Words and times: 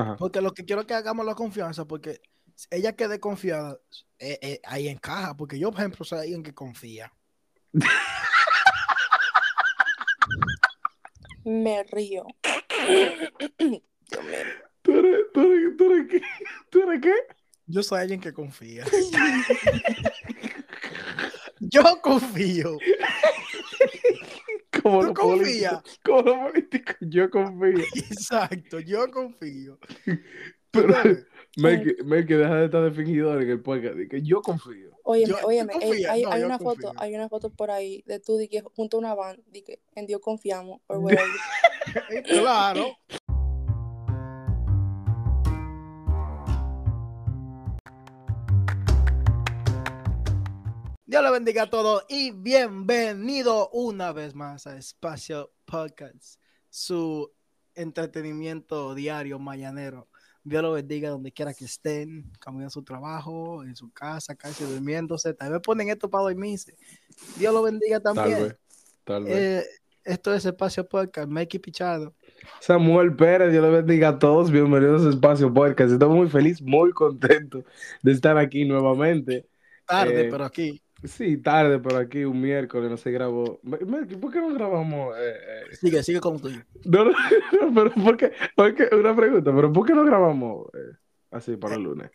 Ajá. 0.00 0.16
Porque 0.16 0.40
lo 0.40 0.52
que 0.52 0.64
quiero 0.64 0.82
es 0.82 0.86
que 0.86 0.94
hagamos 0.94 1.26
la 1.26 1.34
confianza, 1.34 1.84
porque 1.86 2.20
ella 2.70 2.94
quede 2.94 3.20
confiada, 3.20 3.78
eh, 4.18 4.38
eh, 4.42 4.60
ahí 4.64 4.88
encaja. 4.88 5.36
Porque 5.36 5.58
yo, 5.58 5.70
por 5.70 5.80
ejemplo, 5.80 6.04
soy 6.04 6.20
alguien 6.20 6.42
que 6.42 6.54
confía. 6.54 7.12
Me 11.44 11.82
río. 11.84 12.24
Dios 13.38 13.52
mío. 13.58 13.82
¿Tú 14.82 14.92
eres, 14.92 15.26
tú, 15.34 15.40
eres, 15.42 15.76
tú 15.76 15.92
eres 15.92 16.06
qué? 16.10 16.22
¿Tú 16.70 16.82
eres 16.82 17.00
qué? 17.02 17.12
Yo 17.66 17.82
soy 17.82 18.00
alguien 18.00 18.20
que 18.20 18.32
confía. 18.32 18.86
yo 21.60 22.00
confío. 22.00 22.78
Como 24.90 25.06
¿Tú 25.06 25.14
confías? 25.14 25.82
Como 26.04 26.22
los 26.22 26.50
políticos, 26.50 26.96
yo 27.00 27.30
confío. 27.30 27.78
Exacto, 27.94 28.80
yo 28.80 29.10
confío. 29.10 29.78
Pero? 30.70 30.94
Melqui, 31.56 32.02
Melqui, 32.04 32.34
deja 32.34 32.54
de 32.56 32.64
estar 32.66 32.82
de 32.82 32.90
fingidor 32.92 33.42
en 33.42 33.50
el 33.50 33.60
podcast. 33.60 33.96
que 34.10 34.22
yo 34.22 34.42
confío. 34.42 34.90
Óyeme, 35.02 35.30
Yo- 35.32 35.38
¿tú 35.40 35.46
óyeme, 35.46 35.72
eh, 35.80 36.06
hay, 36.08 36.22
No, 36.22 36.30
hay 36.30 36.40
yo 36.40 36.46
una 36.46 36.58
foto, 36.58 36.92
hay 36.96 37.14
una 37.14 37.28
foto 37.28 37.50
por 37.50 37.70
ahí 37.70 38.02
de 38.06 38.20
tú 38.20 38.36
de 38.36 38.48
que 38.48 38.60
junto 38.60 38.98
a 38.98 39.00
una 39.00 39.14
van, 39.14 39.42
de 39.46 39.64
que 39.64 39.80
en 39.94 40.06
Dios 40.06 40.20
confiamos, 40.20 40.80
or 40.86 41.02
Claro. 42.24 42.96
Dios 51.08 51.22
le 51.22 51.30
bendiga 51.30 51.62
a 51.62 51.70
todos 51.70 52.04
y 52.10 52.32
bienvenido 52.32 53.70
una 53.70 54.12
vez 54.12 54.34
más 54.34 54.66
a 54.66 54.76
Espacio 54.76 55.50
Podcast, 55.64 56.38
su 56.68 57.32
entretenimiento 57.74 58.94
diario 58.94 59.38
mañanero. 59.38 60.08
Dios 60.44 60.62
lo 60.62 60.72
bendiga 60.72 61.08
donde 61.08 61.32
quiera 61.32 61.54
que 61.54 61.64
estén, 61.64 62.30
camino 62.38 62.66
a 62.66 62.70
su 62.70 62.82
trabajo, 62.82 63.64
en 63.64 63.74
su 63.74 63.90
casa, 63.90 64.34
casi 64.34 64.64
durmiéndose. 64.64 65.32
Tal 65.32 65.52
vez 65.52 65.62
ponen 65.62 65.88
esto 65.88 66.10
para 66.10 66.24
dormirse. 66.24 66.76
Dios 67.38 67.54
lo 67.54 67.62
bendiga 67.62 68.00
Tal 68.00 68.14
también. 68.14 68.42
vez. 68.42 68.56
Tal 69.04 69.24
vez. 69.24 69.34
Eh, 69.34 69.66
esto 70.04 70.34
es 70.34 70.44
Espacio 70.44 70.86
Podcast, 70.86 71.26
Mikey 71.30 71.58
Pichado. 71.58 72.14
Samuel 72.60 73.16
Pérez, 73.16 73.50
Dios 73.50 73.64
le 73.64 73.70
bendiga 73.70 74.08
a 74.10 74.18
todos. 74.18 74.50
Bienvenidos 74.50 75.06
a 75.06 75.08
Espacio 75.08 75.54
Podcast. 75.54 75.90
Estoy 75.90 76.10
muy 76.10 76.28
feliz, 76.28 76.60
muy 76.60 76.92
contento 76.92 77.64
de 78.02 78.12
estar 78.12 78.36
aquí 78.36 78.66
nuevamente. 78.66 79.48
Tarde, 79.86 80.26
Eh, 80.26 80.28
pero 80.30 80.44
aquí. 80.44 80.82
Sí, 81.04 81.36
tarde, 81.36 81.78
pero 81.78 81.98
aquí 81.98 82.24
un 82.24 82.40
miércoles 82.40 82.90
no 82.90 82.96
se 82.96 83.10
grabó. 83.12 83.60
¿por 84.20 84.32
qué 84.32 84.40
no 84.40 84.52
grabamos? 84.52 85.16
eh, 85.16 85.36
eh? 85.70 85.76
Sigue, 85.76 86.02
sigue 86.02 86.20
con 86.20 86.40
tuyo. 86.40 86.60
No, 86.84 87.04
no, 87.04 87.10
no, 87.70 87.74
pero 87.74 87.92
¿por 88.04 88.16
qué? 88.16 88.32
¿Por 88.56 88.74
qué? 88.74 88.88
Una 88.94 89.14
pregunta, 89.14 89.54
pero 89.54 89.72
¿por 89.72 89.86
qué 89.86 89.94
no 89.94 90.04
grabamos 90.04 90.66
eh, 90.74 90.96
así 91.30 91.56
para 91.56 91.76
el 91.76 91.82
lunes? 91.82 92.10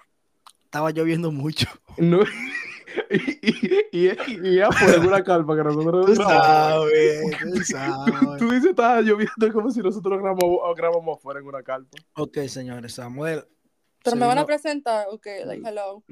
Estaba 0.65 0.91
lloviendo 0.91 1.31
mucho. 1.31 1.67
No, 1.97 2.19
y, 3.09 3.47
y, 3.91 4.09
y, 4.09 4.09
y 4.43 4.55
ya 4.55 4.69
fue 4.71 4.97
una 4.99 5.23
calpa 5.23 5.55
que 5.55 5.63
nosotros 5.63 6.05
Tú 6.07 6.13
grabamos. 6.15 6.89
sabes, 6.89 7.21
tú 7.53 7.63
sabes. 7.63 8.39
Tú 8.39 8.49
dices, 8.49 8.69
estaba 8.71 9.01
lloviendo 9.01 9.53
como 9.53 9.71
si 9.71 9.79
nosotros 9.81 10.19
grabamos, 10.19 10.59
grabamos 10.75 11.17
afuera 11.17 11.39
en 11.39 11.45
una 11.45 11.63
calpa. 11.63 11.97
Ok, 12.15 12.39
señores, 12.47 12.95
Samuel. 12.95 13.45
Pero 14.03 14.15
se 14.15 14.19
me 14.19 14.25
van 14.27 14.39
a 14.39 14.45
presentar, 14.45 15.05
ok, 15.09 15.25
like, 15.45 15.65
hello. 15.65 16.03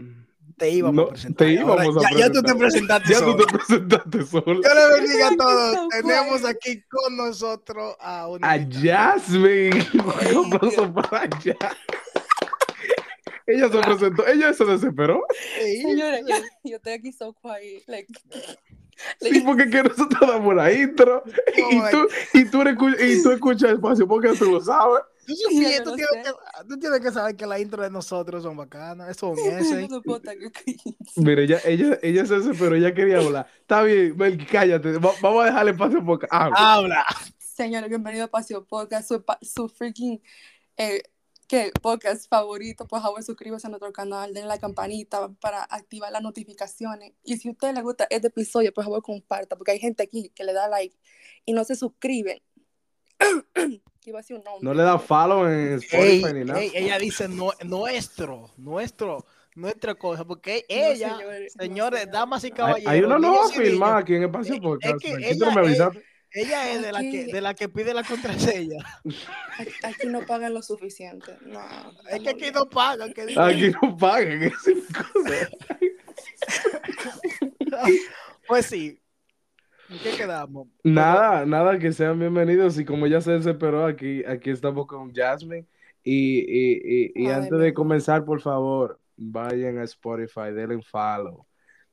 Te 0.62 0.70
íbamos 0.70 0.96
No, 0.96 1.02
a 1.02 1.10
presentar. 1.10 1.48
te 1.48 1.54
íbamos 1.54 1.72
Ahora, 1.96 2.08
a 2.08 2.12
ya, 2.12 2.18
ya 2.20 2.32
tú 2.32 2.44
te 2.44 2.54
presentar. 2.54 3.02
presentaste 3.02 3.14
Ya 3.14 3.20
tú 3.20 3.32
solo. 3.32 3.46
te 3.46 3.54
presentaste 3.58 4.26
solo. 4.28 4.62
Dios 4.62 4.74
le 4.76 5.00
bendiga 5.02 5.28
a 5.28 5.36
todos. 5.36 5.90
Tenemos 6.02 6.46
aquí 6.46 6.84
con 6.84 7.18
nosotros 7.18 7.96
a 8.00 8.28
una 8.28 8.48
A 8.52 8.58
invitada. 8.58 9.14
Jasmine. 9.14 9.88
Un 10.38 10.54
aplauso 10.54 10.94
para 10.94 11.22
Jasmine. 11.22 11.58
Ella 13.48 13.70
se 13.70 13.80
presentó, 13.80 14.28
ella 14.28 14.54
se 14.54 14.66
desesperó. 14.66 15.26
Sí, 15.64 15.82
Señores, 15.82 16.22
yo, 16.28 16.36
yo 16.64 16.76
estoy 16.78 16.94
aquí 16.94 17.12
so 17.12 17.34
quiet, 17.42 17.84
like, 17.88 18.08
Sí, 19.20 19.42
porque 19.42 19.68
que 19.68 19.82
nosotros 19.82 20.22
damos 20.30 20.54
la 20.56 20.72
intro 20.72 21.24
y 21.58 21.62
Oh 21.80 21.90
tú, 21.90 22.08
y 22.34 22.46
tú, 22.46 22.62
y 23.00 23.24
tú 23.24 23.32
escuchas 23.32 23.72
el 23.72 23.76
espacio 23.78 24.08
porque 24.08 24.30
tú 24.38 24.52
lo 24.52 24.62
sabes. 24.62 25.02
Tú, 25.84 25.96
tienes 25.96 26.24
que, 26.24 26.32
tú 26.68 26.80
tienes 26.80 27.00
que 27.00 27.12
saber 27.12 27.36
que 27.36 27.46
la 27.46 27.60
intro 27.60 27.84
de 27.84 27.90
nosotros 27.90 28.44
son 28.44 28.58
bacanas. 28.58 29.10
Eso 29.10 29.34
es 29.34 29.40
un 29.40 29.50
ese. 29.60 29.88
Mire, 31.18 31.44
ella, 31.44 31.60
ella, 31.66 32.00
ella 32.02 32.26
se 32.26 32.36
desesperó, 32.40 32.76
ella 32.76 32.94
quería 32.94 33.18
hablar. 33.18 33.48
Está 33.60 33.84
bien, 33.84 34.16
cállate. 34.52 34.98
va- 34.98 35.14
vamos 35.22 35.44
a 35.44 35.46
dejarle 35.46 35.72
espacio 35.72 36.04
porque 36.06 36.28
habla. 36.30 36.56
Habla. 36.58 37.06
Señores, 37.38 37.90
bienvenido 37.90 38.26
a 38.26 38.28
Paseo 38.28 38.66
Podcast, 38.66 39.08
su, 39.08 39.24
su 39.42 39.70
freaking 39.70 40.22
eh, 40.78 41.02
¿qué? 41.48 41.72
podcast 41.82 42.28
favorito. 42.30 42.88
Por 42.88 43.02
favor, 43.02 43.22
suscríbase 43.24 43.68
a 43.68 43.70
nuestro 43.70 43.92
canal, 43.92 44.34
den 44.34 44.48
la 44.48 44.58
campanita 44.58 45.30
para 45.40 45.64
activar 45.64 46.12
las 46.12 46.24
notificaciones. 46.24 47.14
Y 47.24 47.38
si 47.38 47.50
a 47.50 47.52
usted 47.52 47.74
le 47.74 47.82
gusta 47.82 48.08
este 48.10 48.30
episodio, 48.30 48.74
por 48.74 48.84
favor, 48.86 49.02
comparta, 49.04 49.56
porque 49.58 49.72
hay 49.72 49.80
gente 49.80 50.02
aquí 50.02 50.32
que 50.34 50.44
le 50.44 50.54
da 50.54 50.68
like 50.68 50.98
y 51.46 51.54
no 51.54 51.64
se 51.64 51.76
suscriben. 51.76 52.42
Iba 54.06 54.20
a 54.20 54.22
decir 54.22 54.36
un 54.38 54.44
nombre. 54.44 54.64
No 54.64 54.74
le 54.74 54.84
da 54.84 54.98
follow 54.98 55.46
en 55.48 55.74
Ey, 55.74 55.76
Spotify 55.76 56.34
ni 56.34 56.44
nada. 56.46 56.60
ey, 56.60 56.72
ella 56.74 56.98
dice 56.98 57.28
no- 57.28 57.52
nuestro, 57.64 58.52
nuestro, 58.58 59.26
nuestra 59.56 59.94
cosa, 59.96 60.26
porque 60.26 60.66
ella, 60.68 61.18
señores, 61.18 61.56
no, 61.56 61.64
señores, 61.64 62.00
señores. 62.00 62.12
damas 62.12 62.44
y 62.44 62.52
caballeros, 62.52 62.92
hay 62.92 63.02
una 63.02 63.20
nueva 63.20 63.48
filmada 63.50 63.98
aquí 63.98 64.16
en 64.16 64.24
Espacio 64.24 64.56
Eh, 64.56 64.60
es 64.82 64.94
que 65.02 65.12
ella 65.30 65.46
me 65.48 65.52
es- 65.52 65.58
avisaste. 65.68 66.04
ella 66.34 66.72
es 66.72 66.82
de 66.82 66.92
la 66.94 67.00
que, 67.02 67.26
de 67.26 67.42
la 67.42 67.54
que 67.54 67.70
pide 67.70 67.94
la 67.94 68.04
contraseña. 68.04 68.78
Aquí, 69.84 70.08
no 70.08 70.26
pagan 70.26 70.54
lo 70.56 70.62
suficiente. 70.64 71.36
No, 71.42 71.60
Es 72.10 72.22
que 72.22 72.30
aquí 72.30 72.52
no 72.52 72.68
pagan, 72.70 73.14
que. 73.14 73.22
Aquí 73.38 73.72
no 73.82 73.98
pagan. 73.98 74.44
es. 74.44 74.54
Pues 78.48 78.66
sí. 78.66 78.98
¿En 79.92 80.00
qué 80.00 80.12
quedamos? 80.12 80.70
Nada, 80.86 81.46
nada, 81.46 81.78
que 81.78 81.92
sean 81.92 82.18
bienvenidos. 82.18 82.80
Y 82.80 82.86
como 82.86 83.08
ya 83.08 83.20
se 83.20 83.34
desesperó, 83.34 83.86
aquí, 83.86 84.24
aquí 84.24 84.50
estamos 84.50 84.88
con 84.88 85.14
Jasmine. 85.14 85.66
Y, 86.02 86.40
y, 86.40 86.82
y, 86.82 87.12
y 87.14 87.28
Ay, 87.28 87.34
antes 87.34 87.60
de 87.60 87.74
comenzar, 87.74 88.24
por 88.24 88.40
favor, 88.40 89.02
vayan 89.18 89.80
a 89.80 89.84
Spotify, 89.84 90.54
denle 90.54 90.78
un 90.78 90.84
follow. 90.84 91.46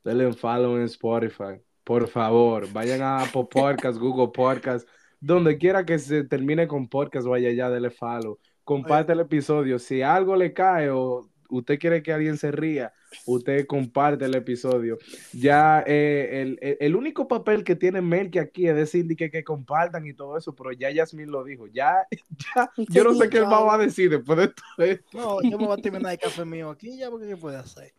Denle 0.05 0.29
un 0.29 0.35
follow 0.35 0.77
en 0.77 0.85
Spotify. 0.85 1.61
Por 1.83 2.07
favor, 2.07 2.73
vayan 2.73 3.03
a 3.03 3.25
Apple 3.25 3.49
Podcast, 3.51 3.99
Google 3.99 4.31
Podcast, 4.33 4.89
donde 5.19 5.59
quiera 5.59 5.85
que 5.85 5.99
se 5.99 6.23
termine 6.23 6.69
con 6.69 6.87
podcast, 6.87 7.27
vaya 7.27 7.49
allá, 7.49 7.69
denle 7.69 7.91
follow. 7.91 8.39
Comparte 8.63 9.13
el 9.13 9.21
episodio. 9.21 9.81
Si 9.81 10.03
algo 10.03 10.37
le 10.37 10.53
cae 10.53 10.91
o 10.91 11.29
usted 11.49 11.81
quiere 11.81 12.05
que 12.05 12.13
alguien 12.13 12.37
se 12.37 12.53
ría, 12.53 12.93
usted 13.27 13.67
comparte 13.67 14.25
el 14.25 14.35
episodio. 14.35 14.99
Ya 15.33 15.83
eh, 15.87 16.41
el, 16.43 16.59
el- 16.61 16.77
el 16.81 16.97
único 16.97 17.27
papel 17.29 17.65
que 17.65 17.77
tiene 17.77 18.01
Melqui 18.01 18.39
aquí 18.39 18.67
es 18.69 18.77
decir 18.77 19.07
que, 19.17 19.31
que 19.31 19.43
compartan 19.45 20.07
y 20.07 20.15
todo 20.15 20.37
eso, 20.37 20.55
pero 20.55 20.73
ya 20.73 20.91
Yasmin 20.91 21.31
lo 21.31 21.45
dijo. 21.45 21.67
Ya, 21.69 22.07
ya, 22.57 22.71
yo 22.89 23.05
no 23.05 23.15
sé 23.15 23.29
qué 23.29 23.39
él 23.39 23.45
va 23.45 23.75
a 23.75 23.79
decir 23.79 24.11
después 24.11 24.39
de 24.39 24.49
todo 24.49 24.87
esto. 24.87 25.07
No, 25.19 25.43
yo 25.43 25.59
me 25.59 25.67
voy 25.67 25.79
a 25.79 25.83
terminar 25.83 26.13
el 26.13 26.19
café 26.19 26.45
mío 26.45 26.71
aquí 26.71 26.97
ya, 26.99 27.11
porque 27.11 27.27
¿qué 27.29 27.37
puede 27.37 27.57
hacer? 27.57 27.93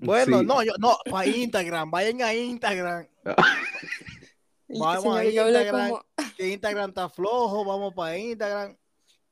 Bueno, 0.00 0.40
Sí. 0.40 0.46
no, 0.46 0.62
yo, 0.62 0.72
no, 0.78 0.96
para 1.10 1.26
Instagram, 1.26 1.90
vayan 1.90 2.20
a 2.22 2.34
Instagram, 2.34 3.06
Vamos 4.68 5.16
a 5.16 5.24
Instagram. 5.24 5.90
como- 5.90 6.04
que 6.36 6.48
Instagram 6.52 6.88
está 6.90 7.08
flojo, 7.08 7.64
vamos 7.64 7.94
para 7.94 8.18
Instagram. 8.18 8.76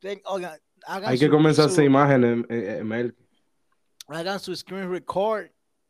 Ten- 0.01 0.23
oigan, 0.25 0.59
hagan 0.87 1.11
Hay 1.11 1.19
que 1.19 1.27
su- 1.27 1.31
comenzar 1.31 1.67
a 1.67 1.69
su- 1.69 1.75
hacer 1.75 1.85
imágenes, 1.85 2.45
eh, 2.49 2.77
eh, 2.81 2.85
Melqui. 2.85 3.26
Hagan 4.09 4.39
su 4.41 4.55
screen 4.55 4.91
record, 4.91 5.47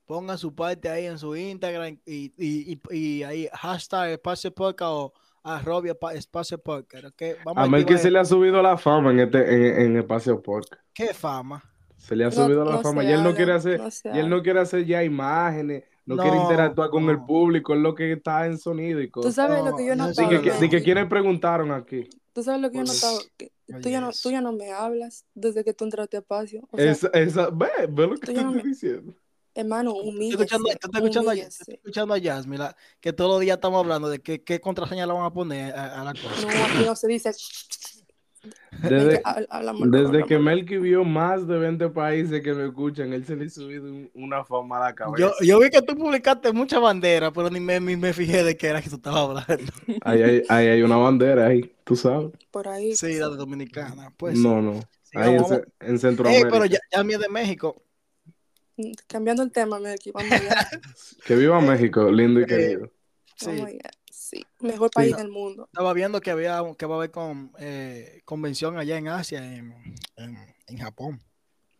pongan 0.06 0.38
su 0.38 0.54
parte 0.54 0.88
ahí 0.88 1.06
en 1.06 1.18
su 1.18 1.34
Instagram 1.36 1.98
y, 2.06 2.32
y, 2.36 2.80
y, 2.90 2.96
y 2.96 3.22
ahí 3.22 3.48
hashtag 3.52 4.10
espacio 4.10 4.52
podcast 4.54 4.82
o 4.92 5.12
arroba 5.42 5.94
pa- 5.94 6.14
espacio 6.14 6.58
podcast, 6.58 7.04
¿ok? 7.04 7.22
Vamos 7.44 7.64
A 7.64 7.68
Melqui 7.68 7.94
activar- 7.94 8.02
se 8.02 8.10
le 8.10 8.18
ha 8.18 8.24
subido 8.24 8.62
la 8.62 8.76
fama 8.76 9.10
en 9.12 9.20
este 9.20 9.54
en, 9.54 9.80
en 9.82 9.96
Espacio 9.98 10.42
Podcast. 10.42 10.82
¿Qué 10.92 11.12
fama? 11.14 11.62
Se 11.98 12.14
le 12.16 12.24
ha 12.24 12.28
No- 12.28 12.32
subido 12.32 12.64
la 12.64 12.72
no 12.72 12.82
fama 12.82 13.04
y 13.04 13.12
él 13.12 13.22
no 13.22 13.34
quiere 13.34 13.52
hacer, 13.52 13.80
no 13.80 13.88
y 14.14 14.18
él 14.18 14.28
no 14.28 14.42
quiere 14.42 14.60
hacer 14.60 14.84
ya 14.84 15.02
imágenes, 15.04 15.84
no, 16.04 16.16
No, 16.16 16.22
quiere 16.22 16.36
interactuar 16.38 16.90
con 16.90 17.08
el 17.10 17.20
público, 17.24 17.74
es 17.74 17.80
lo 17.80 17.94
que 17.94 18.12
está 18.12 18.46
en 18.46 18.58
sonido 18.58 19.00
y 19.00 19.06
Tú 19.06 19.12
cosas. 19.22 19.34
sabes 19.34 19.64
lo 19.64 19.76
que 19.76 19.86
yo 19.86 19.96
no, 19.96 20.04
Así 20.04 20.26
que- 20.28 20.40
que, 20.40 20.68
que 20.68 20.82
quienes 20.82 21.06
preguntaron 21.06 21.70
aquí. 21.72 22.08
Tú 22.36 22.42
sabes 22.42 22.60
lo 22.60 22.70
que 22.70 22.76
yo 22.76 22.82
he 22.82 22.84
Pues, 22.84 23.02
notado. 23.02 23.20
Que 23.38 23.50
tú, 23.80 23.88
ya 23.88 23.98
no, 23.98 24.10
tú 24.12 24.30
ya 24.30 24.42
no 24.42 24.52
me 24.52 24.70
hablas 24.70 25.24
desde 25.34 25.64
que 25.64 25.72
tú 25.72 25.84
entraste 25.84 26.18
a 26.18 26.20
Espacio. 26.20 26.68
O 26.70 26.76
sea, 26.76 26.90
Esa, 26.92 27.08
esa, 27.14 27.48
ve, 27.48 27.66
ve 27.88 28.06
lo 28.08 28.16
que 28.18 28.30
no 28.34 28.40
estoy 28.40 28.54
me- 28.56 28.62
diciendo. 28.62 29.14
hermano, 29.54 29.94
escuchando, 29.94 30.68
estoy 30.68 30.90
escuchando, 30.92 31.32
escuchando 31.32 32.12
a 32.12 32.20
Jasmine, 32.20 32.58
la- 32.58 32.76
que 33.00 33.14
todos 33.14 33.30
los 33.30 33.40
días 33.40 33.54
estamos 33.56 33.78
hablando 33.82 34.10
de 34.10 34.20
qué, 34.20 34.44
qué 34.44 34.60
contraseña 34.60 35.06
le 35.06 35.14
van 35.14 35.24
a 35.24 35.32
poner 35.32 35.74
a, 35.74 36.02
a 36.02 36.04
la 36.04 36.12
cosa. 36.12 36.42
No, 36.42 36.48
aquí 36.66 36.84
no 36.84 36.94
se 36.94 37.08
dice. 37.08 37.32
Desde, 38.82 39.22
Habl- 39.22 39.46
hablamos- 39.48 39.90
desde 39.90 40.24
que 40.24 40.38
Melqui 40.38 40.76
vio 40.76 41.04
más 41.04 41.46
de 41.46 41.56
20 41.58 41.88
países 41.88 42.42
que 42.42 42.52
me 42.52 42.66
escuchan, 42.66 43.12
él 43.12 43.24
se 43.24 43.34
le 43.36 43.46
ha 43.46 43.50
subido 43.50 43.84
un- 43.84 44.10
una 44.14 44.44
fama 44.44 44.76
a 44.78 44.80
la 44.88 44.94
cabeza. 44.94 45.16
Yo, 45.18 45.32
yo 45.46 45.58
vi 45.60 45.70
que 45.70 45.80
tú 45.82 45.96
publicaste 45.96 46.52
muchas 46.52 46.80
banderas, 46.80 47.32
pero 47.34 47.48
ni 47.50 47.60
me, 47.60 47.80
ni 47.80 47.96
me 47.96 48.12
fijé 48.12 48.44
de 48.44 48.56
qué 48.56 48.66
era 48.68 48.82
que 48.82 48.90
tú 48.90 48.96
estabas 48.96 49.20
hablando. 49.46 49.72
Ahí 50.02 50.22
hay, 50.22 50.42
ahí 50.48 50.66
hay 50.68 50.82
una 50.82 50.96
bandera 50.96 51.46
ahí, 51.46 51.72
tú 51.84 51.96
sabes. 51.96 52.30
Por 52.50 52.68
ahí. 52.68 52.94
Sí, 52.94 53.14
la 53.18 53.28
de 53.30 53.36
Dominicana. 53.36 54.12
Pues 54.16 54.38
no, 54.38 54.60
no. 54.60 54.80
Ahí 55.14 55.30
en, 55.30 55.36
vamos. 55.42 55.48
Ce- 55.48 55.64
en 55.80 55.92
Ey, 55.92 55.98
Centroamérica. 55.98 56.50
pero 56.50 56.64
ya, 56.66 56.78
ya 56.92 57.00
es 57.00 57.18
de 57.20 57.28
México. 57.30 57.82
Mm, 58.76 58.92
Cambiando 59.06 59.42
el 59.42 59.50
tema, 59.52 59.78
vamos 59.78 59.98
allá. 60.32 60.68
Que 61.26 61.34
viva 61.34 61.58
México, 61.62 62.10
lindo 62.10 62.40
y 62.40 62.42
Eh, 62.44 62.46
querido. 62.46 62.92
Sí. 63.36 63.46
Vamos 63.46 63.66
allá. 63.68 63.90
Sí, 64.28 64.44
mejor 64.58 64.90
país 64.90 65.16
del 65.16 65.28
mundo. 65.28 65.66
Estaba 65.66 65.92
viendo 65.92 66.20
que 66.20 66.32
había 66.32 66.60
que 66.76 66.84
va 66.86 66.96
a 66.96 66.98
haber 66.98 67.12
con, 67.12 67.52
eh, 67.60 68.22
convención 68.24 68.76
allá 68.76 68.98
en 68.98 69.06
Asia, 69.06 69.38
en, 69.54 69.72
en, 70.16 70.36
en 70.66 70.78
Japón. 70.78 71.22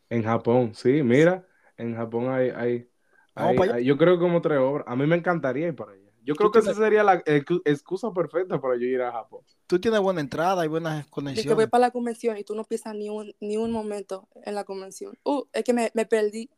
En 0.09 0.23
Japón, 0.23 0.73
sí, 0.73 1.03
mira, 1.03 1.45
en 1.77 1.97
Japón 1.97 2.29
hay, 2.31 2.51
hay, 2.51 3.85
yo 3.85 3.99
creo 3.99 4.21
como 4.21 4.41
tres 4.41 4.59
obras. 4.61 4.85
A 4.87 4.95
mí 4.95 5.07
me 5.09 5.17
encantaría 5.17 5.67
ir 5.67 5.75
para 5.75 5.91
allá. 5.91 6.03
Yo 6.23 6.37
creo 6.37 6.53
que 6.53 6.61
esa 6.61 6.71
tienes- 6.73 6.85
sería 6.85 7.03
la 7.03 7.25
excu- 7.25 7.63
excusa 7.65 8.13
perfecta 8.13 8.61
para 8.61 8.77
yo 8.77 8.83
ir 8.87 9.03
a 9.03 9.11
Japón. 9.11 9.41
Tú 9.67 9.81
tienes 9.81 9.99
buena 9.99 10.21
entrada 10.21 10.65
y 10.65 10.69
buenas 10.69 10.99
De 10.99 11.03
que 11.03 11.09
voy 11.11 11.11
conexiones. 11.11 11.69
para 11.69 11.81
la 11.81 11.91
convención 11.91 12.37
y 12.39 12.45
tú 12.45 12.55
no 12.55 12.63
piensas 12.63 12.95
ni 12.95 13.09
un, 13.09 13.35
ni 13.41 13.57
un 13.57 13.73
momento 13.73 14.29
en 14.45 14.55
la 14.55 14.63
convención. 14.63 15.19
Uh, 15.25 15.43
es 15.53 15.65
que 15.65 15.73
me, 15.73 15.91
me 15.95 16.07
perdí. 16.07 16.49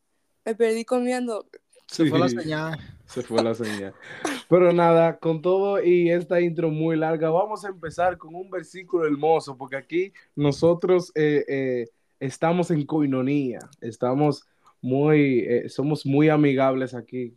Me 0.45 0.55
perdí 0.55 0.85
comiendo. 0.85 1.47
Se 1.87 2.05
fue 2.05 2.19
la 2.19 2.29
señal. 2.29 2.79
Se 3.07 3.23
fue 3.23 3.43
la 3.43 3.55
señal. 3.55 3.95
Pero 4.49 4.73
nada, 4.73 5.19
con 5.19 5.43
todo 5.43 5.83
y 5.83 6.11
esta 6.11 6.41
intro 6.41 6.71
muy 6.71 6.97
larga, 6.97 7.29
vamos 7.31 7.65
a 7.65 7.69
empezar 7.69 8.17
con 8.17 8.35
un 8.35 8.51
versículo 8.51 9.05
hermoso, 9.05 9.57
porque 9.57 9.77
aquí 9.77 10.13
nosotros 10.35 11.13
eh, 11.15 11.45
eh, 11.47 11.89
estamos 12.19 12.71
en 12.71 12.87
coinonía, 12.87 13.61
estamos 13.83 14.47
muy, 14.81 15.41
eh, 15.41 15.69
somos 15.69 16.07
muy 16.07 16.31
amigables 16.31 16.95
aquí. 16.95 17.37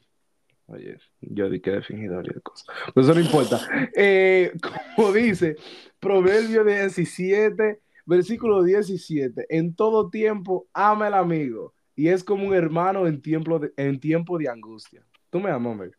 Oye, 0.68 0.98
yo 1.20 1.50
di 1.50 1.60
que 1.60 1.72
de 1.72 1.82
fingidor 1.82 2.26
y 2.28 2.34
de 2.34 2.40
cosas. 2.40 2.66
Pero 2.94 3.06
eso 3.06 3.14
no 3.14 3.20
importa. 3.20 3.60
Como 4.96 5.12
dice, 5.12 5.58
Proverbio 6.00 6.64
17, 6.64 7.82
versículo 8.06 8.64
17, 8.64 9.48
en 9.50 9.76
todo 9.76 10.10
tiempo 10.10 10.68
ama 10.74 11.08
al 11.08 11.16
amigo 11.16 11.74
y 11.94 12.08
es 12.08 12.24
como 12.24 12.48
un 12.48 12.54
hermano 12.54 13.06
en 13.06 13.22
tiempo 13.22 13.60
de, 13.60 13.74
en 13.76 14.00
tiempo 14.00 14.38
de 14.38 14.48
angustia. 14.48 15.04
Tú 15.30 15.40
me 15.40 15.52
amas. 15.52 15.92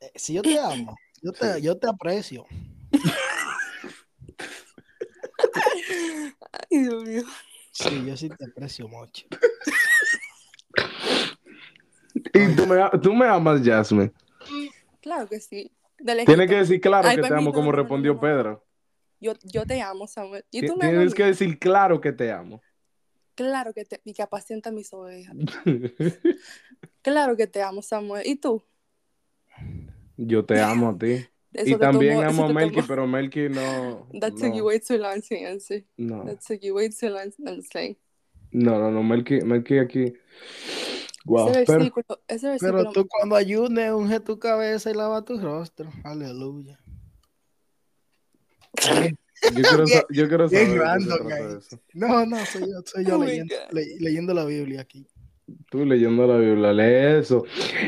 Eh, 0.00 0.12
Si 0.14 0.34
yo 0.34 0.42
te 0.42 0.58
amo, 0.58 0.96
yo 1.22 1.32
te, 1.32 1.60
yo 1.62 1.76
te 1.76 1.88
aprecio. 1.88 2.46
Ay, 6.70 6.78
Dios 6.78 7.04
mío. 7.04 7.22
Sí, 7.72 8.04
yo 8.06 8.16
sí 8.16 8.28
te 8.28 8.44
aprecio 8.44 8.88
mucho. 8.88 9.26
Y 12.32 12.56
tú 12.56 12.66
me, 12.66 12.76
tú 13.02 13.14
me 13.14 13.26
amas, 13.26 13.60
Jasmine. 13.64 14.12
Claro 15.00 15.26
que 15.26 15.40
sí. 15.40 15.70
Tienes 16.26 16.48
que 16.48 16.56
decir 16.56 16.80
claro 16.80 17.08
Ay, 17.08 17.16
que 17.16 17.22
te 17.22 17.34
amo, 17.34 17.52
como 17.52 17.70
no, 17.70 17.76
respondió 17.76 18.14
no. 18.14 18.20
Pedro. 18.20 18.66
Yo, 19.20 19.32
yo 19.44 19.64
te 19.64 19.80
amo, 19.80 20.06
Samuel. 20.06 20.44
Y 20.50 20.66
tú 20.66 20.76
me 20.76 20.88
Tienes 20.88 21.14
que 21.14 21.24
decir 21.24 21.58
claro 21.58 22.00
que 22.00 22.12
te 22.12 22.30
amo. 22.30 22.60
Claro 23.34 23.72
que 23.72 23.84
te. 23.84 24.00
Y 24.04 24.12
que 24.14 24.22
apacienta 24.22 24.70
mis 24.70 24.92
ovejas. 24.92 25.36
Claro 27.02 27.36
que 27.36 27.46
te 27.46 27.62
amo, 27.62 27.82
Samuel. 27.82 28.26
¿Y 28.26 28.34
tú? 28.34 28.64
Yo 30.16 30.44
te 30.44 30.60
amo 30.60 30.90
a 30.90 30.98
ti. 30.98 31.26
Eso 31.52 31.70
y 31.70 31.78
también 31.78 32.18
eso 32.18 32.28
amo 32.28 32.44
a 32.44 32.52
Melky, 32.52 32.76
tomó- 32.76 32.86
pero 32.86 33.06
Melky 33.06 33.48
no. 33.48 34.06
That 34.20 34.34
took 34.34 34.52
you 34.52 34.58
No, 34.60 34.64
way 34.66 34.78
too 34.80 34.98
long 34.98 35.22
to 35.22 35.34
answer. 35.36 35.84
no, 35.96 36.24
That 36.24 36.40
took 36.46 36.60
you 36.62 36.74
way 36.74 36.90
too 36.90 37.08
long. 37.08 37.32
I'm 37.46 37.56
just 37.56 37.72
saying. 37.72 37.96
no, 38.50 38.78
no, 38.78 38.90
no, 38.90 39.02
Melky, 39.02 39.40
Melky 39.40 39.78
aquí. 39.78 40.12
Wow, 41.24 41.48
ese 41.50 41.64
pero 41.66 41.84
ese 42.28 42.48
versículo. 42.48 42.76
Pero 42.78 42.92
tú 42.92 43.08
cuando 43.08 43.34
ayunes, 43.36 43.90
unge 43.92 44.20
tu 44.20 44.38
cabeza 44.38 44.90
y 44.90 44.94
lava 44.94 45.24
tu 45.24 45.38
rostro. 45.40 45.90
Aleluya. 46.04 46.78
yo 49.54 49.64
quiero, 49.66 49.86
yo 50.10 50.28
quiero 50.28 50.48
saber 50.48 50.78
random 50.78 51.28
eso. 51.56 51.80
No, 51.94 52.26
no, 52.26 52.44
soy 52.46 52.62
yo, 52.70 52.82
soy 52.84 53.04
yo 53.04 53.16
Oh 53.16 53.24
leyendo, 53.24 53.54
le- 53.72 53.96
leyendo 53.98 54.34
la 54.34 54.44
Biblia 54.44 54.82
aquí. 54.82 55.06
Tú 55.70 55.84
leyendo 55.84 56.26
la 56.26 56.38
Biblia, 56.38 56.72
lee 56.72 57.20
eso. 57.20 57.44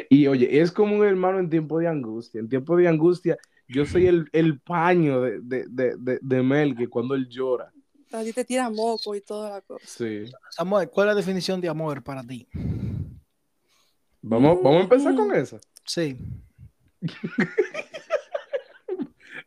Y 0.08 0.26
oye, 0.28 0.60
es 0.60 0.70
como 0.70 0.96
un 0.96 1.04
hermano 1.04 1.38
en 1.40 1.50
tiempo 1.50 1.78
de 1.78 1.88
angustia. 1.88 2.40
En 2.40 2.48
tiempo 2.48 2.76
de 2.76 2.86
angustia, 2.88 3.36
yo 3.66 3.84
soy 3.84 4.06
el, 4.06 4.28
el 4.32 4.60
paño 4.60 5.20
de, 5.20 5.40
de, 5.40 5.64
de, 5.68 5.96
de, 5.98 6.18
de 6.22 6.42
Melky 6.42 6.86
cuando 6.86 7.14
él 7.14 7.28
llora. 7.28 7.72
A 8.12 8.22
ti 8.22 8.32
te 8.32 8.44
tira 8.44 8.70
moco 8.70 9.14
y 9.14 9.20
toda 9.20 9.50
la 9.50 9.60
cosa. 9.60 9.84
Sí. 9.86 10.24
Samuel, 10.50 10.88
¿cuál 10.88 11.08
es 11.08 11.14
la 11.14 11.16
definición 11.16 11.60
de 11.60 11.68
amor 11.68 12.02
para 12.02 12.22
ti? 12.22 12.46
Vamos, 14.22 14.58
vamos 14.62 14.80
a 14.80 14.82
empezar 14.84 15.12
Mm. 15.12 15.16
con 15.16 15.34
eso. 15.34 15.58
Sí. 15.84 16.16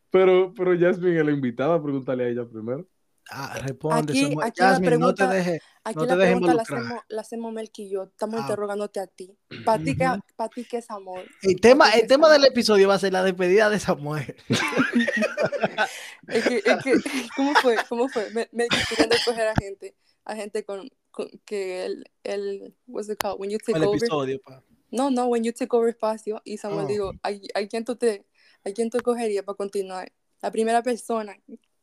Pero, 0.09 0.53
pero 0.53 0.77
Jasmine 0.77 1.19
es 1.19 1.25
la 1.25 1.31
invitada, 1.31 1.81
pregúntale 1.81 2.25
a 2.25 2.27
ella 2.27 2.45
primero. 2.45 2.85
Ah, 3.33 3.59
responde, 3.65 4.11
Aquí- 4.11 4.23
Samuel. 4.23 4.47
aquí 4.47 4.61
la 4.61 4.67
Jasmine, 4.69 4.97
no 4.97 5.13
te 5.13 5.23
pregunta- 5.23 5.29
dejes. 5.33 5.61
Aquí 5.83 5.95
No 5.95 6.05
la 6.05 6.13
te 6.13 6.19
pregunta 6.21 6.53
la 6.53 6.61
hacemos, 6.61 7.01
la 7.07 7.21
hacemos 7.21 7.53
Melqui 7.53 7.83
y 7.83 7.89
yo. 7.91 8.03
Estamos 8.03 8.35
Ah. 8.39 8.41
interrogándote 8.43 8.99
a 8.99 9.07
ti. 9.07 9.35
¿Para 9.65 9.81
ti, 9.83 9.95
pa' 10.35 10.49
ti 10.49 10.65
qué 10.65 10.77
es 10.77 10.91
amor? 10.91 11.23
El 11.41 11.59
tema, 11.61 11.89
el 11.91 12.07
tema 12.07 12.27
Samuel- 12.27 12.41
del 12.41 12.51
episodio 12.51 12.87
va 12.89 12.95
a 12.95 12.99
ser 12.99 13.13
la 13.13 13.23
despedida 13.23 13.69
de 13.69 13.79
Samuel. 13.79 14.35
Es 16.27 16.43
que, 16.47 16.57
es 16.57 16.83
que, 16.83 16.93
¿cómo 17.35 17.53
fue? 17.55 17.75
¿Cómo 17.89 18.09
fue? 18.09 18.29
Me, 18.31 18.47
Melqui 18.51 18.77
queriendo 18.89 19.15
coger 19.25 19.47
a 19.47 19.53
gente, 19.55 19.95
a 20.25 20.35
gente 20.35 20.63
con, 20.63 20.89
con 21.09 21.27
que 21.45 21.85
el, 21.85 22.05
el, 22.23 22.75
what's 22.87 23.09
it 23.09 23.17
called? 23.19 23.39
When 23.39 23.49
you 23.49 23.57
take 23.57 23.77
El 23.77 23.83
over. 23.85 23.97
episodio, 23.97 24.39
pa. 24.41 24.63
No, 24.91 25.09
no, 25.09 25.27
when 25.27 25.43
you 25.43 25.51
take 25.53 25.75
over 25.75 25.89
espacio. 25.89 26.41
Y 26.43 26.57
Samuel 26.57 26.85
Oh. 26.85 26.87
digo, 26.87 27.11
¿a, 27.23 27.29
a 27.29 27.67
quién 27.67 27.85
tú 27.85 27.95
te, 27.95 28.25
a 28.63 28.71
quién 28.71 28.89
tú 28.89 28.99
cogerías 28.99 29.43
para 29.43 29.55
continuar? 29.55 30.11
La 30.41 30.51
primera 30.51 30.83
persona. 30.83 31.35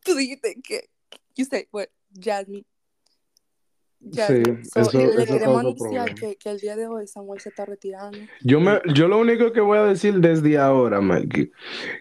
Tú 0.05 0.15
dijiste 0.15 0.61
que, 0.63 0.89
you 1.39 1.45
say, 1.45 1.67
what, 1.73 1.87
Jasmine. 2.19 2.65
Jasmine. 4.13 4.65
Sí, 4.65 4.71
So, 4.71 4.81
eso- 4.81 4.99
le 4.99 5.23
eso 5.25 5.33
queremos 5.35 5.59
anunciar 5.61 6.15
que, 6.15 6.37
que 6.37 6.51
el 6.51 6.59
día 6.61 6.77
de 6.77 6.87
hoy 6.87 7.07
Samuel 7.09 7.41
se 7.41 7.49
está 7.49 7.65
retirando. 7.65 8.17
Yo, 8.43 8.61
me, 8.61 8.81
yo 8.95 9.09
lo 9.09 9.19
único 9.19 9.51
que 9.53 9.61
voy 9.61 9.79
a 9.79 9.85
decir 9.85 10.15
desde 10.21 10.57
ahora, 10.57 11.01
Mikey, 11.01 11.51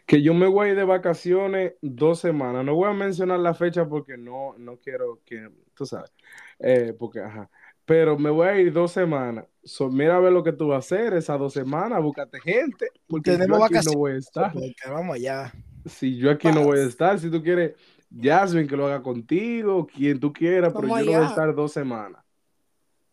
que 0.06 0.22
yo 0.22 0.34
me 0.36 0.45
voy 0.48 0.75
de 0.75 0.84
vacaciones 0.84 1.74
dos 1.81 2.19
semanas. 2.19 2.63
No 2.63 2.75
voy 2.75 2.89
a 2.89 2.94
mencionar 2.94 3.39
la 3.39 3.56
fecha 3.56 3.88
porque 3.88 4.16
no, 4.16 4.54
no 4.60 4.78
quiero 4.78 5.22
que, 5.25 5.50
tú 5.74 5.86
sabes, 5.88 6.12
eh, 6.60 6.94
porque, 6.98 7.19
ajá. 7.19 7.50
Pero 7.86 8.18
me 8.19 8.30
voy 8.30 8.48
a 8.48 8.60
ir 8.60 8.72
dos 8.74 8.92
semanas. 8.92 9.45
So, 9.63 9.90
mira 9.90 10.18
a 10.18 10.19
ver 10.19 10.33
lo 10.33 10.44
que 10.44 10.51
tú 10.51 10.68
vas 10.68 10.75
a 10.92 10.95
hacer 10.95 11.13
esas 11.13 11.40
dos 11.40 11.54
semanas, 11.54 12.04
búscate 12.04 12.40
gente, 12.42 12.90
porque 13.07 13.31
Tenemos 13.31 13.57
yo 13.57 13.63
aquí 13.66 13.74
vacaciones. 13.74 13.94
no 13.95 14.00
voy 14.00 14.12
a 14.12 14.18
estar. 14.18 14.51
Porque 14.54 14.74
vamos 14.88 15.16
allá. 15.16 15.54
Si 15.86 16.18
yo 16.18 16.30
aquí 16.30 16.50
no 16.50 16.63
voy 16.63 16.80
a 16.80 16.83
estar, 16.83 17.18
si 17.18 17.31
tú 17.31 17.42
quieres, 17.42 17.74
Jasmine, 18.09 18.68
que 18.68 18.77
lo 18.77 18.86
haga 18.88 19.01
contigo, 19.04 19.86
quien 19.88 20.19
tú 20.19 20.31
quieras, 20.31 20.74
pero 20.74 20.88
yo 20.88 20.95
no 20.95 21.04
voy 21.06 21.13
a 21.13 21.25
estar 21.27 21.54
dos 21.54 21.74
semanas. 21.74 22.24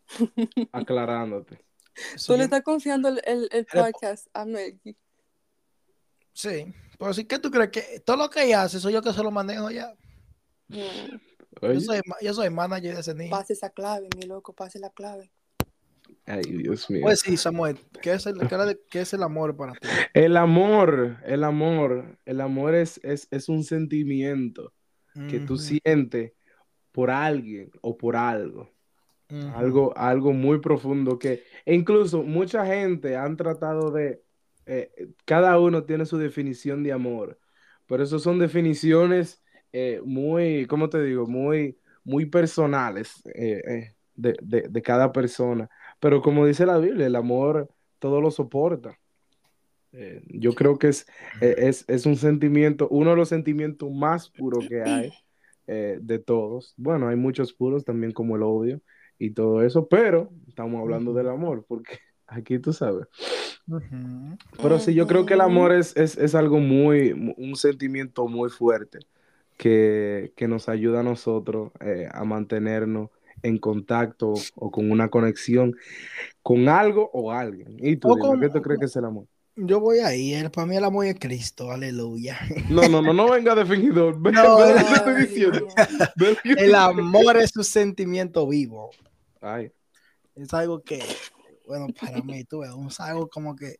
Aclarándote. 0.73 1.65
Eso 2.15 2.33
Tú 2.33 2.33
le 2.35 2.39
yo- 2.41 2.45
estás 2.45 2.63
confiando 2.63 3.09
el, 3.09 3.49
el, 3.53 3.67
podcast 3.67 4.27
a 4.35 4.45
Melqui. 4.45 4.97
Sí. 6.33 6.73
Pero 6.99 7.15
sí, 7.15 7.25
¿qué 7.25 7.39
tú 7.39 7.51
crees? 7.51 7.71
Que 7.71 8.01
todo 8.05 8.17
lo 8.17 8.31
que 8.31 8.45
ella 8.45 8.63
hace, 8.63 8.81
soy 8.81 8.93
yo 8.93 9.03
que 9.03 9.13
se 9.13 9.23
lo 9.23 9.31
manejo 9.31 9.71
ya. 9.71 9.95
Mm, 10.69 10.77
Yo 11.63 11.81
soy, 11.81 12.01
yo 12.23 12.35
soy 12.35 12.51
manager 12.51 12.95
de 12.95 13.01
ese 13.01 13.15
niño. 13.15 13.31
pase 13.31 13.53
esa 13.53 13.71
clave, 13.71 14.09
mi 14.17 14.27
loco, 14.27 14.53
pase 14.53 14.79
la 14.79 14.91
clave. 14.91 15.31
ay, 16.27 16.43
Dios 16.43 16.91
mío. 16.91 17.03
Pues 17.03 17.21
sí, 17.21 17.37
Samuel. 17.37 17.79
¿Qué 18.03 18.13
es 18.13 18.27
el, 18.27 18.39
qué 18.49 18.55
era 18.55 18.67
de- 18.67 18.81
qué 18.91 19.01
es 19.03 19.13
el 19.13 19.23
amor 19.23 19.57
para 19.57 19.73
ti? 19.75 19.89
El 20.15 20.37
amor, 20.37 21.19
el 21.25 21.45
amor, 21.45 22.19
el 22.25 22.41
amor 22.41 22.75
es, 22.75 22.99
es, 23.05 23.29
es 23.31 23.49
un 23.49 23.63
sentimiento 23.65 24.73
que 25.27 25.41
tú 25.41 25.57
sientes 25.59 26.33
por 26.93 27.11
alguien 27.11 27.71
o 27.83 27.97
por 27.99 28.17
algo. 28.17 28.71
Algo, 29.47 29.97
algo 29.97 30.33
muy 30.33 30.61
profundo 30.61 31.19
que 31.19 31.45
e 31.67 31.75
incluso 31.75 32.23
mucha 32.23 32.65
gente 32.67 33.17
han 33.17 33.37
tratado 33.37 33.91
de, 33.91 34.23
eh, 34.67 34.91
cada 35.27 35.59
uno 35.61 35.85
tiene 35.85 36.07
su 36.07 36.17
definición 36.19 36.83
de 36.83 36.93
amor, 36.93 37.39
pero 37.87 38.03
eso 38.05 38.19
son 38.19 38.39
definiciones 38.39 39.43
eh, 39.73 40.01
muy, 40.05 40.67
¿cómo 40.67 40.89
te 40.89 41.03
digo? 41.03 41.27
Muy, 41.27 41.79
muy 42.05 42.27
personales 42.27 43.23
eh, 43.35 43.95
de, 44.15 44.37
de- 44.43 44.69
de 44.69 44.83
cada 44.83 45.13
persona. 45.13 45.69
Pero 46.01 46.23
como 46.23 46.47
dice 46.47 46.65
la 46.67 46.79
Biblia, 46.79 47.07
el 47.07 47.17
amor 47.17 47.69
todo 47.99 48.21
lo 48.21 48.31
soporta. 48.31 48.99
Eh, 49.95 50.23
yo 50.29 50.55
creo 50.55 50.79
que 50.79 50.89
es, 50.89 51.07
eh, 51.41 51.55
es, 51.59 51.85
es 51.89 52.07
un 52.07 52.17
sentimiento, 52.17 52.89
uno 52.91 53.11
de 53.11 53.17
los 53.17 53.29
sentimientos 53.29 53.91
más 53.93 54.31
puros 54.31 54.67
que 54.69 54.83
hay 54.83 55.15
eh, 55.67 55.99
de 56.03 56.19
todos. 56.19 56.75
Bueno, 56.77 57.09
hay 57.09 57.17
muchos 57.17 57.53
puros 57.55 57.85
también 57.85 58.13
como 58.13 58.37
el 58.37 58.43
odio 58.43 58.81
y 59.19 59.31
todo 59.33 59.63
eso, 59.63 59.89
pero 59.89 60.33
estamos 60.49 60.81
hablando 60.81 61.13
del 61.15 61.29
amor, 61.29 61.65
porque 61.69 61.99
aquí 62.27 62.59
tú 62.59 62.73
sabes. 62.73 63.07
Pero 64.61 64.79
sí, 64.79 64.95
yo 64.95 65.07
creo 65.07 65.27
que 65.27 65.35
el 65.35 65.41
amor 65.41 65.73
es, 65.73 65.97
es, 65.97 66.17
es 66.17 66.35
algo 66.35 66.59
muy, 66.59 67.15
mu- 67.15 67.35
un 67.37 67.57
sentimiento 67.57 68.27
muy 68.29 68.51
fuerte 68.51 69.01
que, 69.57 70.33
que 70.37 70.49
nos 70.49 70.69
ayuda 70.69 71.01
a 71.01 71.03
nosotros 71.03 71.73
eh, 71.81 72.09
a 72.13 72.25
mantenernos 72.25 73.11
en 73.43 73.59
contacto 73.59 74.51
o 74.55 74.71
con 74.71 74.91
una 74.91 75.11
conexión 75.11 75.75
con 76.43 76.69
algo 76.69 77.11
o 77.13 77.33
alguien. 77.33 77.77
¿Y 77.81 77.97
tú, 77.99 78.11
O 78.11 78.17
dime, 78.17 78.29
con- 78.31 78.41
qué 78.41 78.51
tú 78.51 78.63
crees 78.63 78.81
que 78.81 78.87
es 78.87 78.97
el 78.97 79.05
amor? 79.07 79.27
Yo 79.57 79.81
voy 79.81 80.01
ahí, 80.01 80.35
el, 80.35 80.51
para 80.51 80.67
mí 80.67 80.77
el 80.77 80.85
amor 80.85 81.07
es 81.07 81.19
Cristo, 81.19 81.71
aleluya. 81.71 82.39
No, 82.67 82.89
no, 82.89 83.03
no, 83.03 83.13
no 83.13 83.31
venga 83.31 83.55
de 83.55 83.65
fingidor. 83.67 84.19
Ve, 84.21 84.33
No, 84.33 84.57
ve 84.57 84.73
lo 84.73 84.81
no, 84.81 84.89
que 84.89 84.95
estoy 84.95 85.15
diciendo. 85.27 85.85
Ve 86.15 86.31
lo 86.31 86.37
que 86.43 86.53
estoy 86.53 86.65
El 86.65 86.75
amor 86.75 87.37
es 87.37 87.57
un 87.57 87.65
sentimiento 87.65 88.47
vivo. 88.49 88.91
Ay, 89.41 89.73
Es 90.35 90.53
algo 90.55 90.83
que, 90.83 91.01
bueno, 91.67 91.87
para 92.01 92.23
mí, 92.23 92.45
tú 92.45 92.61
ves, 92.61 92.71
es 92.89 93.01
algo 93.01 93.29
como 93.29 93.55
que 93.57 93.77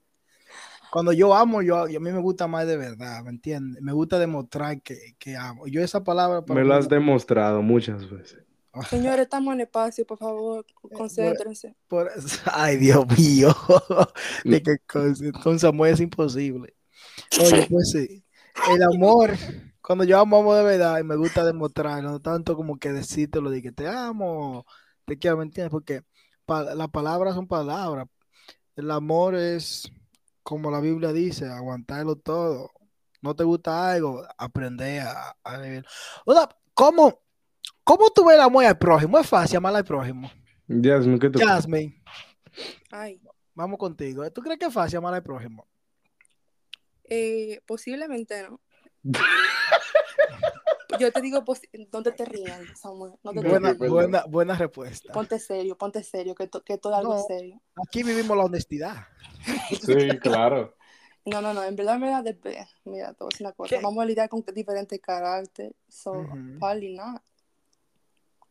cuando 0.91 1.13
yo 1.13 1.35
amo, 1.35 1.63
yo, 1.63 1.89
yo- 1.89 1.99
a 1.99 2.03
mí 2.03 2.13
me 2.13 2.21
gusta 2.21 2.47
más 2.49 2.67
de 2.67 2.77
verdad, 2.77 3.23
¿me 3.25 3.31
entiendes? 3.31 3.83
Me 3.83 3.93
gusta 3.93 4.19
demostrar 4.19 4.83
que, 4.83 5.17
que 5.19 5.37
amo. 5.37 5.67
Yo 5.69 5.83
esa 5.83 6.05
palabra 6.05 6.45
para 6.45 6.61
me 6.61 6.65
lo 6.65 6.75
has 6.75 6.89
demostrado 6.89 7.61
muchas 7.63 8.09
veces. 8.09 8.44
Señores, 8.91 9.23
estamos 9.25 9.55
en 9.55 9.61
espacio, 9.63 10.07
por 10.07 10.19
favor, 10.19 10.67
concéntrense. 10.95 11.77
por- 11.89 12.11
ay, 12.53 12.77
Dios 12.77 13.07
mío. 13.17 13.55
de 14.45 14.63
qué 14.63 14.79
cosa. 14.87 15.25
Con 15.43 15.59
Samuel 15.59 15.95
es 15.95 16.01
imposible. 16.01 16.75
Oye, 17.43 17.67
pues 17.69 17.91
sí. 17.91 18.25
El 18.71 18.83
amor, 18.83 19.33
cuando 19.83 20.05
yo 20.05 20.19
amo, 20.19 20.39
amo 20.39 20.55
de 20.55 20.65
verdad 20.65 20.99
y 21.01 21.05
me 21.05 21.17
gusta 21.17 21.45
demostrarlo, 21.45 22.11
no 22.11 22.21
tanto 22.21 22.57
como 22.57 22.79
que 22.79 22.93
decírtelo 22.93 23.51
de 23.51 23.63
que 23.63 23.73
te 23.73 23.87
amo, 23.89 24.65
te 25.05 25.19
quiero, 25.19 25.37
¿me 25.37 25.45
entiendes? 25.45 25.71
Porque 25.71 26.03
pa- 26.47 26.75
las 26.75 26.89
palabras 26.89 27.35
son 27.35 27.47
palabras. 27.47 28.07
El 28.77 28.91
amor 28.91 29.35
es, 29.35 29.91
como 30.43 30.71
la 30.71 30.81
Biblia 30.81 31.13
dice, 31.13 31.47
aguantarlo 31.47 32.17
todo. 32.17 32.71
No 33.23 33.35
te 33.35 33.45
gusta 33.45 33.91
algo, 33.93 34.23
aprender 34.37 35.03
a, 35.03 35.37
a 35.45 35.59
vivir. 35.59 35.85
O 36.27 36.35
sea, 36.35 36.49
¿cómo, 36.75 37.23
¿cómo 37.83 38.11
tú 38.11 38.25
ves 38.27 38.37
el 38.37 38.43
amor 38.43 38.65
al 38.65 38.79
prójimo? 38.79 39.19
Es 39.19 39.29
fácil 39.29 39.57
amar 39.59 39.75
al 39.77 39.85
prójimo. 39.85 40.31
Jasmine, 40.69 41.19
¿qué 41.19 41.31
te 41.31 41.45
Jasmine, 41.45 42.03
Ay, 42.91 43.21
vamos 43.55 43.79
contigo. 43.79 44.31
¿Tú 44.31 44.41
crees 44.41 44.59
que 44.59 44.67
es 44.67 44.73
fácil 44.73 44.99
amar 44.99 45.15
al 45.15 45.23
prójimo? 45.23 45.67
eh, 47.05 47.61
posiblemente 47.67 48.43
no. 48.49 48.61
Yo 50.99 51.13
te 51.13 51.21
digo, 51.21 51.43
no 51.93 52.03
te, 52.03 52.25
rías, 52.25 52.61
Samuel. 52.81 53.15
No 53.23 53.33
te, 53.33 53.41
Buena, 54.29 54.57
respuesta. 54.57 55.13
Ponte 55.13 55.39
serio, 55.39 55.77
ponte 55.77 56.03
serio, 56.03 56.35
que, 56.35 56.47
to- 56.47 56.63
que 56.63 56.79
todo 56.79 56.93
es 56.93 56.99
algo 57.01 57.15
No. 57.15 57.25
serio. 57.27 57.61
Aquí 57.87 58.03
vivimos 58.03 58.37
la 58.37 58.45
honestidad. 58.45 59.09
Sí, 59.71 60.19
claro. 60.21 60.77
No, 61.25 61.41
no, 61.41 61.55
no, 61.55 61.65
en 61.65 61.75
verdad, 61.75 61.97
en 61.97 62.01
verdad, 62.03 62.23
de- 62.23 62.67
mira, 62.85 63.09
a 63.09 63.25
decir 63.25 63.47
una 63.47 63.53
cosa. 63.53 63.75
¿Qué? 63.77 63.83
Vamos 63.83 64.03
a 64.03 64.07
lidiar 64.07 64.29
con 64.29 64.45
diferentes 64.55 65.01
caracteres. 65.01 65.75
So, 65.89 66.27
probably 66.59 66.95
not. 66.95 67.23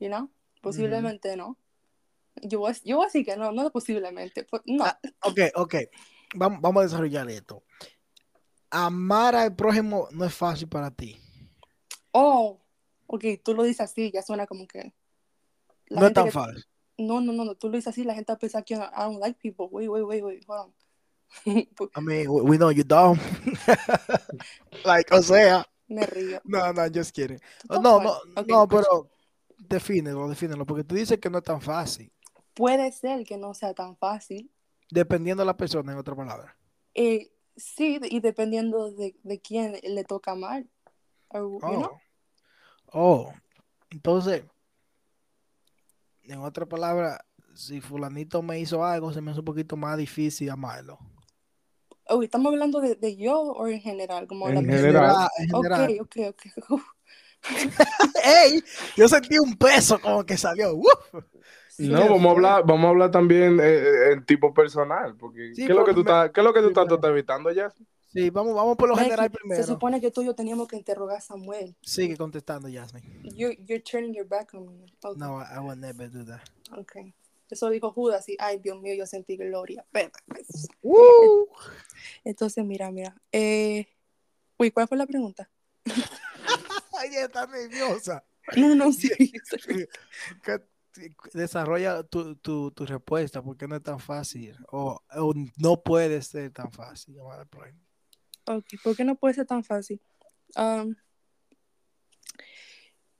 You 0.03 0.09
know? 0.09 0.29
Posiblemente 0.61 1.37
no. 1.37 1.57
Yo 2.41 2.59
voy, 2.59 2.73
yo 2.83 2.97
voy 2.97 3.05
a 3.05 3.07
decir 3.07 3.25
que 3.25 3.37
no, 3.37 3.53
no 3.53 3.71
posiblemente. 3.71 4.43
pues, 4.43 4.61
No. 4.65 4.83
Ah. 4.83 4.99
Ok, 5.21 5.39
ok. 5.55 5.75
Vamos, 6.35 6.59
vamos 6.61 6.81
a 6.81 6.83
desarrollar 6.83 7.29
esto. 7.29 7.63
Amar 8.69 9.33
al 9.35 9.55
prójimo 9.55 10.09
no 10.11 10.25
es 10.25 10.33
fácil 10.35 10.67
para 10.67 10.91
ti. 10.91 11.15
Oh, 12.11 12.59
ok, 13.07 13.23
tú 13.43 13.53
lo 13.53 13.63
dices 13.63 13.79
así, 13.81 14.11
ya 14.11 14.21
suena 14.23 14.45
como 14.45 14.67
que. 14.67 14.93
la 15.87 16.01
No 16.01 16.07
es 16.07 16.13
tan 16.13 16.25
que- 16.25 16.31
fácil. 16.31 16.65
No, 16.97 17.21
no, 17.21 17.31
no, 17.31 17.45
no, 17.45 17.55
tú 17.55 17.69
lo 17.69 17.77
dices 17.77 17.87
así, 17.93 18.03
la 18.03 18.13
gente 18.13 18.31
va 18.33 18.35
a 18.35 18.39
pensar 18.39 18.63
que 18.65 18.73
I 18.75 18.79
don't 18.97 19.19
like 19.21 19.39
people. 19.41 19.67
Wait, 19.71 19.87
wait, 19.89 20.03
wait, 20.03 20.23
wait, 20.23 20.43
hold 20.47 20.59
on. 20.65 20.73
I 21.95 22.01
mean, 22.01 22.27
we, 22.29 22.57
know 22.57 22.71
you 22.71 22.83
don't. 22.83 23.19
like, 24.85 25.11
o 25.15 25.21
sea, 25.21 25.65
Me 25.87 26.05
río. 26.05 26.41
no, 26.43 26.73
no, 26.73 26.87
just 26.93 27.13
kidding. 27.15 27.39
No, 27.69 27.79
no, 27.79 27.99
mal. 28.01 28.17
Ok, 28.35 28.47
no, 28.47 28.67
pero 28.67 29.09
defínelo, 29.67 30.27
defínelo, 30.29 30.65
porque 30.65 30.83
tú 30.83 30.95
dices 30.95 31.19
que 31.19 31.29
no 31.29 31.39
es 31.39 31.43
tan 31.43 31.61
fácil, 31.61 32.11
Puede 32.53 32.91
ser 32.91 33.23
que 33.25 33.37
no 33.37 33.53
sea 33.53 33.73
tan 33.73 33.97
fácil. 33.97 34.51
dependiendo 34.91 35.41
de 35.41 35.47
la 35.47 35.57
persona, 35.57 35.91
en 35.91 35.97
otra 35.97 36.15
palabra. 36.15 36.55
Eh, 36.93 37.31
sí, 37.55 37.99
y 38.03 38.19
dependiendo 38.19 38.91
de, 38.91 39.15
de 39.23 39.41
quién 39.41 39.79
le 39.83 40.03
toca 40.03 40.31
amar. 40.31 40.65
Or, 41.29 41.49
you 41.49 41.59
know? 41.59 41.91
Oh. 42.93 43.31
Oh, 43.31 43.33
entonces, 43.89 44.43
en 46.23 46.39
otra 46.39 46.65
palabra, 46.67 47.25
si 47.55 47.81
fulanito 47.81 48.41
me 48.43 48.59
hizo 48.59 48.83
algo, 48.85 49.11
se 49.11 49.21
me 49.21 49.31
hace 49.31 49.39
un 49.39 49.45
poquito 49.45 49.75
más 49.75 49.97
difícil 49.97 50.49
amarlo. 50.51 50.99
Oh, 52.09 52.21
¿Estamos 52.21 52.51
hablando 52.51 52.81
de, 52.81 52.95
de 52.95 53.15
yo 53.15 53.39
o 53.41 53.67
en 53.67 53.79
general? 53.81 54.27
Como 54.27 54.47
En 54.49 54.55
la 54.55 54.61
general. 54.61 55.27
en 55.39 55.55
Ok, 55.55 55.63
general. 55.63 55.97
ok, 56.01 56.15
ok. 56.29 56.41
Uf, 56.69 56.83
¡Ey! 58.23 58.63
Yo 58.95 59.07
sentí 59.07 59.37
un 59.37 59.55
peso 59.57 59.99
como 59.99 60.25
que 60.25 60.37
salió. 60.37 60.73
¡Uf! 60.75 60.87
sí, 61.69 61.87
No, 61.89 62.01
vamos 62.09 62.25
a 62.25 62.31
hablar, 62.31 62.63
vamos 62.65 62.85
a 62.85 62.89
hablar 62.89 63.11
también 63.11 63.59
eh, 63.59 63.63
eh, 63.63 64.11
en 64.13 64.25
tipo 64.25 64.53
personal, 64.53 65.15
porque 65.17 65.53
Sí, 65.55 65.65
¿qué 65.65 65.71
es 65.71 65.77
lo 65.77 65.83
que 65.83 65.91
tú 65.93 66.03
me- 66.03 66.09
estás, 66.11 66.31
qué 66.31 66.39
es 66.41 66.43
lo 66.45 66.53
que 66.53 66.59
tú 66.61 66.71
me- 66.73 66.81
estás 66.95 67.09
evitando, 67.09 67.49
Jasmine? 67.53 67.87
Sí, 68.13 68.29
vamos, 68.29 68.53
vamos 68.53 68.77
por 68.77 68.87
lo 68.89 68.95
Becky, 68.95 69.05
general 69.05 69.25
Se 69.31 69.37
primero. 69.39 69.63
supone 69.63 69.99
que 69.99 70.11
tú 70.11 70.21
y 70.21 70.25
yo 70.27 70.35
teníamos 70.35 70.67
que 70.67 70.75
interrogar 70.75 71.17
a 71.17 71.21
Samuel. 71.21 71.75
Sigue 71.81 72.15
contestando, 72.15 72.69
Jasmine. 72.71 73.03
You're, 73.35 73.55
you're 73.65 73.81
turning 73.81 74.13
your 74.13 74.27
back 74.27 74.53
on 74.53 74.67
me. 74.67 74.85
Ok, 75.01 75.17
No, 75.17 75.41
I, 75.41 75.45
I 75.55 75.59
will 75.59 75.79
never 75.79 76.07
do 76.09 76.23
that. 76.25 76.41
ok. 76.77 77.11
Eso 77.49 77.69
dijo 77.69 77.91
Judas 77.91 78.27
y, 78.29 78.35
ay, 78.39 78.59
Dios 78.59 78.79
mío, 78.81 78.93
yo 78.95 79.05
sentí 79.05 79.35
gloria. 79.37 79.85
Entonces, 82.23 82.63
mira, 82.65 82.89
mira. 82.91 83.15
Eh... 83.31 83.87
Uy, 84.57 84.71
¿cuál 84.71 84.87
fue 84.87 84.97
la 84.97 85.05
pregunta? 85.05 85.49
Ay, 86.99 87.09
ella 87.09 87.25
está 87.25 87.47
nerviosa. 87.47 88.23
No, 88.57 88.75
no, 88.75 88.91
sí. 88.91 89.09
Desarrolla 91.33 92.03
tu, 92.03 92.35
tu, 92.35 92.71
tu 92.71 92.85
respuesta, 92.85 93.41
porque 93.41 93.67
no 93.67 93.77
es 93.77 93.83
tan 93.83 93.99
fácil. 93.99 94.55
O, 94.71 94.99
o 95.15 95.33
no 95.57 95.81
puede 95.81 96.21
ser 96.21 96.51
tan 96.51 96.71
fácil. 96.71 97.17
Ok, 98.45 98.65
¿por 98.83 98.95
qué 98.95 99.03
no 99.03 99.15
puede 99.15 99.33
ser 99.33 99.45
tan 99.47 99.63
fácil? 99.63 100.01
Um, 100.55 100.93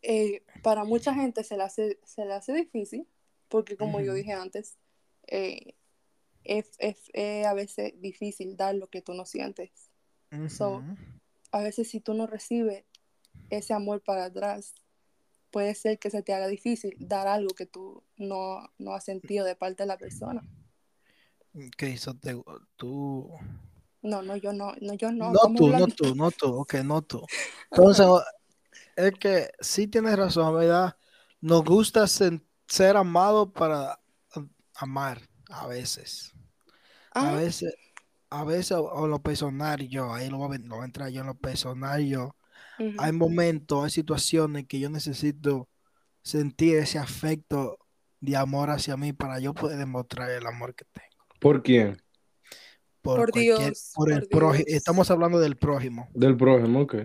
eh, 0.02 0.44
para 0.62 0.84
mucha 0.84 1.14
gente 1.14 1.44
se 1.44 1.56
le 1.58 1.64
hace, 1.64 2.00
se 2.04 2.26
le 2.26 2.34
hace 2.34 2.54
difícil, 2.54 3.08
porque 3.48 3.78
como 3.78 4.02
yo 4.02 4.14
dije 4.14 4.34
antes, 4.34 4.78
eh, 5.28 5.76
es, 6.44 6.72
es- 6.80 7.10
es 7.14 7.46
a 7.46 7.54
veces 7.54 7.94
difícil 8.02 8.58
dar 8.58 8.76
lo 8.76 8.88
que 8.88 9.02
tú 9.02 9.14
no 9.14 9.26
sientes. 9.26 9.90
So, 10.50 10.78
Ujú. 10.80 10.96
A 11.52 11.60
veces 11.62 11.88
si 11.90 12.00
tú 12.02 12.14
no 12.16 12.26
recibes 12.28 12.84
ese 13.50 13.74
amor 13.74 14.02
para 14.02 14.26
atrás, 14.26 14.74
puede 15.52 15.76
ser 15.76 16.00
que 16.00 16.10
se 16.10 16.24
te 16.24 16.34
haga 16.34 16.48
difícil 16.48 16.96
dar 17.00 17.28
algo 17.28 17.54
que 17.56 17.66
tú 17.66 18.04
no, 18.18 18.70
no 18.78 18.94
has 18.94 19.06
sentido 19.06 19.46
de 19.46 19.56
parte 19.56 19.84
de 19.84 19.88
la 19.88 19.98
persona. 19.98 20.44
Ok, 21.56 21.84
so 21.98 22.14
te- 22.16 22.36
tú. 22.76 23.30
No, 24.02 24.22
no, 24.22 24.36
yo 24.36 24.52
no, 24.52 24.74
no, 24.82 24.94
yo 24.96 25.12
no. 25.12 25.32
No, 25.32 25.40
tú, 25.56 25.68
no 25.70 25.88
tú, 25.88 26.16
no 26.16 26.32
tú, 26.32 26.48
ok, 26.62 26.74
no 26.84 27.02
tú. 27.02 27.22
Entonces, 27.72 28.06
es 28.96 29.12
que 29.14 29.52
sí 29.60 29.88
tienes 29.88 30.18
razón, 30.18 30.56
¿verdad? 30.56 30.98
Nos 31.42 31.64
gusta 31.64 32.08
ser 32.08 32.98
amados 32.98 33.52
para 33.54 34.00
amar 34.76 35.22
a 35.50 35.68
veces. 35.68 36.34
A 37.14 37.32
veces, 37.36 37.76
a 38.30 38.44
veces, 38.44 38.72
o, 38.74 38.84
o 38.86 39.08
lo 39.08 39.22
personal 39.22 39.88
yo, 39.88 40.14
ahí 40.14 40.30
lo 40.30 40.38
voy, 40.38 40.58
a, 40.58 40.60
lo 40.60 40.76
voy 40.76 40.84
a 40.84 40.86
entrar 40.86 41.10
yo 41.10 41.22
en 41.22 41.28
lo 41.28 41.36
personal 41.36 42.06
yo. 42.06 42.36
Hay 42.98 43.12
momentos, 43.12 43.84
hay 43.84 43.90
situaciones 43.90 44.66
que 44.68 44.80
yo 44.80 44.90
necesito 44.90 45.70
sentir 46.22 46.78
ese 46.78 47.00
afecto 47.00 47.78
de 48.20 48.36
amor 48.36 48.70
hacia 48.70 48.98
mí 48.98 49.14
para 49.14 49.40
yo 49.40 49.54
poder 49.54 49.78
demostrar 49.78 50.32
el 50.32 50.46
amor 50.46 50.74
que 50.76 50.86
tengo. 50.86 51.26
¿Por 51.40 51.62
quién? 51.62 52.02
Por, 53.02 53.34
Dios, 53.34 53.92
por 53.94 54.12
el 54.12 54.28
prójimo. 54.28 54.66
Estamos 54.68 55.12
hablando 55.12 55.40
del 55.40 55.58
prójimo. 55.58 56.08
Del 56.14 56.38
prójimo, 56.38 56.82
ok. 56.82 56.96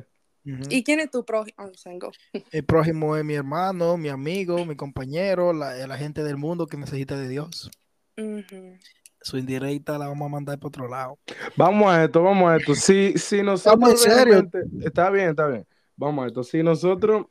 ¿Y 0.71 0.83
quién 0.85 1.01
es 1.01 1.11
tu 1.11 1.25
prójimo? 1.25 1.71
Sango. 1.75 2.11
El 2.53 2.65
prójimo 2.65 3.17
es 3.17 3.25
mi 3.25 3.35
hermano, 3.35 3.99
mi 3.99 4.09
amigo, 4.09 4.65
mi 4.65 4.77
compañero, 4.77 5.53
la, 5.53 5.87
la 5.87 5.99
gente 5.99 6.23
del 6.23 6.39
mundo 6.39 6.67
que 6.67 6.79
necesita 6.79 7.19
de 7.19 7.29
Dios. 7.29 7.71
Ujú. 8.17 8.79
Su 9.21 9.37
indirecta 9.37 9.99
la 9.99 10.09
vamos 10.09 10.27
a 10.27 10.31
mandar 10.31 10.59
para 10.59 10.69
otro 10.69 10.89
lado. 10.89 11.19
Vamos 11.57 11.91
a 11.93 12.05
esto, 12.05 12.23
vamos 12.23 12.51
a 12.51 12.57
esto. 12.57 12.75
Si, 12.75 13.13
si 13.19 13.39
Estamos 13.39 13.63
nosotros 13.65 14.07
en 14.07 14.13
serio. 14.13 14.51
está 14.85 15.11
bien, 15.11 15.31
está 15.31 15.47
bien. 15.49 15.67
Vamos 15.97 16.25
a 16.25 16.27
esto. 16.29 16.45
Si 16.45 16.63
nosotros, 16.63 17.27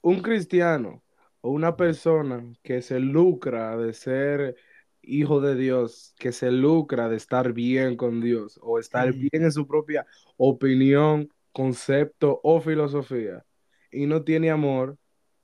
un 0.00 0.20
cristiano 0.20 1.02
o 1.40 1.50
una 1.50 1.76
persona 1.76 2.44
que 2.62 2.80
se 2.82 3.00
lucra 3.00 3.76
de 3.76 3.92
ser 3.92 4.56
hijo 5.02 5.40
de 5.40 5.56
Dios, 5.56 6.14
que 6.18 6.32
se 6.32 6.50
lucra 6.50 7.08
de 7.08 7.16
estar 7.16 7.52
bien 7.52 7.96
con 7.96 8.20
Dios 8.20 8.58
o 8.62 8.78
estar 8.78 9.12
bien 9.12 9.44
en 9.44 9.52
su 9.52 9.66
propia 9.66 10.06
opinión, 10.36 11.28
concepto 11.52 12.40
o 12.42 12.60
filosofía 12.60 13.44
y 13.90 14.06
no 14.06 14.22
tiene 14.22 14.50
amor, 14.50 14.98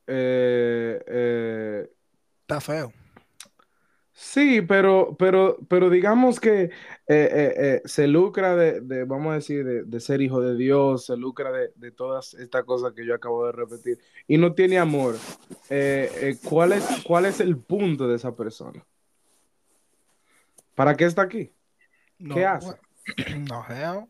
eh, 0.07 1.03
eh, 1.07 1.89
Está 2.43 2.61
feo. 2.61 2.93
Sí, 4.25 4.63
pero, 4.63 5.17
pero, 5.19 5.59
pero 5.69 5.91
digamos 5.91 6.39
que 6.39 6.63
eh, 6.63 6.71
eh, 7.09 7.55
eh, 7.57 7.83
se 7.85 8.07
lucra 8.07 8.55
de, 8.55 8.81
de, 8.81 9.03
vamos 9.05 9.33
a 9.33 9.35
decir, 9.35 9.65
de, 9.65 9.83
de 9.83 9.99
ser 10.01 10.23
hijo 10.23 10.41
de 10.41 10.55
Dios, 10.57 11.07
se 11.07 11.17
lucra 11.17 11.51
de, 11.51 11.73
de 11.75 11.91
todas 11.91 12.33
estas 12.35 12.63
cosas 12.63 12.93
que 12.93 13.05
yo 13.05 13.17
acabo 13.17 13.45
de 13.47 13.51
repetir 13.53 13.99
y 14.29 14.39
no 14.39 14.55
tiene 14.55 14.79
amor. 14.79 15.17
Eh, 15.69 16.09
eh, 16.15 16.37
¿cuál 16.49 16.71
es, 16.71 16.85
¿Cuál 17.05 17.27
es 17.27 17.41
el 17.41 17.57
punto 17.59 18.07
de 18.07 18.15
esa 18.15 18.37
persona? 18.37 18.87
¿Para 20.77 20.97
qué 20.97 21.05
está 21.07 21.23
aquí? 21.23 21.53
No, 22.21 22.37
¿Qué 22.37 22.47
hace? 22.47 22.77
No, 23.37 23.65
hell. 23.69 24.07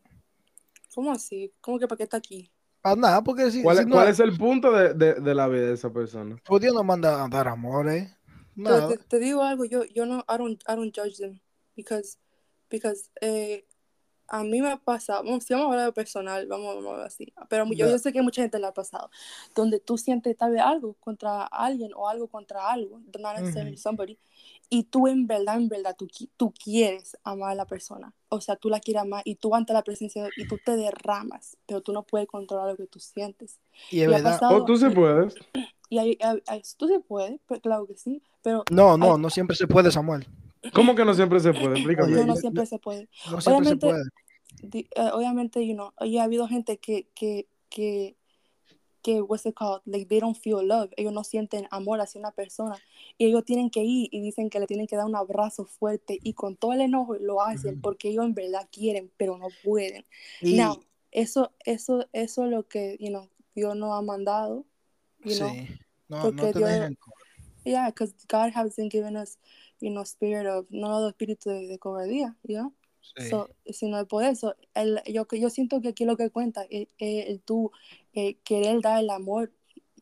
¿Cómo 0.95 1.11
así? 1.11 1.54
¿Cómo 1.62 1.78
que 1.78 1.88
para 1.88 1.97
qué 1.97 2.02
está 2.02 2.19
aquí? 2.19 2.52
Para 2.83 2.97
nada, 2.97 3.23
porque 3.25 3.50
si, 3.50 3.62
¿Cuál, 3.62 3.78
si 3.78 3.85
no, 3.87 3.97
cuál 3.97 4.09
es 4.09 4.21
el 4.21 4.37
punto 4.37 4.73
de, 4.73 4.92
de- 4.92 5.14
de 5.23 5.35
la 5.35 5.49
vida 5.49 5.69
de 5.69 5.73
esa 5.73 5.90
persona? 5.90 6.37
pues 6.45 6.61
Dios 6.61 6.75
no 6.75 6.85
manda 6.85 7.25
a 7.25 7.28
dar 7.28 7.49
amores. 7.49 8.14
Nada. 8.54 8.88
te, 8.88 8.99
te 8.99 9.18
digo 9.18 9.42
algo, 9.42 9.64
yo, 9.64 9.85
yo 9.85 10.06
no, 10.06 10.18
I 10.28 10.37
don't, 10.38 10.62
I 10.68 10.75
don't 10.76 10.94
judge 10.94 11.16
them, 11.18 11.40
because, 11.76 12.18
because, 12.71 13.11
eh, 13.21 13.64
a 14.28 14.44
mí 14.44 14.62
me 14.62 14.71
ha 14.71 14.76
pasado, 14.78 15.23
vamos, 15.25 15.44
si 15.44 15.52
vamos 15.52 15.66
a 15.68 15.71
hablar 15.73 15.87
de 15.87 15.92
personal, 15.92 16.47
vamos, 16.47 16.75
vamos 16.75 16.87
a 16.87 16.90
hablar 16.92 17.06
así, 17.06 17.32
pero 17.50 17.66
yo, 17.66 17.87
Ya. 17.87 17.90
yo 17.90 17.99
sé 17.99 18.12
que 18.12 18.23
mucha 18.23 18.40
gente 18.42 18.59
le 18.59 18.66
ha 18.66 18.73
pasado, 18.73 19.11
donde 19.54 19.78
tú 19.80 19.99
sientes 19.99 20.37
tal 20.37 20.52
vez 20.52 20.62
algo 20.62 20.94
contra 21.00 21.42
alguien 21.44 21.92
o 21.94 22.09
algo 22.09 22.28
contra 22.28 22.71
algo, 22.71 23.00
not 23.18 23.37
necessarily 23.37 23.75
Ujú. 23.75 23.82
somebody, 23.82 24.18
y 24.71 24.85
tú 24.85 25.06
en 25.06 25.26
verdad, 25.26 25.56
en 25.56 25.68
verdad, 25.68 25.94
tú, 25.99 26.09
tú 26.38 26.52
quieres 26.52 27.16
amar 27.25 27.50
a 27.50 27.54
la 27.54 27.66
persona, 27.66 28.14
o 28.30 28.40
sea, 28.40 28.56
tú 28.56 28.71
la 28.71 28.80
quieres 28.80 29.02
amar 29.02 29.23
y 29.26 29.35
tú 29.35 29.54
ante 29.54 29.75
la 29.75 29.82
presencia 29.82 30.23
de- 30.25 30.30
y 30.38 30.47
tú 30.47 30.56
te 30.64 30.76
derramas, 30.76 31.59
pero 31.66 31.82
tú 31.82 31.92
no 31.92 32.02
puedes 32.04 32.26
controlar 32.26 32.68
lo 32.71 32.76
que 32.76 32.87
tú 32.87 33.00
sientes. 33.00 33.61
Y 33.90 34.00
es 34.00 34.09
Y 34.09 34.12
ha 34.12 34.16
verdad. 34.16 34.32
pasado- 34.32 34.62
O 34.62 34.64
tú 34.64 34.76
sí 34.78 34.88
puedes. 34.88 35.35
Y 35.92 35.99
hay, 35.99 36.16
hay- 36.22 36.42
hay- 36.46 36.62
tú 36.78 36.88
se 36.88 37.00
puede, 37.00 37.38
pues, 37.46 37.61
claro 37.61 37.87
que 37.87 37.96
sí, 37.99 38.22
pero 38.42 38.64
No, 38.70 38.96
no, 38.96 39.18
no 39.18 39.28
siempre 39.28 39.54
se 39.54 39.66
puede, 39.66 39.90
Samuel. 39.90 40.26
¿Cómo 40.72 40.94
que 40.94 41.04
no 41.04 41.12
siempre 41.12 41.38
se 41.38 41.52
puede? 41.52 41.75
Explícame. 41.78 42.12
no, 42.16 42.25
no 42.25 42.37
siempre 42.37 42.64
se 42.64 42.78
puede. 42.78 43.08
No 43.30 43.40
siempre 43.42 43.42
se 43.42 43.50
Obviamente- 43.75 43.87
puede. 44.62 44.87
eh, 44.96 45.11
obviamente, 45.12 45.66
you 45.66 45.75
know, 45.75 45.92
y 46.00 46.16
ha 46.16 46.22
habido 46.22 46.49
gente 46.49 46.78
que, 46.78 47.08
que, 47.14 47.46
que, 47.68 48.16
que, 49.02 49.20
what's 49.20 49.44
it 49.44 49.54
called, 49.54 49.82
like, 49.84 50.06
they 50.06 50.20
don't 50.20 50.37
feel 50.38 50.66
love, 50.66 50.88
ellos 50.96 51.12
no 51.12 51.25
sienten 51.25 51.66
amor 51.70 52.00
hacia 52.00 52.20
una 52.20 52.30
persona, 52.30 52.76
y 53.18 53.26
ellos 53.26 53.44
tienen 53.44 53.68
que 53.68 53.82
ir 53.84 54.08
y 54.12 54.20
dicen 54.22 54.49
que 54.49 54.61
le 54.61 54.66
tienen 54.66 54.87
que 54.87 54.96
dar 54.96 55.04
un 55.06 55.16
abrazo 55.16 55.66
fuerte, 55.66 56.18
y 56.22 56.32
con 56.34 56.56
todo 56.56 56.72
el 56.72 56.80
enojo 56.80 57.16
lo 57.16 57.42
hacen, 57.42 57.80
porque 57.82 58.08
ellos 58.08 58.25
en 58.25 58.32
verdad 58.34 58.66
quieren, 58.72 59.11
pero 59.18 59.37
no 59.37 59.49
pueden. 59.64 60.06
Y, 60.40 60.54
Now, 60.56 60.80
eso, 61.11 61.50
eso, 61.66 62.06
eso 62.14 62.44
es 62.44 62.50
lo 62.50 62.66
que, 62.66 62.96
you 62.99 63.08
know, 63.08 63.28
Dios 63.54 63.75
nos 63.76 63.92
ha 63.92 64.00
mandado, 64.00 64.64
you 65.25 65.37
know, 65.37 65.49
sí. 65.55 65.69
No, 66.09 66.17
no 66.19 66.23
porque 66.31 66.52
te 66.52 66.59
Dios- 66.59 66.71
dejen. 66.71 66.99
yeah, 67.64 67.87
because 67.91 68.14
God 68.29 68.52
hasn't 68.55 68.91
given 68.93 69.17
us, 69.17 69.38
you 69.81 69.91
know, 69.91 70.02
spirit 70.05 70.47
of, 70.47 70.67
no 70.71 71.09
espíritu 71.09 71.50
de, 71.50 71.67
de 71.69 71.79
cobardía, 71.79 72.37
you 72.43 72.57
know, 72.59 72.73
Sí. 73.17 73.29
So, 73.29 73.50
sino 73.67 73.99
es 74.00 74.07
por 74.07 74.23
eso, 74.25 74.55
el, 74.75 75.00
yo, 75.07 75.26
yo 75.33 75.50
siento 75.50 75.81
que 75.83 75.88
aquí 75.88 76.05
lo 76.07 76.17
que 76.17 76.31
cuenta 76.31 76.62
es, 76.71 76.88
es 76.99 77.29
el 77.29 77.41
tú 77.43 77.71
eh, 78.14 78.37
querer 78.45 78.81
dar 78.81 79.00
el 79.02 79.11
amor, 79.11 79.52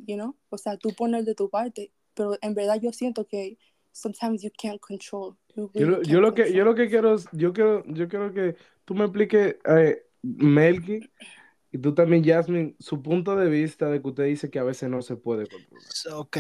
you 0.07 0.15
know, 0.17 0.37
o 0.51 0.59
sea, 0.59 0.77
tú 0.77 0.91
poner 0.95 1.25
de 1.25 1.35
tu 1.35 1.49
parte, 1.51 1.91
pero 2.15 2.37
en 2.41 2.55
verdad 2.55 2.79
yo 2.81 2.93
siento 2.93 3.27
que 3.27 3.59
sometimes 3.93 4.43
you 4.43 4.51
can't 4.57 4.81
control. 4.81 5.37
you 5.57 5.71
Yo, 5.75 5.87
really 5.87 5.91
lo- 5.91 6.03
yo 6.03 6.21
can't 6.21 6.23
lo 6.23 6.35
que 6.35 6.43
yo 6.43 6.47
control. 6.49 6.65
lo 6.67 6.75
que 6.77 6.89
quiero 6.89 7.15
es- 7.15 7.29
yo 7.33 7.53
quiero 7.53 7.85
yo 7.87 8.09
quiero 8.09 8.33
que 8.33 8.57
tú 8.85 8.95
me 8.95 9.05
expliques 9.07 9.57
eh, 9.65 10.03
Melky 10.23 11.01
y 11.73 11.79
tú 11.79 11.95
también 11.95 12.25
Jasmine 12.25 12.75
su 12.79 13.03
punto 13.03 13.37
de 13.37 13.49
vista 13.49 13.89
de 13.89 14.03
que 14.03 14.09
usted 14.09 14.25
dice 14.25 14.51
que 14.51 14.59
a 14.59 14.65
veces 14.65 14.91
no 14.91 15.03
se 15.03 15.17
puede 15.17 15.47
controlar. 15.47 15.89
Ok, 16.15 16.39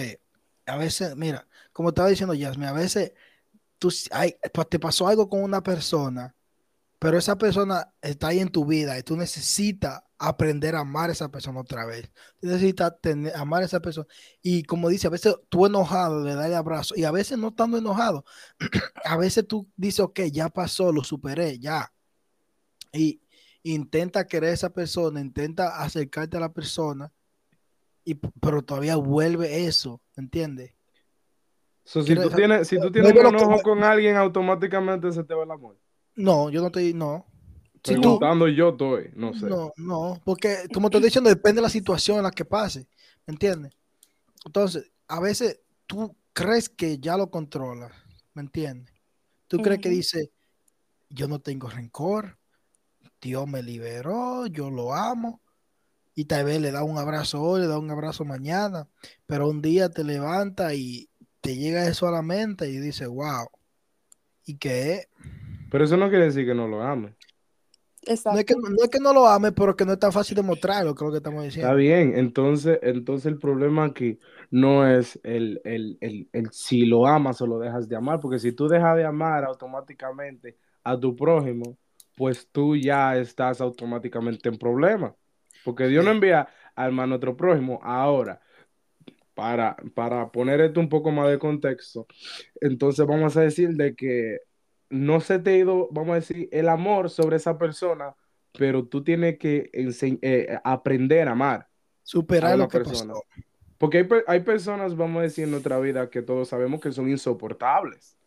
a 0.66 0.76
veces, 0.76 1.16
mira, 1.16 1.46
como 1.72 1.90
estaba 1.90 2.08
diciendo 2.08 2.34
Yasmin, 2.34 2.68
a 2.68 2.72
veces 2.72 3.12
tú, 3.78 3.92
hay, 4.10 4.36
te 4.68 4.78
pasó 4.78 5.06
algo 5.06 5.28
con 5.28 5.42
una 5.42 5.62
persona, 5.62 6.34
pero 6.98 7.16
esa 7.16 7.38
persona 7.38 7.94
está 8.02 8.28
ahí 8.28 8.40
en 8.40 8.50
tu 8.50 8.64
vida 8.66 8.98
y 8.98 9.02
tú 9.02 9.16
necesitas 9.16 10.02
aprender 10.18 10.74
a 10.76 10.80
amar 10.80 11.08
a 11.08 11.12
esa 11.12 11.30
persona 11.30 11.60
otra 11.60 11.86
vez. 11.86 12.10
Tú 12.40 12.48
necesitas 12.48 12.92
tener, 13.00 13.34
amar 13.36 13.62
a 13.62 13.66
esa 13.66 13.80
persona. 13.80 14.06
Y 14.42 14.64
como 14.64 14.88
dice, 14.88 15.06
a 15.06 15.10
veces 15.10 15.34
tú 15.48 15.64
enojado 15.64 16.22
le 16.22 16.34
das 16.34 16.46
el 16.46 16.54
abrazo 16.54 16.94
y 16.96 17.04
a 17.04 17.10
veces 17.10 17.38
no 17.38 17.48
estando 17.48 17.78
enojado, 17.78 18.24
a 19.04 19.16
veces 19.16 19.46
tú 19.46 19.68
dices, 19.76 20.00
ok, 20.00 20.20
ya 20.32 20.48
pasó, 20.50 20.92
lo 20.92 21.02
superé, 21.04 21.58
ya. 21.58 21.92
Y 22.92 23.22
intenta 23.62 24.26
querer 24.26 24.50
a 24.50 24.54
esa 24.54 24.70
persona, 24.70 25.20
intenta 25.20 25.80
acercarte 25.82 26.36
a 26.36 26.40
la 26.40 26.52
persona, 26.52 27.12
y, 28.04 28.14
pero 28.14 28.62
todavía 28.62 28.96
vuelve 28.96 29.66
eso, 29.66 30.00
¿entiendes? 30.16 30.74
So, 31.84 32.02
si 32.02 32.14
tú 32.14 32.30
tienes 32.30 32.68
si 32.68 32.78
tú 32.80 32.90
tienes 32.92 33.12
un 33.12 33.18
que- 33.22 33.28
enojo 33.28 33.62
con 33.62 33.82
alguien 33.82 34.16
automáticamente 34.16 35.12
se 35.12 35.24
te 35.24 35.34
va 35.34 35.44
el 35.44 35.50
amor. 35.50 35.76
No, 36.14 36.50
yo 36.50 36.60
no 36.60 36.66
estoy, 36.68 36.94
no. 36.94 37.26
Si 37.82 37.94
tú, 37.94 38.00
Preguntando 38.00 38.46
yo 38.48 38.70
estoy, 38.70 39.10
no 39.14 39.32
sé. 39.32 39.46
no, 39.46 39.72
no, 39.76 40.20
porque 40.24 40.68
como 40.72 40.88
estoy 40.88 41.02
diciendo, 41.02 41.30
depende 41.30 41.56
de 41.56 41.62
la 41.62 41.70
situación 41.70 42.18
en 42.18 42.24
la 42.24 42.30
que 42.30 42.44
pase, 42.44 42.88
¿me 43.26 43.32
entiendes? 43.32 43.72
Entonces, 44.44 44.90
a 45.08 45.18
veces 45.20 45.60
tú 45.86 46.14
crees 46.32 46.68
que 46.68 46.98
ya 46.98 47.16
lo 47.16 47.30
controlas, 47.30 47.92
¿me 48.34 48.42
entiendes? 48.42 48.94
Tú 49.48 49.58
crees 49.58 49.80
que 49.80 49.88
dice, 49.88 50.30
yo 51.08 51.26
no 51.26 51.40
tengo 51.40 51.68
rencor, 51.68 52.38
Dios 53.20 53.46
me 53.48 53.62
liberó, 53.62 54.46
yo 54.46 54.70
lo 54.70 54.94
amo, 54.94 55.42
y 56.14 56.26
tal 56.26 56.44
vez 56.46 56.60
le 56.60 56.72
da 56.72 56.84
un 56.84 56.98
abrazo 56.98 57.42
hoy, 57.42 57.62
le 57.62 57.66
da 57.68 57.78
un 57.78 57.90
abrazo 57.90 58.24
mañana, 58.24 58.88
pero 59.26 59.48
un 59.48 59.62
día 59.62 59.90
te 59.90 60.04
levanta 60.04 60.74
y 60.74 61.10
te 61.40 61.56
llega 61.56 61.88
eso 61.88 62.08
a 62.08 62.12
la 62.12 62.22
mente 62.22 62.68
y 62.70 62.78
dices, 62.78 63.08
wow, 63.08 63.48
¿y 64.44 64.58
qué 64.58 64.94
es? 64.94 65.08
Pero 65.68 65.84
eso 65.84 65.96
no 65.96 66.08
quiere 66.10 66.26
decir 66.26 66.46
que 66.46 66.54
no 66.54 66.68
lo 66.68 66.82
ame. 66.82 67.16
Exacto. 68.02 68.30
No 68.34 68.38
es, 68.40 68.44
que, 68.46 68.54
no 68.56 68.82
es 68.84 68.90
que 68.90 68.98
no 69.00 69.12
lo 69.12 69.26
ame, 69.26 69.52
pero 69.52 69.76
que 69.76 69.84
no 69.84 69.92
es 69.92 69.98
tan 69.98 70.12
fácil 70.12 70.36
de 70.36 70.42
mostrarlo, 70.42 70.94
creo 70.94 71.10
que 71.10 71.18
estamos 71.18 71.44
Está 71.54 71.74
diciendo. 71.74 71.74
bien, 71.74 72.14
entonces, 72.16 72.78
entonces 72.82 73.26
el 73.26 73.38
problema 73.38 73.84
aquí 73.84 74.18
no 74.50 74.86
es 74.86 75.18
el, 75.24 75.60
el, 75.64 75.98
el, 76.00 76.28
el 76.32 76.50
si 76.52 76.86
lo 76.86 77.06
amas 77.06 77.40
o 77.42 77.46
lo 77.46 77.58
dejas 77.58 77.88
de 77.88 77.96
amar, 77.96 78.20
porque 78.20 78.38
si 78.38 78.52
tú 78.52 78.68
dejas 78.68 78.96
de 78.96 79.04
amar 79.04 79.44
automáticamente 79.44 80.56
a 80.84 80.98
tu 80.98 81.16
prójimo, 81.16 81.76
pues 82.20 82.50
tú 82.52 82.76
ya 82.76 83.16
estás 83.16 83.62
automáticamente 83.62 84.50
en 84.50 84.58
problema. 84.58 85.16
Porque 85.64 85.88
Dios 85.88 86.04
no 86.04 86.10
envía 86.10 86.50
alma 86.74 87.04
a 87.04 87.06
nuestro 87.06 87.34
prójimo. 87.34 87.80
Ahora, 87.82 88.42
para, 89.32 89.74
para 89.94 90.30
poner 90.30 90.60
esto 90.60 90.80
un 90.80 90.90
poco 90.90 91.12
más 91.12 91.30
de 91.30 91.38
contexto, 91.38 92.06
entonces 92.60 93.06
vamos 93.06 93.38
a 93.38 93.40
decir 93.40 93.70
de 93.70 93.94
que 93.94 94.36
no 94.90 95.22
se 95.22 95.38
te 95.38 95.48
ha 95.48 95.56
ido, 95.56 95.88
vamos 95.92 96.10
a 96.10 96.14
decir, 96.16 96.50
el 96.52 96.68
amor 96.68 97.08
sobre 97.08 97.36
esa 97.36 97.56
persona, 97.56 98.14
pero 98.52 98.86
tú 98.86 99.02
tienes 99.02 99.38
que 99.38 99.70
eh, 99.72 100.58
aprender 100.62 101.26
a 101.26 101.32
amar. 101.32 101.68
Superar 102.02 102.52
a 102.52 102.56
lo 102.58 102.68
que 102.68 102.80
persona. 102.80 103.14
pasó. 103.14 103.24
Porque 103.78 103.96
hay, 103.96 104.08
hay 104.26 104.40
personas, 104.40 104.94
vamos 104.94 105.20
a 105.20 105.22
decir, 105.22 105.44
en 105.44 105.52
nuestra 105.52 105.80
vida 105.80 106.10
que 106.10 106.20
todos 106.20 106.48
sabemos 106.48 106.82
que 106.82 106.92
son 106.92 107.08
insoportables. 107.08 108.19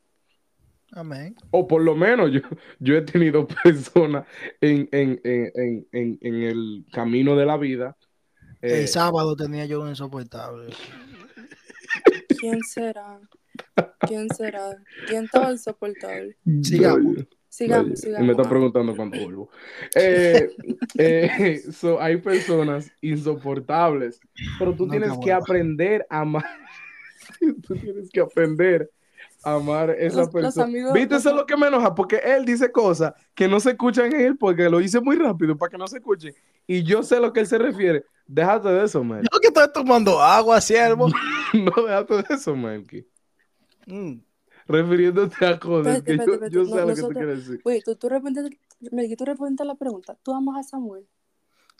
Amén. 0.95 1.35
O 1.51 1.67
por 1.67 1.81
lo 1.81 1.95
menos 1.95 2.31
yo, 2.31 2.41
yo 2.79 2.95
he 2.95 3.01
tenido 3.01 3.47
personas 3.63 4.25
en, 4.61 4.87
en, 4.91 5.19
en, 5.23 5.51
en, 5.55 5.87
en, 5.91 6.17
en 6.21 6.43
el 6.43 6.85
camino 6.91 7.35
de 7.35 7.45
la 7.45 7.57
vida. 7.57 7.97
eh, 8.61 8.81
El 8.81 8.87
sábado 8.87 9.35
tenía 9.35 9.65
yo 9.65 9.81
un 9.81 9.89
insoportable. 9.89 10.73
¿Quién 12.39 12.61
será? 12.63 13.19
¿Quién 14.01 14.29
será? 14.29 14.69
¿Quién 15.07 15.25
estaba 15.25 15.51
insoportable? 15.51 16.37
Sigamos. 16.61 17.25
Sigamos. 17.49 18.03
Me 18.05 18.31
está 18.31 18.49
preguntando 18.49 18.95
cuándo 18.95 19.19
vuelvo. 19.23 19.49
Eh, 19.95 20.49
eh, 20.97 21.61
so, 21.71 22.01
hay 22.01 22.17
personas 22.17 22.91
insoportables, 23.01 24.19
pero 24.57 24.75
tú 24.75 24.87
tienes 24.87 25.11
que 25.23 25.31
aprender 25.31 26.05
a 26.09 26.21
amar. 26.21 26.45
tú 27.67 27.75
tienes 27.75 28.09
que 28.09 28.19
aprender 28.21 28.89
amar 29.43 29.89
a 29.89 29.93
esa 29.93 30.17
Los- 30.17 30.25
los 30.27 30.29
persona. 30.29 30.65
amigos- 30.65 30.93
¿Viste? 30.93 31.15
Eso 31.15 31.29
es 31.29 31.35
lo 31.35 31.45
que 31.45 31.57
me 31.57 31.67
enoja, 31.67 31.93
porque 31.93 32.17
él 32.17 32.45
dice 32.45 32.71
cosas 32.71 33.13
que 33.35 33.47
no 33.47 33.59
se 33.59 33.71
escuchan 33.71 34.13
en 34.13 34.21
él, 34.21 34.37
porque 34.37 34.69
lo 34.69 34.79
hice 34.81 34.99
muy 35.01 35.15
rápido 35.17 35.57
para 35.57 35.69
que 35.71 35.77
no 35.77 35.87
se 35.87 35.97
escuche. 35.97 36.33
Y 36.67 36.83
yo 36.83 37.03
sé 37.03 37.17
a 37.17 37.19
lo 37.19 37.33
que 37.33 37.41
él 37.41 37.47
se 37.47 37.57
refiere. 37.57 38.05
Déjate 38.25 38.69
de 38.69 38.85
eso, 38.85 39.03
man. 39.03 39.21
Yo 39.31 39.39
que 39.39 39.47
estoy 39.47 39.67
tomando 39.73 40.21
agua, 40.21 40.59
siervo. 40.61 41.07
No, 41.53 41.83
déjate 41.83 42.15
de 42.15 42.25
eso, 42.31 42.55
Melky. 42.55 43.05
Mm. 43.85 44.13
Refiriéndote 44.67 45.45
a 45.45 45.59
cosas 45.59 46.01
que 46.01 46.17
yo, 46.49 46.65
sé 46.65 46.79
a 46.79 46.85
lo 46.85 46.95
que 46.95 47.01
tú 47.01 47.09
quieres 47.09 47.45
decir. 47.45 47.61
Oye, 47.65 47.81
tú, 47.83 47.95
tú, 47.95 48.09
respondiste, 48.09 48.57
tú 49.17 49.25
respondiste 49.25 49.65
la 49.65 49.75
pregunta. 49.75 50.17
¿Tú 50.23 50.33
amas 50.33 50.65
a 50.65 50.69
Samuel? 50.69 51.05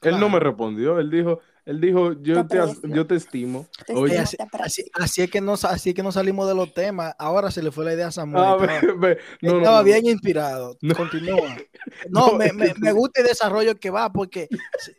Él 0.01 0.19
no 0.19 0.27
me 0.29 0.39
respondió, 0.39 0.99
él 0.99 1.09
dijo, 1.09 1.39
él 1.65 1.79
dijo, 1.81 2.13
yo 2.21 2.45
Te 2.45 2.57
yo 2.89 3.07
te 3.07 3.15
estimo. 3.15 3.67
Te 3.87 3.93
Oye, 3.93 4.17
así, 4.19 4.35
así- 4.59 4.85
así 4.93 5.21
es 5.21 5.31
que 5.31 5.39
no, 5.41 5.53
así 5.53 5.89
es 5.89 5.95
que 5.95 6.03
no 6.03 6.11
salimos 6.11 6.47
de 6.47 6.55
los 6.55 6.73
temas. 6.73 7.15
Ahora 7.17 7.51
se 7.51 7.63
le 7.63 7.71
fue 7.71 7.85
la 7.85 7.93
idea 7.93 8.07
a 8.07 8.11
Samuel. 8.11 8.43
ah, 8.45 8.57
estaba 8.59 8.79
no, 9.41 9.51
no, 9.51 9.57
estaba 9.59 9.77
no, 9.79 9.83
bien 9.83 10.05
inspirado. 10.05 10.77
No. 10.81 10.95
Continúa. 10.95 11.55
No, 12.09 12.27
No, 12.31 12.37
me, 12.37 12.51
me- 12.53 12.73
me 12.79 12.91
gusta 12.91 13.21
el 13.21 13.27
desarrollo 13.27 13.75
que 13.79 13.89
va, 13.89 14.11
porque 14.11 14.47
si, 14.79 14.91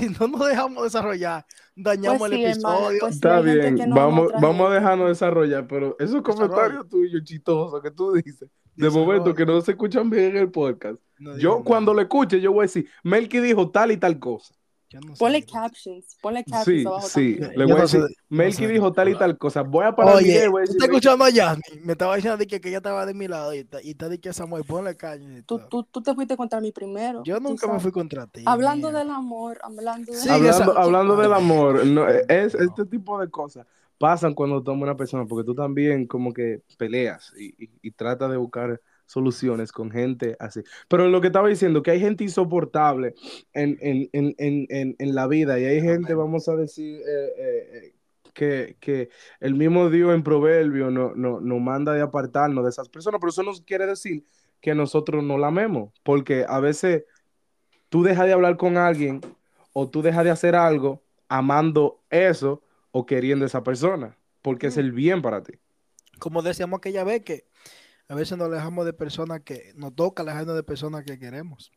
si 0.00 0.08
no 0.08 0.26
nos 0.28 0.48
dejamos 0.48 0.84
desarrollar, 0.84 1.44
dañamos 1.74 2.18
Pues 2.18 2.32
el 2.32 2.38
sí, 2.38 2.44
hermano, 2.44 2.76
episodio. 2.76 2.98
pues 3.00 3.12
sí, 3.14 3.16
Está 3.18 3.42
gente 3.42 3.70
bien, 3.72 3.90
vamos, 3.90 4.32
vamos 4.40 4.70
a 4.70 4.74
dejarnos 4.74 5.08
desarrollar, 5.08 5.66
pero 5.66 5.96
esos 5.98 6.22
comentarios 6.22 6.88
tuyos 6.88 7.22
chistosos 7.24 7.82
que 7.82 7.90
tú 7.90 8.12
dices, 8.14 8.48
de 8.74 8.90
momento 8.90 9.34
que 9.34 9.44
no 9.46 9.60
se 9.60 9.72
escuchan 9.72 10.08
bien 10.10 10.24
en 10.32 10.36
el 10.38 10.50
podcast, 10.50 10.98
No 11.18 11.36
yo 11.38 11.62
cuando 11.62 11.92
lo 11.94 12.00
escuche, 12.00 12.40
yo 12.40 12.52
voy 12.52 12.60
a 12.60 12.62
decir, 12.68 12.88
Melky 13.02 13.40
dijo 13.40 13.70
tal 13.70 13.92
y 13.92 13.96
tal 13.98 14.18
cosa. 14.18 14.54
Yo 14.88 15.00
no 15.00 15.16
sé. 15.16 15.18
Ponle 15.18 15.44
captions, 15.44 16.16
ponle 16.22 16.44
captions 16.44 16.64
Sí, 16.82 16.86
abajo 16.86 17.08
sí. 17.08 17.36
también. 17.40 17.58
Le 17.58 17.64
voy 17.64 17.74
a 17.74 17.78
no 17.78 17.88
sé- 17.88 17.98
decir, 18.00 18.16
no 18.28 18.36
Melky 18.36 18.56
sé. 18.66 18.68
dijo 18.68 18.92
tal 18.92 19.08
y 19.08 19.18
tal 19.18 19.36
cosa. 19.36 19.62
Voy 19.62 19.84
a 19.84 19.96
parar 19.96 20.12
el 20.12 20.18
Oye, 20.18 20.26
video 20.28 20.44
y 20.44 20.48
voy 20.48 20.62
a 20.62 20.64
¿tú 20.64 20.72
decir, 20.72 20.76
estás 20.76 20.88
escuchando 20.88 21.24
a 21.24 21.30
Yasmin? 21.30 21.84
Me 21.86 21.92
estaba 21.92 22.14
diciendo 22.14 22.36
de 22.36 22.46
que, 22.46 22.60
que 22.60 22.68
ella 22.68 22.76
estaba 22.78 23.04
de 23.04 23.14
mi 23.14 23.26
lado 23.26 23.52
y 23.52 23.58
está, 23.58 23.82
y 23.82 23.90
está 23.90 24.08
de 24.08 24.20
que 24.20 24.32
Samuel, 24.32 24.64
ponle 24.64 24.96
caña. 24.96 25.42
Tú, 25.44 25.58
tú, 25.68 25.82
tú 25.84 26.02
te 26.02 26.14
fuiste 26.14 26.36
contra 26.36 26.60
mí 26.60 26.70
primero. 26.70 27.22
Yo 27.24 27.40
nunca 27.40 27.66
me 27.72 27.80
fui 27.80 27.90
contra 27.90 28.26
ti. 28.28 28.42
Hablando 28.46 28.90
mía. 28.90 29.00
del 29.00 29.10
amor, 29.10 29.58
hablando 29.62 30.12
de... 30.12 30.18
Sí, 30.18 30.28
hablando, 30.28 30.62
esa- 30.72 30.80
hablando 30.80 31.16
del 31.16 31.32
amor, 31.32 31.80
es 32.28 32.54
este 32.54 32.84
tipo 32.86 33.18
de 33.20 33.28
cosas 33.28 33.66
pasan 33.98 34.34
cuando 34.34 34.62
toma 34.62 34.82
una 34.82 34.94
persona, 34.96 35.24
porque 35.24 35.42
tú 35.46 35.54
también 35.54 36.06
como 36.06 36.32
que 36.32 36.60
peleas 36.76 37.32
y, 37.38 37.64
y, 37.64 37.70
y 37.80 37.90
tratas 37.92 38.30
de 38.30 38.36
buscar 38.36 38.78
soluciones 39.06 39.72
con 39.72 39.90
gente 39.90 40.36
así. 40.38 40.60
Pero 40.88 41.08
lo 41.08 41.20
que 41.20 41.28
estaba 41.28 41.48
diciendo, 41.48 41.82
que 41.82 41.92
hay 41.92 42.00
gente 42.00 42.24
insoportable 42.24 43.14
en, 43.52 43.78
en, 43.80 44.08
en, 44.12 44.34
en, 44.38 44.66
en, 44.68 44.96
en 44.98 45.14
la 45.14 45.26
vida 45.26 45.58
y 45.58 45.64
hay 45.64 45.80
gente, 45.80 46.14
vamos 46.14 46.48
a 46.48 46.56
decir, 46.56 47.00
eh, 47.00 47.32
eh, 47.38 47.68
eh, 47.72 47.94
que, 48.34 48.76
que 48.80 49.08
el 49.40 49.54
mismo 49.54 49.88
Dios 49.88 50.14
en 50.14 50.22
Proverbio 50.22 50.90
nos 50.90 51.16
no, 51.16 51.40
nos 51.40 51.60
manda 51.60 51.94
de 51.94 52.02
apartarnos 52.02 52.64
de 52.64 52.70
esas 52.70 52.88
personas, 52.88 53.18
pero 53.20 53.30
eso 53.30 53.42
no 53.42 53.52
quiere 53.64 53.86
decir 53.86 54.24
que 54.60 54.74
nosotros 54.74 55.24
no 55.24 55.38
la 55.38 55.48
amemos, 55.48 55.92
porque 56.02 56.44
a 56.46 56.60
veces 56.60 57.04
tú 57.88 58.02
dejas 58.02 58.26
de 58.26 58.32
hablar 58.32 58.56
con 58.56 58.76
alguien 58.76 59.20
o 59.72 59.88
tú 59.88 60.02
dejas 60.02 60.24
de 60.24 60.30
hacer 60.30 60.54
algo 60.54 61.02
amando 61.28 62.00
eso 62.10 62.62
o 62.90 63.06
queriendo 63.06 63.44
esa 63.44 63.62
persona, 63.62 64.16
porque 64.42 64.68
es 64.68 64.76
el 64.76 64.92
bien 64.92 65.22
para 65.22 65.42
ti. 65.42 65.54
Como 66.18 66.42
decíamos 66.42 66.78
aquella 66.78 67.04
vez 67.04 67.22
que 67.22 67.44
a 68.08 68.14
veces 68.14 68.38
nos 68.38 68.48
alejamos 68.48 68.84
de 68.86 68.92
personas 68.92 69.40
que 69.42 69.72
nos 69.74 69.94
toca 69.94 70.22
alejarnos 70.22 70.56
de 70.56 70.62
personas 70.62 71.04
que 71.04 71.18
queremos. 71.18 71.72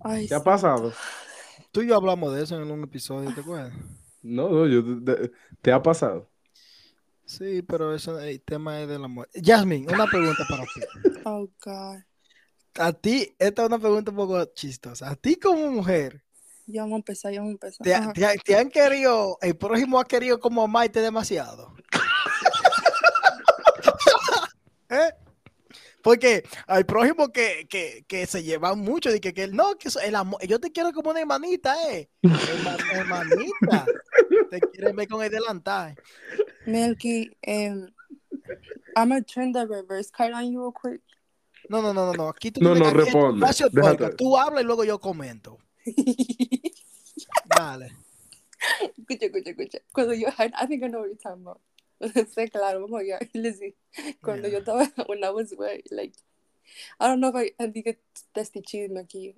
Ay, 0.00 0.26
¿Te 0.28 0.34
ha 0.34 0.42
pasado? 0.42 0.92
Tú 1.70 1.82
y 1.82 1.88
yo 1.88 1.96
hablamos 1.96 2.34
de 2.34 2.42
eso 2.42 2.60
en 2.60 2.70
un 2.70 2.82
episodio, 2.84 3.32
¿te 3.34 3.40
acuerdas? 3.40 3.72
No, 4.22 4.48
no, 4.48 4.66
yo, 4.66 4.82
¿te 5.60 5.72
ha 5.72 5.82
pasado? 5.82 6.30
Sí, 7.26 7.62
pero 7.62 7.94
eso, 7.94 8.18
el 8.20 8.40
tema 8.42 8.80
es 8.80 8.88
del 8.88 9.04
amor. 9.04 9.28
Yasmin, 9.34 9.90
una 9.90 10.06
pregunta 10.06 10.44
para 10.48 10.64
ti. 10.64 10.80
Oh, 11.26 11.48
God. 11.64 12.00
A 12.74 12.92
ti, 12.92 13.34
esta 13.38 13.62
es 13.62 13.68
una 13.68 13.78
pregunta 13.78 14.10
un 14.10 14.16
poco 14.18 14.44
chistosa. 14.54 15.08
A 15.08 15.16
ti 15.16 15.36
como 15.36 15.70
mujer, 15.70 16.22
Ya 16.66 16.82
vamos 16.82 16.96
a 16.96 16.98
empezar, 16.98 17.32
ya 17.32 17.40
vamos 17.40 17.56
a 17.62 17.66
empezar. 17.66 18.12
¿te, 18.12 18.38
te 18.44 18.56
han 18.58 18.68
querido, 18.68 19.38
el 19.40 19.56
prójimo 19.56 19.98
ha 19.98 20.04
querido 20.04 20.38
como 20.38 20.62
amarte 20.62 21.00
demasiado? 21.00 21.74
¿Eh? 24.94 25.14
Porque 26.02 26.44
hay 26.66 26.84
prójimos 26.84 27.30
que, 27.30 27.66
que, 27.68 28.04
que 28.06 28.26
se 28.26 28.42
llevan 28.42 28.78
mucho 28.80 29.12
y 29.14 29.20
que, 29.20 29.32
que 29.32 29.48
no, 29.48 29.74
que 29.76 29.88
el 30.04 30.14
amor, 30.14 30.38
yo 30.46 30.60
te 30.60 30.70
quiero 30.70 30.92
como 30.92 31.10
una 31.10 31.20
hermanita, 31.20 31.74
eh. 31.90 32.10
Herma- 32.22 32.76
hermanita. 32.92 33.86
Te 34.50 34.60
quieren 34.60 34.94
ver 34.96 35.08
con 35.08 35.22
el 35.22 35.30
delantal. 35.30 35.94
Melky, 36.66 37.30
um, 37.46 37.88
I'm 38.96 39.08
gonna 39.08 39.22
turn 39.22 39.52
the 39.52 39.66
reverse 39.66 40.10
card 40.10 40.32
on 40.34 40.52
you 40.52 40.60
real 40.60 40.72
quick. 40.72 41.00
No, 41.70 41.80
no, 41.80 41.94
no, 41.94 42.06
no, 42.06 42.12
no. 42.12 42.28
Aquí 42.28 42.50
tú 42.50 42.60
No, 42.60 42.74
tienes 42.74 42.92
no, 42.92 42.98
que- 42.98 43.04
responde. 43.04 44.10
Tú 44.16 44.36
hablas 44.36 44.62
y 44.62 44.66
luego 44.66 44.84
yo 44.84 45.00
comento. 45.00 45.58
Dale. 47.46 47.92
escucha, 48.98 49.26
escucha, 49.26 49.50
escucha. 49.50 49.78
Cuando 49.92 50.14
yo, 50.14 50.28
I 50.28 50.66
think 50.66 50.82
I 50.84 50.88
know 50.88 51.00
what 51.00 51.08
you're 51.08 51.16
talking 51.16 51.42
about. 51.42 51.60
claro, 52.50 52.82
vamos 52.82 53.00
allá. 53.00 53.18
Lizzie, 53.32 53.76
cuando 54.20 54.48
yo 54.48 54.58
estaba, 54.58 54.90
when 55.08 55.24
I 55.24 55.30
was, 55.30 55.54
like, 55.90 56.14
I 57.00 57.06
don't 57.06 57.20
know 57.20 57.28
if 57.28 57.36
I, 57.36 57.52
it's 57.86 58.50
chisme 58.62 58.98
aquí. 58.98 59.34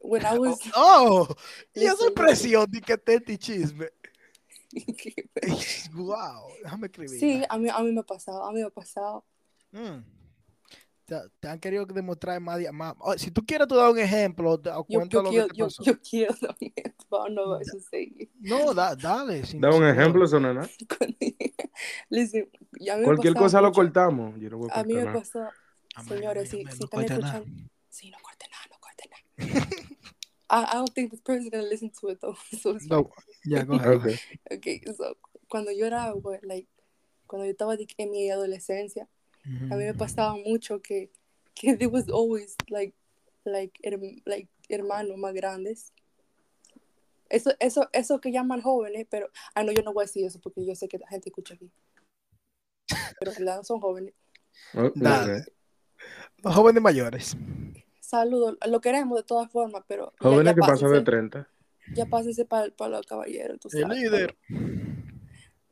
When 0.00 0.24
I 0.24 0.38
was, 0.38 0.58
Oh, 0.74 1.28
y 1.74 1.84
esa 1.84 1.92
Listen, 1.92 2.08
expresión 2.08 2.70
de 2.70 2.80
que 2.80 2.96
te 2.98 3.38
chisme. 3.38 3.88
Wow, 5.94 6.48
déjame 6.62 6.86
escribir. 6.86 7.20
sí, 7.20 7.42
a 7.48 7.58
mí, 7.58 7.68
a 7.68 7.80
mí 7.80 7.92
me 7.92 8.00
ha 8.00 8.04
pasado, 8.04 8.44
a 8.44 8.52
mí 8.52 8.60
me 8.60 8.66
ha 8.66 8.70
pasado. 8.70 9.24
Mm. 9.70 10.21
Te, 11.12 11.18
te 11.40 11.48
han 11.48 11.60
querido 11.60 11.84
demostrar 11.84 12.40
más. 12.40 12.58
más- 12.72 12.94
oh, 13.00 13.12
si 13.18 13.30
tú 13.30 13.44
quieres, 13.44 13.68
tú 13.68 13.74
dar 13.74 13.90
un 13.90 13.98
ejemplo 13.98 14.58
te- 14.58 14.70
Yo, 14.88 15.04
yo 15.04 15.22
lo 15.22 15.28
quiero, 15.28 15.46
que 15.48 15.52
te 15.52 15.58
yo, 15.58 15.66
pasó. 15.66 15.82
yo 15.84 16.00
quiero 16.00 16.34
también, 16.34 16.72
pero 17.10 17.28
no 17.28 17.60
eso 17.60 17.78
seguir. 17.80 18.30
No, 18.40 18.72
da, 18.72 18.96
dale. 18.96 19.42
Da 19.58 19.74
un 19.74 19.86
ejemplo, 19.86 20.26
no 20.26 20.40
nada. 20.40 20.66
Listen, 22.08 22.48
ya 22.80 22.96
me 22.96 23.04
Cualquier 23.04 23.34
cosa 23.34 23.60
lo 23.60 23.68
mucho. 23.68 23.82
cortamos. 23.82 24.40
Yo 24.40 24.48
no 24.48 24.56
voy 24.56 24.70
a 24.72 24.80
A 24.80 24.84
mí 24.84 24.94
me 24.94 25.06
pasó, 25.06 25.40
Amén, 25.94 26.08
señores, 26.08 26.48
amén, 26.48 26.50
si, 26.50 26.60
amén, 26.62 26.72
si 26.72 26.80
no 26.80 26.84
están 26.86 26.88
corte 26.88 27.18
nada. 27.20 27.38
escuchando, 27.38 27.68
sí, 27.90 28.10
no 28.10 28.18
corte 28.22 28.46
nada, 28.50 28.64
no 28.70 28.78
corte 28.80 29.10
nada. 29.10 29.76
I, 30.48 30.64
I 30.64 30.74
don't 30.76 30.94
think 30.94 31.10
this 31.10 31.20
person's 31.20 31.50
gonna 31.50 31.64
listen 31.68 31.90
to 32.00 32.08
it 32.08 32.20
though. 32.20 32.36
So 32.58 32.70
it's 32.76 32.86
No, 32.86 33.10
ya, 33.44 33.64
go 33.64 33.74
ahead. 33.74 33.96
Ok. 34.00 34.06
Okay, 34.50 34.82
so 34.96 35.14
cuando 35.50 35.72
yo 35.72 35.84
era, 35.84 36.14
like, 36.42 36.68
cuando 37.26 37.44
yo 37.44 37.50
estaba 37.52 37.76
en 37.98 38.10
mi 38.10 38.30
adolescencia, 38.30 39.08
a 39.44 39.76
mí 39.76 39.84
me 39.84 39.94
pasaba 39.94 40.36
mucho 40.36 40.80
que, 40.80 41.10
que 41.54 41.76
there 41.76 41.88
was 41.88 42.08
always, 42.08 42.54
like, 42.68 42.94
like, 43.44 43.72
herm- 43.82 44.22
like, 44.24 44.48
hermanos 44.68 45.16
más 45.18 45.32
grandes. 45.34 45.92
Eso, 47.28 47.52
eso, 47.60 47.88
eso 47.92 48.20
que 48.20 48.30
llaman 48.30 48.60
jóvenes, 48.60 49.06
pero, 49.10 49.30
ah, 49.54 49.62
no, 49.64 49.72
yo 49.72 49.82
no 49.82 49.92
voy 49.92 50.02
a 50.02 50.06
decir 50.06 50.24
eso 50.26 50.38
porque 50.40 50.64
yo 50.66 50.74
sé 50.74 50.86
que 50.88 50.98
la 50.98 51.08
gente 51.08 51.30
escucha 51.30 51.54
aquí. 51.54 51.70
Pero 53.18 53.32
en 53.32 53.38
verdad 53.38 53.56
no 53.56 53.64
son 53.64 53.80
jóvenes. 53.80 54.14
Oh, 54.74 54.90
Dale. 54.94 55.40
ok. 55.40 55.46
Los 56.44 56.54
jóvenes 56.54 56.82
mayores. 56.82 57.36
Saludos, 58.00 58.58
lo 58.68 58.80
queremos 58.82 59.16
de 59.18 59.24
todas 59.24 59.50
formas, 59.50 59.82
pero 59.88 60.12
ya- 60.12 60.28
Jóvenes 60.28 60.44
ya 60.44 60.54
que 60.54 60.60
pasan 60.60 60.92
de 60.92 60.98
pásense- 61.00 61.04
30. 61.04 61.48
ya 61.94 62.06
pásense 62.06 62.44
para, 62.44 62.70
para 62.76 62.98
los 62.98 63.06
caballeros, 63.06 63.58
tú 63.60 63.68
El 63.72 63.88
líder. 63.88 64.36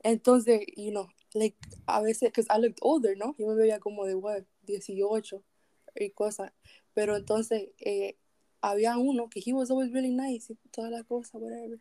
Entonces, 0.02 0.61
you 0.76 0.90
know, 0.90 1.09
like, 1.35 1.57
a 1.87 2.01
veces, 2.03 2.31
because 2.31 2.47
I 2.51 2.59
looked 2.59 2.79
older, 2.83 3.16
¿no? 3.16 3.35
Yo 3.38 3.47
me 3.47 3.55
veía 3.55 3.79
como 3.79 4.07
de, 4.07 4.14
what, 4.14 4.45
18 4.62 5.43
y 5.97 6.11
cosas. 6.11 6.53
Pero 6.95 7.16
entonces, 7.16 7.71
eh, 7.79 8.16
había 8.61 8.99
uno 8.99 9.29
que 9.29 9.43
he 9.45 9.53
was 9.53 9.71
always 9.71 9.93
really 9.93 10.11
nice 10.11 10.53
y 10.53 10.69
toda 10.71 10.90
la 10.90 11.03
cosa, 11.05 11.38
whatever. 11.38 11.79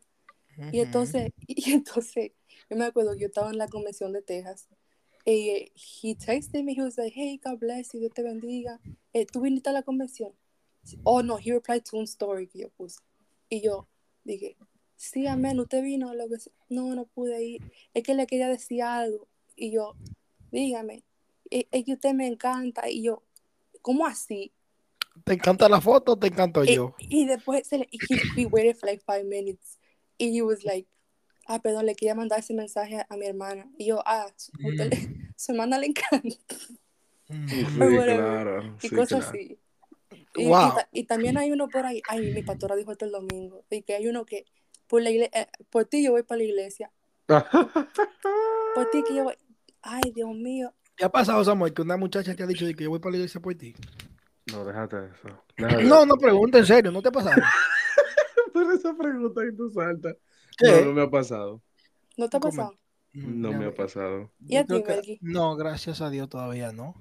Y 0.71 0.79
entonces, 0.79 1.31
y 1.47 1.71
entonces, 1.71 2.31
yo 2.69 2.77
me 2.77 2.85
acuerdo 2.85 3.13
que 3.13 3.21
yo 3.21 3.27
estaba 3.27 3.49
en 3.49 3.57
la 3.57 3.67
convención 3.67 4.11
de 4.13 4.21
Texas. 4.21 4.67
Y 5.25 5.71
he 6.01 6.15
texted 6.15 6.63
me, 6.63 6.73
he 6.73 6.81
was 6.81 6.97
like, 6.97 7.13
hey, 7.13 7.39
God 7.43 7.59
bless 7.59 7.91
you, 7.93 7.99
Dios 7.99 8.13
te 8.13 8.23
bendiga. 8.23 8.79
Eh, 9.13 9.25
¿Tú 9.25 9.41
viniste 9.41 9.69
a 9.69 9.73
la 9.73 9.83
convención? 9.83 10.33
Oh, 11.03 11.21
no, 11.21 11.37
he 11.37 11.51
replied 11.51 11.83
to 11.83 11.97
un 11.97 12.05
story 12.05 12.47
que 12.47 12.59
yo 12.59 12.69
puse. 12.69 12.99
Y 13.49 13.61
yo 13.61 13.87
dije, 14.23 14.57
sí, 14.95 15.27
amén, 15.27 15.59
usted 15.59 15.83
vino, 15.83 16.13
lo 16.13 16.27
que 16.29 16.39
sea. 16.39 16.53
No, 16.69 16.95
no 16.95 17.05
pude 17.05 17.43
ir. 17.43 17.61
Es 17.93 18.03
que 18.03 18.13
le 18.13 18.27
quería 18.27 18.47
decir 18.47 18.81
algo. 18.81 19.27
Y 19.59 19.71
yo, 19.71 19.95
dígame, 20.51 21.03
es, 21.49 21.65
es 21.71 21.85
que 21.85 21.93
usted 21.93 22.13
me 22.13 22.27
encanta. 22.27 22.89
Y 22.89 23.03
yo, 23.03 23.23
¿cómo 23.81 24.05
así? 24.05 24.51
¿Te 25.25 25.33
encanta 25.33 25.67
la 25.67 25.81
foto 25.81 26.13
o 26.13 26.17
te 26.19 26.27
encanto 26.27 26.63
Y, 26.63 26.75
yo? 26.75 26.95
y 27.09 27.25
después 27.25 27.67
se 27.67 27.79
le, 27.79 27.89
he, 27.91 28.17
he 28.35 28.45
waited 28.45 28.77
for 28.77 28.87
like 28.89 29.03
five 29.05 29.25
minutes. 29.25 29.77
Y 30.17 30.35
he 30.37 30.41
was 30.41 30.63
like, 30.63 30.87
ah, 31.47 31.59
perdón, 31.59 31.85
le 31.85 31.95
quería 31.95 32.15
mandar 32.15 32.39
ese 32.39 32.53
mensaje 32.53 33.05
a 33.07 33.17
mi 33.17 33.25
hermana. 33.25 33.69
Y 33.77 33.87
yo, 33.87 34.01
ah, 34.05 34.27
su, 34.37 34.51
le- 34.71 34.89
su 35.35 35.51
hermana 35.51 35.77
le 35.79 35.87
encanta. 35.87 36.35
Sí, 37.27 37.79
Or 37.81 37.91
whatever. 37.93 38.17
claro. 38.17 38.77
y 38.81 38.87
sí, 38.89 38.95
cosas 38.95 39.25
claro. 39.25 39.29
así. 39.29 39.59
Y, 40.35 40.41
y 40.43 40.47
Wow. 40.47 40.73
ta- 40.75 40.89
y 40.91 41.03
también 41.03 41.37
hay 41.37 41.51
uno 41.51 41.69
por 41.69 41.85
ahí, 41.85 42.01
ay, 42.07 42.31
mi 42.33 42.41
pastora 42.43 42.75
dijo 42.75 42.91
esto 42.91 43.05
el 43.05 43.11
domingo, 43.11 43.63
y 43.69 43.81
que 43.83 43.93
hay 43.95 44.07
uno 44.07 44.25
que 44.25 44.45
por, 44.87 45.01
la 45.01 45.11
igle- 45.11 45.29
eh, 45.33 45.47
por 45.69 45.85
ti 45.85 46.03
yo 46.03 46.11
voy 46.11 46.23
para 46.23 46.37
la 46.39 46.43
iglesia, 46.45 46.91
por 48.75 48.89
ti 48.91 49.03
que 49.03 49.15
yo 49.15 49.23
voy, 49.25 49.35
ay, 49.81 50.01
Dios 50.13 50.29
mío, 50.35 50.73
¿Qué 50.95 51.05
ha 51.05 51.09
pasado, 51.09 51.41
Samuel? 51.45 51.73
Que 51.73 51.81
una 51.81 51.95
muchacha 51.95 52.35
te 52.35 52.43
ha 52.43 52.47
dicho 52.47 52.65
de 52.65 52.75
que 52.75 52.83
yo 52.83 52.89
voy 52.89 52.99
para 52.99 53.11
la 53.11 53.17
iglesia 53.19 53.39
por 53.39 53.55
ti. 53.55 53.73
no, 54.51 54.65
déjate 54.65 54.97
eso. 54.97 55.29
Déjate 55.57 55.83
No, 55.85 55.95
eso. 55.97 56.05
no 56.07 56.15
pregunta 56.17 56.57
en 56.57 56.65
serio, 56.65 56.91
¿no 56.91 57.01
te 57.01 57.07
ha 57.07 57.11
pasado? 57.11 57.41
Pero 58.53 58.71
esa 58.73 58.93
pregunta 58.95 59.41
que 59.43 59.51
tú 59.53 59.69
saltas. 59.69 60.15
¿Qué? 60.57 60.71
No, 60.81 60.85
no 60.87 60.93
me 60.93 61.01
ha 61.03 61.09
pasado. 61.09 61.61
¿no 62.17 62.27
te 62.29 62.35
ha 62.37 62.39
¿Cómo? 62.41 62.51
pasado? 62.51 62.73
No 63.13 63.51
me 63.53 63.65
ha 63.67 63.73
pasado. 63.73 64.31
¿Y 64.45 64.57
a 64.57 64.65
ti, 64.65 64.83
que- 64.83 64.91
Melqui? 64.93 65.19
No, 65.21 65.55
gracias 65.55 66.01
a 66.01 66.09
Dios 66.09 66.27
todavía 66.29 66.71
no. 66.73 66.95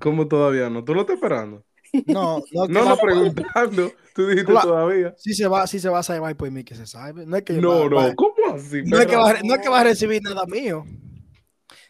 ¿Cómo 0.00 0.26
todavía 0.26 0.68
no? 0.68 0.82
¿Tú 0.84 0.92
lo 0.94 1.02
estás 1.02 1.14
esperando? 1.14 1.64
No, 2.06 2.42
no, 2.52 2.66
No, 2.68 2.84
no 2.84 2.96
preguntando. 2.96 3.92
Tú 4.14 4.26
dijiste 4.26 4.52
todavía. 4.52 5.14
Si 5.16 5.34
se 5.34 5.46
va, 5.46 5.66
si 5.68 5.78
se 5.78 5.88
va 5.88 6.00
a 6.00 6.02
salvar 6.02 6.36
por 6.36 6.50
mí 6.50 6.64
que 6.64 6.74
se 6.74 6.86
salve. 6.86 7.24
No 7.26 7.36
es 7.36 7.44
que 7.44 7.52
No, 7.54 7.70
va- 7.84 7.88
no. 7.88 7.96
va- 7.96 8.14
¿Cómo 8.16 8.34
así? 8.54 8.82
no 8.84 8.98
es 8.98 9.06
que 9.06 9.14
va, 9.16 9.34
no 9.44 9.54
es 9.54 9.60
que 9.60 9.68
va 9.68 9.80
a 9.80 9.84
recibir 9.84 10.20
nada 10.22 10.44
mío. 10.46 10.84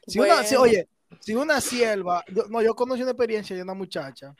Si 0.06 0.18
una, 0.20 0.42
si- 0.44 0.56
oye, 0.56 0.88
si 1.20 1.34
una 1.34 1.60
sierva, 1.60 2.24
yo- 2.32 2.46
no, 2.48 2.62
yo 2.62 2.74
conocí 2.74 3.02
una 3.02 3.10
experiencia 3.12 3.56
de 3.56 3.62
una 3.62 3.74
muchacha 3.74 4.34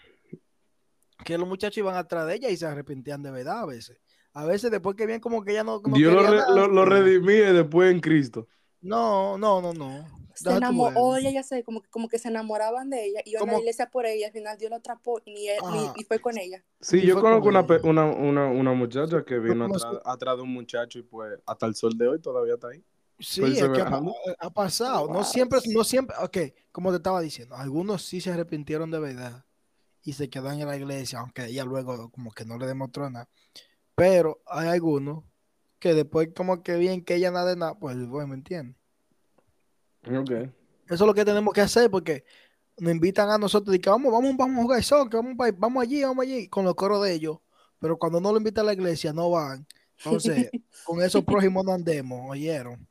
que 1.25 1.39
los 1.39 1.49
muchachos 1.49 1.79
iban 1.79 1.97
atrás 1.97 2.27
de 2.27 2.35
ella 2.35 2.51
y 2.51 2.57
se 2.57 2.67
arrepentían 2.67 3.23
de 3.23 3.31
verdad 3.31 3.61
a 3.61 3.67
veces. 3.67 3.99
A 4.33 4.45
veces 4.45 4.71
después 4.71 4.97
que 4.97 5.07
bien 5.07 5.21
como 5.21 5.43
que 5.43 5.53
ella 5.53 5.65
no, 5.65 5.81
no 5.85 5.97
Dios 5.97 6.13
lo, 6.13 6.23
re- 6.23 6.43
lo, 6.55 6.69
lo 6.69 6.85
redimí 6.85 7.35
después 7.35 7.91
en 7.91 8.01
Cristo. 8.01 8.47
No, 8.83 9.39
no, 9.39 9.61
no, 9.63 9.73
no. 9.73 10.07
se 10.35 10.51
enamoró, 10.53 11.17
ella 11.17 11.31
ya 11.31 11.43
sé, 11.43 11.65
como, 11.65 11.81
que- 11.81 11.89
como 11.89 12.09
que 12.11 12.19
se 12.19 12.29
enamoraban 12.29 12.91
de 12.91 13.07
ella, 13.07 13.21
iban 13.25 13.49
a 13.49 13.53
la 13.55 13.59
iglesia 13.61 13.89
por 13.91 14.05
ella, 14.05 14.27
al 14.27 14.33
final 14.35 14.59
Dios 14.59 14.71
la 14.71 14.77
atrapó 14.77 15.19
y, 15.25 15.33
ni, 15.33 15.49
él- 15.49 15.59
ni- 15.73 15.87
Ah. 15.87 15.95
ni 15.97 16.05
fue 16.05 16.19
con 16.21 16.37
ella. 16.37 16.63
Sí, 16.83 17.01
yo 17.01 17.19
conozco 17.19 17.45
con 17.51 17.57
una, 17.89 18.05
una, 18.05 18.05
una, 18.05 18.47
una 18.51 18.73
muchacha 18.75 19.25
que 19.25 19.39
vino 19.39 19.67
atrás 20.05 20.37
de 20.37 20.43
un 20.43 20.53
muchacho 20.53 20.99
y 20.99 21.03
pues 21.03 21.39
hasta 21.47 21.65
el 21.65 21.75
sol 21.75 21.97
de 21.97 22.07
hoy 22.09 22.21
todavía 22.21 22.55
está 22.55 22.69
ahí. 22.69 22.85
Sí, 23.19 23.43
es 23.43 23.55
que 23.55 23.65
ha, 23.65 23.69
perseverando. 23.69 24.15
ha 24.39 24.51
pasado. 24.51 25.09
No 25.09 25.25
siempre, 25.25 25.61
no 25.73 25.85
siempre, 25.85 26.17
ok, 26.21 26.39
como 26.71 26.91
te 26.91 26.97
estaba 26.97 27.21
diciendo, 27.21 27.57
algunos 27.57 28.03
sí 28.03 28.21
se 28.21 28.31
arrepintieron 28.31 28.91
de 28.91 28.99
verdad 28.99 29.45
y 30.03 30.13
se 30.13 30.29
quedaron 30.29 30.61
en 30.61 30.69
la 30.69 30.77
iglesia, 30.77 31.21
aunque 31.21 31.47
ella 31.47 31.65
luego 31.65 32.11
como 32.11 32.31
que 32.31 32.45
no 32.45 32.59
le 32.59 32.67
demostró 32.67 33.09
nada. 33.11 33.29
Pero 33.95 34.43
hay 34.47 34.69
algunos 34.69 35.25
que 35.79 35.95
después 35.95 36.29
como 36.37 36.63
que 36.63 36.77
bien 36.77 37.05
que 37.05 37.15
ella 37.15 37.31
nada 37.31 37.51
de 37.51 37.57
nada, 37.57 37.79
pues 37.79 37.97
bueno, 38.07 38.29
¿me 38.29 38.35
entiendes? 38.35 38.77
Ok. 40.05 40.31
Eso 40.31 40.53
es 40.89 41.01
lo 41.01 41.15
que 41.15 41.25
tenemos 41.25 41.53
que 41.53 41.63
hacer 41.63 41.91
porque 41.91 42.25
nos 42.79 42.93
invitan 42.93 43.31
a 43.31 43.39
nosotros 43.39 43.75
y 43.75 43.79
que 43.81 43.91
vamos, 43.91 44.13
vamos, 44.13 44.37
vamos 44.37 44.59
a 44.59 44.63
jugar 44.63 44.83
soccer, 44.83 45.21
vamos, 45.23 45.37
vamos 45.59 45.83
allí, 45.83 46.03
vamos 46.03 46.23
allí, 46.23 46.49
con 46.49 46.65
los 46.65 46.75
coros 46.75 47.03
de 47.03 47.13
ellos. 47.13 47.39
Pero 47.79 47.99
cuando 47.99 48.21
no 48.21 48.31
lo 48.31 48.39
invitan 48.39 48.65
a 48.65 48.67
la 48.67 48.73
iglesia, 48.75 49.13
no 49.13 49.31
van. 49.31 49.67
Entonces, 50.05 50.51
con 50.85 51.03
esos 51.03 51.25
prójimos 51.25 51.65
no 51.65 51.73
andemos, 51.73 52.21
¿oyeron? 52.31 52.87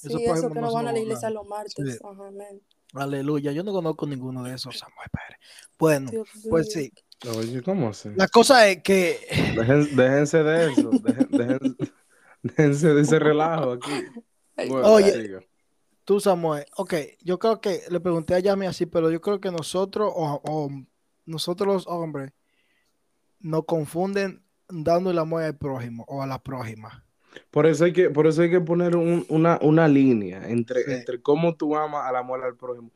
Sí, 0.00 0.06
eso 0.08 0.18
prójimos 0.24 0.52
que 0.52 0.60
no 0.60 0.66
no 0.68 0.72
van 0.74 0.88
a 0.88 0.92
la 0.92 0.98
iglesia 0.98 1.30
los 1.30 1.46
martes. 1.46 1.74
Sí. 1.74 1.98
Ajá, 2.04 2.28
amén. 2.28 2.62
Aleluya, 2.94 3.52
yo 3.52 3.62
no 3.64 3.72
conozco 3.72 4.06
ninguno 4.06 4.42
de 4.44 4.54
esos, 4.54 4.78
Samuel 4.78 5.08
Pérez. 5.10 5.40
Bueno, 5.78 6.10
Dios 6.10 6.28
pues 6.48 6.72
sí. 6.72 6.92
Oye, 7.36 7.62
¿cómo 7.62 7.88
así? 7.88 8.10
La 8.14 8.28
cosa 8.28 8.68
es 8.68 8.82
que 8.82 9.18
Dejen- 9.54 9.90
déjense 9.96 10.42
de 10.42 10.72
eso. 10.72 10.90
dejen- 10.90 11.28
dejen- 11.30 11.92
déjense 12.42 12.88
de 12.94 13.00
ese 13.00 13.18
relajo 13.18 13.72
aquí. 13.72 13.90
Bueno, 14.68 14.88
Oye. 14.90 15.46
tú, 16.04 16.18
Samuel, 16.18 16.64
ok, 16.78 16.94
yo 17.20 17.38
creo 17.38 17.60
que 17.60 17.82
le 17.90 18.00
pregunté 18.00 18.34
a 18.34 18.38
Yami 18.38 18.64
así, 18.66 18.86
pero 18.86 19.10
yo 19.10 19.20
creo 19.20 19.38
que 19.38 19.50
nosotros, 19.50 20.10
o, 20.14 20.40
o 20.44 20.70
nosotros 21.26 21.66
los 21.74 21.86
hombres, 21.86 22.32
nos 23.40 23.66
confunden 23.66 24.42
dando 24.68 25.10
el 25.10 25.18
amor 25.18 25.42
al 25.42 25.56
prójimo 25.58 26.04
o 26.08 26.22
a 26.22 26.26
la 26.26 26.42
prójima. 26.42 27.04
Por 27.50 27.66
eso 27.66 27.84
hay 27.84 27.92
que, 27.92 28.10
por 28.10 28.26
eso 28.26 28.42
hay 28.42 28.50
que 28.50 28.60
poner 28.60 28.96
un- 28.96 29.24
una, 29.28 29.58
una 29.62 29.88
línea 29.88 30.48
entre, 30.48 30.82
Sí. 30.84 30.92
entre 30.92 31.20
cómo 31.20 31.54
tú 31.56 31.76
amas 31.76 32.06
al 32.06 32.16
amor 32.16 32.42
al 32.44 32.56
prójimo, 32.56 32.90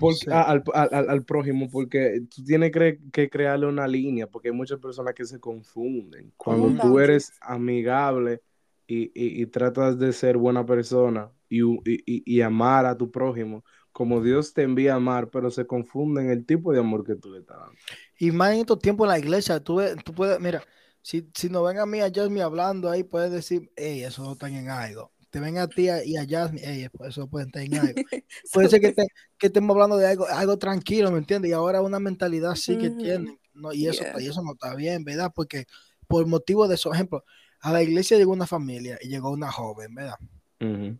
porque, 0.00 0.24
Sí. 0.26 0.30
a- 0.30 0.42
al, 0.42 0.62
al- 0.74 1.10
al- 1.10 1.24
prójimo, 1.24 1.68
porque 1.70 2.20
tú 2.34 2.44
tienes 2.44 2.72
que, 2.72 2.98
que 3.12 3.28
crearle 3.28 3.66
una 3.66 3.86
línea, 3.86 4.26
porque 4.26 4.48
hay 4.48 4.54
muchas 4.54 4.78
personas 4.78 5.14
que 5.14 5.24
se 5.24 5.38
confunden. 5.38 6.32
Cuando 6.36 6.80
tú 6.82 6.98
eres 6.98 7.32
amigable 7.40 8.40
y, 8.86 9.04
y- 9.14 9.42
y 9.42 9.46
tratas 9.46 9.98
de 9.98 10.12
ser 10.12 10.36
buena 10.36 10.64
persona 10.64 11.30
y, 11.48 11.60
y- 12.06 12.40
amar 12.40 12.86
a 12.86 12.96
tu 12.96 13.10
prójimo, 13.10 13.64
como 13.92 14.22
Dios 14.22 14.52
te 14.54 14.62
envía 14.62 14.92
a 14.92 14.96
amar, 14.96 15.28
pero 15.28 15.50
se 15.50 15.66
confunden 15.66 16.30
el 16.30 16.46
tipo 16.46 16.72
de 16.72 16.78
amor 16.78 17.04
que 17.04 17.16
tú 17.16 17.30
le 17.32 17.40
estás 17.40 17.58
dando. 17.58 17.74
Y 18.18 18.30
más 18.30 18.52
en 18.52 18.60
estos 18.60 18.78
tiempos 18.78 19.06
en 19.06 19.10
la 19.10 19.18
iglesia, 19.18 19.58
tú, 19.60 19.80
tú 20.04 20.12
puedes, 20.14 20.38
mira, 20.40 20.62
si, 21.02 21.28
si 21.34 21.48
nos 21.48 21.66
ven 21.66 21.78
a 21.78 21.86
mí, 21.86 22.00
a 22.00 22.10
Jasmine 22.12 22.42
hablando 22.42 22.90
ahí, 22.90 23.02
puedes 23.04 23.30
decir, 23.32 23.70
hey, 23.76 24.02
eso 24.02 24.22
no 24.22 24.32
están 24.32 24.54
en 24.54 24.68
algo. 24.70 25.12
Te 25.30 25.40
ven 25.40 25.58
a 25.58 25.68
ti 25.68 25.88
y 26.04 26.16
a 26.16 26.26
Jasmine, 26.28 26.62
hey, 26.64 26.88
pues 26.92 27.10
eso 27.10 27.28
pueden 27.28 27.48
estar 27.48 27.62
en 27.62 27.74
algo. 27.76 27.94
Puede 28.52 28.68
ser 28.68 28.80
que, 28.80 28.92
te- 28.92 29.08
que 29.38 29.46
estemos 29.48 29.74
hablando 29.74 29.96
de 29.96 30.06
algo, 30.06 30.26
algo 30.26 30.58
tranquilo, 30.58 31.10
¿me 31.10 31.18
entiendes? 31.18 31.50
Y 31.50 31.52
ahora 31.54 31.82
una 31.82 31.98
mentalidad 32.00 32.54
sí 32.54 32.78
que 32.78 32.88
Ujú. 32.88 32.98
tienen, 32.98 33.38
¿no? 33.52 33.72
Y 33.72 33.86
eso, 33.88 34.02
Yeah. 34.04 34.20
y 34.22 34.26
eso 34.28 34.42
no 34.42 34.52
está 34.52 34.74
bien, 34.74 35.04
¿verdad? 35.04 35.30
Porque 35.34 35.66
por 36.06 36.26
motivo 36.26 36.66
de 36.66 36.76
eso, 36.76 36.92
ejemplo, 36.92 37.24
a 37.60 37.72
la 37.72 37.82
iglesia 37.82 38.16
llegó 38.16 38.32
una 38.32 38.46
familia 38.46 38.98
y 39.02 39.08
llegó 39.08 39.30
una 39.30 39.52
joven, 39.52 39.94
¿verdad? 39.94 40.16
Ujú. 40.60 40.96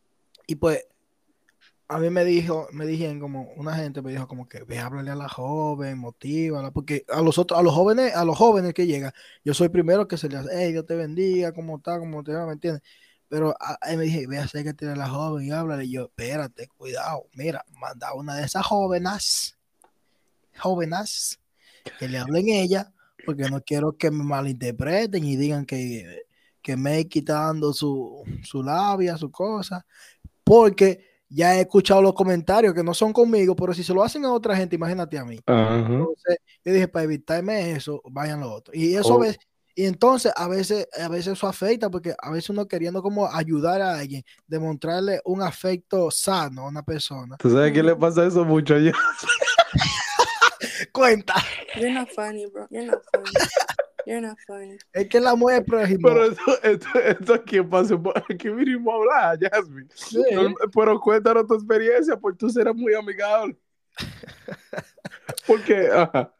Y 0.46 0.54
pues 0.56 0.84
a 1.90 1.98
mí 1.98 2.10
me 2.10 2.22
dijo, 2.24 2.68
me 2.70 2.84
dijeron 2.86 3.18
como 3.18 3.50
una 3.56 3.74
gente 3.74 4.02
me 4.02 4.10
dijo 4.12 4.28
como 4.28 4.46
que 4.46 4.62
ve 4.62 4.78
háblale 4.78 5.10
a 5.10 5.14
la 5.14 5.28
joven, 5.28 5.98
motívala, 5.98 6.70
porque 6.70 7.04
a 7.08 7.22
los 7.22 7.38
otros, 7.38 7.58
a 7.58 7.62
los 7.62 7.74
jóvenes, 7.74 8.14
a 8.14 8.24
los 8.26 8.36
jóvenes 8.36 8.74
que 8.74 8.86
llegan, 8.86 9.12
yo 9.42 9.54
soy 9.54 9.70
primero 9.70 10.06
que 10.06 10.18
se 10.18 10.28
le 10.28 10.36
hace, 10.36 10.50
hey, 10.52 10.72
Dios 10.72 10.84
te 10.84 10.94
bendiga, 10.94 11.52
cómo 11.52 11.78
está, 11.78 11.98
cómo 11.98 12.22
te 12.22 12.32
va, 12.32 12.46
¿me 12.46 12.52
entiendes? 12.52 12.82
Pero 13.28 13.54
a- 13.58 13.78
ahí 13.80 13.96
me 13.96 14.04
dije, 14.04 14.26
ve 14.26 14.38
acércate 14.38 14.86
a 14.86 14.96
la 14.96 15.08
joven 15.08 15.46
y 15.46 15.50
háblale. 15.50 15.84
Y 15.86 15.92
yo, 15.92 16.04
espérate, 16.04 16.68
cuidado, 16.76 17.26
mira, 17.34 17.64
manda 17.80 18.12
una 18.14 18.36
de 18.36 18.44
esas 18.44 18.66
jóvenes, 18.66 19.56
jóvenes, 20.58 21.40
que 21.98 22.08
le 22.08 22.18
hablen 22.18 22.48
ella, 22.48 22.92
porque 23.24 23.48
no 23.48 23.62
quiero 23.62 23.96
que 23.96 24.10
me 24.10 24.24
malinterpreten 24.24 25.24
y 25.24 25.36
digan 25.36 25.64
que, 25.64 26.24
que 26.60 26.76
me 26.76 27.06
quitando 27.08 27.72
su, 27.72 28.24
su 28.42 28.62
labia, 28.62 29.16
su 29.16 29.30
cosa, 29.30 29.86
porque 30.44 31.07
ya 31.28 31.56
he 31.56 31.60
escuchado 31.60 32.02
los 32.02 32.14
comentarios 32.14 32.74
que 32.74 32.82
no 32.82 32.94
son 32.94 33.12
conmigo, 33.12 33.54
pero 33.54 33.72
si 33.74 33.84
se 33.84 33.94
lo 33.94 34.02
hacen 34.02 34.24
a 34.24 34.32
otra 34.32 34.56
gente, 34.56 34.76
imagínate 34.76 35.18
a 35.18 35.24
mí. 35.24 35.38
Ajá. 35.46 35.76
Entonces, 35.76 36.38
yo 36.64 36.72
dije, 36.72 36.88
para 36.88 37.04
evitarme 37.04 37.72
eso, 37.72 38.00
vayan 38.10 38.40
los 38.40 38.50
otros. 38.50 38.74
Y 38.76 38.94
eso 38.94 39.14
Oh. 39.14 39.18
a 39.18 39.26
veces, 39.26 39.38
y 39.74 39.84
entonces 39.86 40.32
a 40.34 40.48
veces, 40.48 40.88
a 40.98 41.08
veces 41.08 41.34
eso 41.34 41.46
afecta, 41.46 41.88
porque 41.90 42.14
a 42.20 42.30
veces 42.30 42.50
uno 42.50 42.66
queriendo 42.66 43.02
como 43.02 43.30
ayudar 43.32 43.80
a 43.80 43.98
alguien, 43.98 44.24
demostrarle 44.46 45.20
un 45.24 45.42
afecto 45.42 46.10
sano 46.10 46.62
a 46.62 46.68
una 46.68 46.82
persona. 46.82 47.36
¿Tú 47.36 47.50
sabes 47.50 47.72
qué 47.72 47.82
le 47.82 47.94
pasa 47.94 48.26
eso 48.26 48.44
mucho 48.44 48.74
allá? 48.74 48.92
Cuenta, 50.92 51.34
You're 51.76 51.92
not 51.92 52.08
funny, 52.10 52.46
bro. 52.46 52.66
You're 52.70 52.86
not 52.86 53.02
funny. 53.12 53.30
You're 54.08 54.26
not 54.26 54.38
funny. 54.46 54.78
es 54.94 55.06
que 55.08 55.20
la 55.20 55.34
mujer 55.34 55.64
prójima. 55.66 56.08
Pero 56.08 56.24
eso, 56.24 56.62
esto, 56.62 56.88
esto 56.98 57.34
aquí 57.34 57.60
pasó, 57.60 58.02
por- 58.02 58.16
aquí 58.30 58.48
vinimos 58.48 58.90
a 58.92 58.96
hablar, 58.96 59.38
Jasmine. 59.52 59.88
Sí. 59.94 60.22
No, 60.32 60.54
pero 60.74 60.98
cuéntanos 60.98 61.46
tu 61.46 61.54
experiencia, 61.54 62.16
porque 62.16 62.38
tú 62.38 62.48
serás 62.48 62.74
muy 62.74 62.94
amigable. 62.94 63.54
Porque, 65.46 65.88
ajá, 65.92 66.32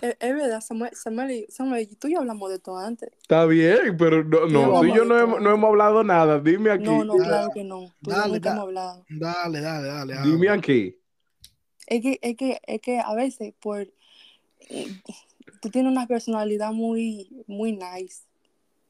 Es, 0.00 0.16
es 0.20 0.34
verdad, 0.34 0.60
Samuel, 0.60 0.90
Samuel, 0.94 1.30
y- 1.30 1.46
Samuel, 1.50 1.82
y 1.90 1.96
tú 1.96 2.08
y 2.08 2.12
yo 2.12 2.20
hablamos 2.20 2.50
de 2.50 2.58
todo 2.58 2.78
antes. 2.78 3.10
está 3.20 3.44
bien, 3.46 3.96
pero 3.98 4.22
no, 4.24 4.46
no, 4.46 4.80
tú 4.80 4.86
y 4.86 4.94
yo 4.94 5.04
no 5.04 5.18
hemos, 5.18 5.40
no 5.40 5.50
hemos 5.52 5.68
hablado 5.68 6.04
nada. 6.04 6.38
Dime 6.40 6.70
aquí, 6.70 6.84
No, 6.84 7.04
no, 7.04 7.14
Dale, 7.14 7.24
claro 7.28 7.50
que 7.52 7.64
no. 7.64 7.80
Tú 8.02 8.10
y 8.10 8.12
yo 8.12 8.16
dale, 8.16 8.32
nunca 8.34 8.48
dale. 8.50 8.56
hemos 8.56 8.62
hablado. 8.68 9.04
Dale, 9.08 9.60
dale, 9.60 9.86
dale. 9.88 10.12
dime 10.22 10.48
habla. 10.48 10.52
aquí. 10.60 10.98
Es 11.86 12.00
que, 12.02 12.18
es 12.22 12.36
que, 12.36 12.60
es 12.66 12.80
que 12.80 12.98
a 13.00 13.14
veces 13.14 13.52
por 13.60 13.80
eh, 13.80 14.86
tú 15.64 15.70
tienes 15.70 15.90
una 15.90 16.06
personalidad 16.06 16.72
muy, 16.72 17.26
muy 17.46 17.72
nice, 17.72 18.24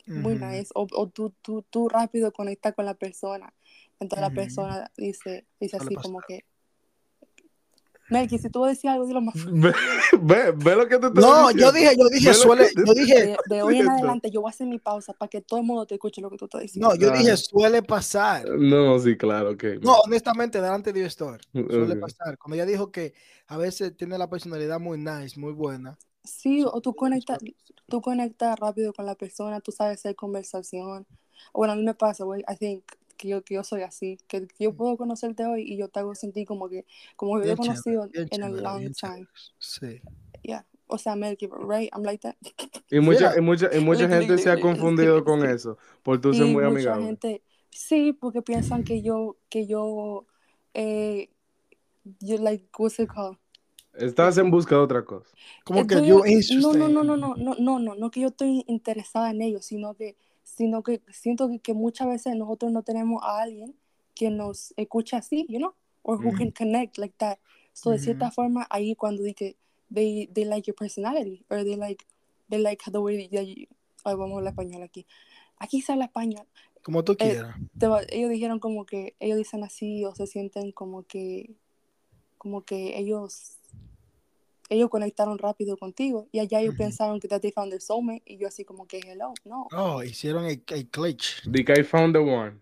muy 0.07 0.35
nice, 0.35 0.71
o, 0.75 0.89
o 0.93 1.09
tú, 1.09 1.33
tú, 1.41 1.65
tú 1.71 1.89
rápido 1.89 2.33
conectas 2.33 2.75
con 2.75 2.85
la 2.85 2.95
persona. 2.95 3.55
Entonces 4.01 4.21
la 4.21 4.35
persona 4.35 4.91
dice, 4.97 5.47
dice 5.61 5.77
así 5.77 5.95
como 5.95 6.21
que, 6.21 6.45
Melky, 8.11 8.39
si 8.39 8.51
tú 8.51 8.61
vas 8.61 8.67
a 8.67 8.71
decir 8.73 8.91
algo, 8.91 9.07
dilo 9.07 9.21
más 9.21 9.35
fuerte. 9.41 9.53
Ve, 10.21 10.51
ve, 10.51 10.53
ve 10.57 10.77
lo 10.77 10.89
que 10.89 10.99
te 10.99 11.07
estoy 11.07 11.23
No, 11.23 11.49
diciendo. 11.49 11.65
yo 11.65 11.73
dije, 11.73 11.95
yo 11.97 12.09
dije, 12.09 12.35
suele, 12.35 12.69
yo 12.75 12.93
dije, 12.93 13.15
De, 13.15 13.37
de 13.47 13.63
hoy 13.63 13.79
en 13.79 13.89
adelante 13.89 14.31
yo 14.33 14.41
voy 14.41 14.49
a 14.49 14.51
hacer 14.51 14.67
mi 14.67 14.79
pausa 14.81 15.13
para 15.13 15.29
que 15.29 15.41
todo 15.43 15.61
el 15.61 15.67
mundo 15.67 15.87
te 15.87 15.95
escuche 15.95 16.21
lo 16.21 16.29
que 16.29 16.37
tú 16.37 16.47
estás 16.47 16.63
diciendo. 16.63 16.89
no, 16.89 16.97
yo 16.97 17.11
Ah. 17.13 17.17
dije, 17.17 17.37
suele 17.37 17.83
pasar. 17.85 18.49
No, 18.59 18.99
sí, 18.99 19.17
claro, 19.17 19.53
ok. 19.53 19.65
No, 19.81 19.95
honestamente, 20.01 20.61
delante 20.61 20.93
de 20.93 21.01
Dios 21.01 21.15
suele 21.15 21.97
pasar. 21.97 22.37
Cuando 22.37 22.57
ella 22.57 22.67
dijo 22.67 22.91
que 22.91 23.15
a 23.47 23.57
veces 23.59 23.97
tiene 23.97 24.19
la 24.19 24.29
personalidad 24.29 24.81
muy 24.81 24.99
nice, 24.99 25.39
muy 25.39 25.53
buena. 25.53 25.97
Sí, 26.25 26.65
o 26.65 26.81
tú 26.81 26.95
conectas, 26.95 27.39
tú 27.89 28.01
conectas 28.01 28.59
rápido 28.59 28.93
con 28.95 29.07
la 29.07 29.15
persona, 29.15 29.61
tú 29.61 29.73
sabes 29.73 29.99
hacer 29.99 30.17
conversación. 30.17 31.07
Bueno, 31.53 31.75
a 31.75 31.77
mí 31.77 31.83
me 31.85 31.95
pasa, 31.95 32.25
güey, 32.25 32.43
I 32.49 32.57
think 32.57 32.85
que 33.17 33.29
yo, 33.29 33.45
que 33.45 33.55
yo 33.55 33.63
soy 33.65 33.83
así, 33.83 34.19
que, 34.27 34.47
que 34.49 34.65
yo 34.65 34.75
puedo 34.75 34.97
conocerte 34.97 35.45
hoy 35.47 35.63
y 35.63 35.77
yo 35.77 35.89
te 35.89 36.01
hago 36.01 36.15
sentir 36.15 36.47
como 36.47 36.69
que, 36.69 36.85
como 37.17 37.39
que 37.41 37.47
yo 37.47 37.53
he 37.53 37.57
chévere, 37.57 37.57
conocido 37.57 38.11
en 38.13 38.43
a 38.43 38.51
chévere, 38.51 38.63
long 38.63 38.91
time. 38.93 38.93
chévere. 38.93 39.29
Sí. 39.59 40.01
Yeah. 40.43 40.67
O 40.87 40.99
sea, 40.99 41.17
Melky, 41.17 41.47
right? 41.49 41.91
I'm 41.95 42.03
like 42.03 42.21
that. 42.23 42.37
Y 42.91 43.01
mucha, 43.01 43.31
Mira. 43.31 43.39
y 43.39 43.41
mucha, 43.41 43.71
y 43.77 43.81
mucha 43.81 44.09
gente 44.09 44.39
se 44.39 44.51
ha 44.51 44.61
confundido 44.61 45.25
con 45.25 45.45
eso, 45.45 45.79
por 46.03 46.21
tú 46.21 46.35
ser 46.35 46.47
Y 46.47 46.53
muy 46.53 46.65
mucha 46.65 46.95
amigable. 46.95 47.05
gente, 47.07 47.43
sí, 47.71 48.13
porque 48.13 48.43
piensan 48.43 48.85
que 48.85 49.03
yo, 49.03 49.37
que 49.49 49.67
yo, 49.67 50.27
eh, 50.75 51.31
you 52.21 52.39
like, 52.39 52.67
what's 52.79 52.99
it 52.99 53.09
called? 53.09 53.39
Estás 53.97 54.39
en 54.39 54.51
busca 54.51 54.75
de 54.75 54.81
otra 54.81 55.05
cosa. 55.05 55.29
Como 55.65 55.87
que 55.87 55.95
yo 56.07 56.23
no, 56.61 56.73
no, 56.75 56.89
no, 56.89 57.05
no, 57.05 57.17
no, 57.17 57.35
no, 57.37 57.55
no, 57.59 57.79
no, 57.79 57.95
no 57.95 58.11
que 58.11 58.21
yo 58.21 58.29
estoy 58.29 58.65
interesada 58.67 59.31
en 59.31 59.43
ellos, 59.43 59.65
sino 59.65 59.95
que, 59.95 60.17
sino 60.43 60.83
que 60.83 61.01
siento 61.13 61.49
que, 61.49 61.59
que 61.61 61.75
muchas 61.75 62.09
veces 62.09 62.37
nosotros 62.37 62.73
no 62.73 62.83
tenemos 62.83 63.23
a 63.23 63.43
alguien 63.43 63.75
que 64.15 64.31
nos 64.31 64.73
escucha 64.77 65.19
así, 65.19 65.47
you 65.49 65.59
know, 65.59 65.75
or 66.03 66.19
who 66.19 66.33
can 66.35 66.51
connect 66.51 66.99
like 66.99 67.15
that. 67.19 67.39
So 67.73 67.91
de 67.91 67.99
cierta 67.99 68.31
forma 68.31 68.67
ahí 68.71 68.95
cuando 68.95 69.23
di 69.23 69.35
que 69.35 69.57
they, 69.93 70.29
they 70.33 70.45
like 70.45 70.67
your 70.69 70.77
personality, 70.77 71.45
or 71.51 71.65
they 71.65 71.77
like, 71.77 72.05
they 72.49 72.61
like 72.61 72.83
the 72.91 73.01
way 73.01 73.29
that 73.29 73.45
you, 73.45 73.67
ay, 74.05 74.15
vamos 74.15 74.33
a 74.33 74.37
hablar 74.39 74.53
español 74.53 74.83
aquí. 74.83 75.07
Aquí 75.59 75.81
se 75.81 75.93
habla 75.93 76.07
español. 76.07 76.47
Como 76.83 77.03
tú 77.05 77.13
Eh, 77.13 77.17
quieras. 77.17 77.57
Te 77.79 77.89
va- 77.89 78.03
ellos 78.09 78.31
dijeron 78.31 78.61
como 78.61 78.87
que 78.87 79.17
ellos 79.19 79.37
dicen 79.37 79.65
así 79.65 80.05
o 80.05 80.15
se 80.15 80.27
sienten 80.27 80.71
como 80.73 81.03
que 81.05 81.57
como 82.39 82.63
que 82.63 82.99
ellos 82.99 83.57
ellos 84.71 84.89
conectaron 84.91 85.39
rápido 85.39 85.77
contigo 85.77 86.27
y 86.33 86.39
allá 86.41 86.61
ellos 86.61 86.75
Ujú. 86.75 86.79
pensaron 86.85 87.21
que 87.21 87.29
that 87.29 87.41
they 87.41 87.53
found 87.53 87.71
their 87.71 87.81
soulmate 87.81 88.23
y 88.27 88.39
yo 88.39 88.49
así 88.49 88.65
como 88.65 88.87
que 88.87 88.99
hello 89.01 89.35
no 89.45 89.69
Oh, 89.73 90.03
hicieron 90.03 90.47
el, 90.47 90.63
el 90.69 90.89
glitch. 90.91 91.43
Dick, 91.47 91.71
I 91.71 91.83
found 91.83 92.15
the 92.15 92.21
one. 92.21 92.61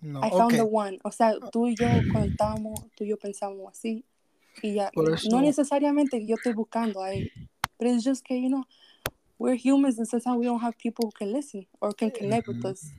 No, 0.00 0.20
I 0.24 0.30
found 0.30 0.52
ok. 0.54 0.56
the 0.56 0.62
one. 0.62 0.98
O 1.04 1.12
sea, 1.12 1.34
tú 1.52 1.68
y 1.68 1.76
yo 1.76 2.02
conectamos, 2.10 2.74
tú 2.96 3.04
y 3.04 3.08
yo 3.08 3.16
pensamos 3.18 3.70
así. 3.70 4.04
Y 4.60 4.74
ya, 4.74 4.90
Por 4.92 5.08
no 5.10 5.14
eso- 5.14 5.40
necesariamente 5.40 6.24
yo 6.26 6.36
estoy 6.36 6.52
buscando 6.52 7.02
a 7.02 7.12
él. 7.12 7.30
But 7.78 7.88
it's 7.88 8.04
just 8.04 8.24
que, 8.24 8.40
you 8.40 8.48
know, 8.48 8.64
we're 9.38 9.56
humans 9.56 9.98
and 9.98 10.06
sometimes 10.08 10.38
we 10.38 10.46
don't 10.46 10.62
have 10.62 10.76
people 10.76 11.04
who 11.06 11.12
can 11.12 11.32
listen 11.32 11.66
or 11.80 11.94
can 11.94 12.10
connect 12.10 12.48
with 12.48 12.64
us. 12.64 12.92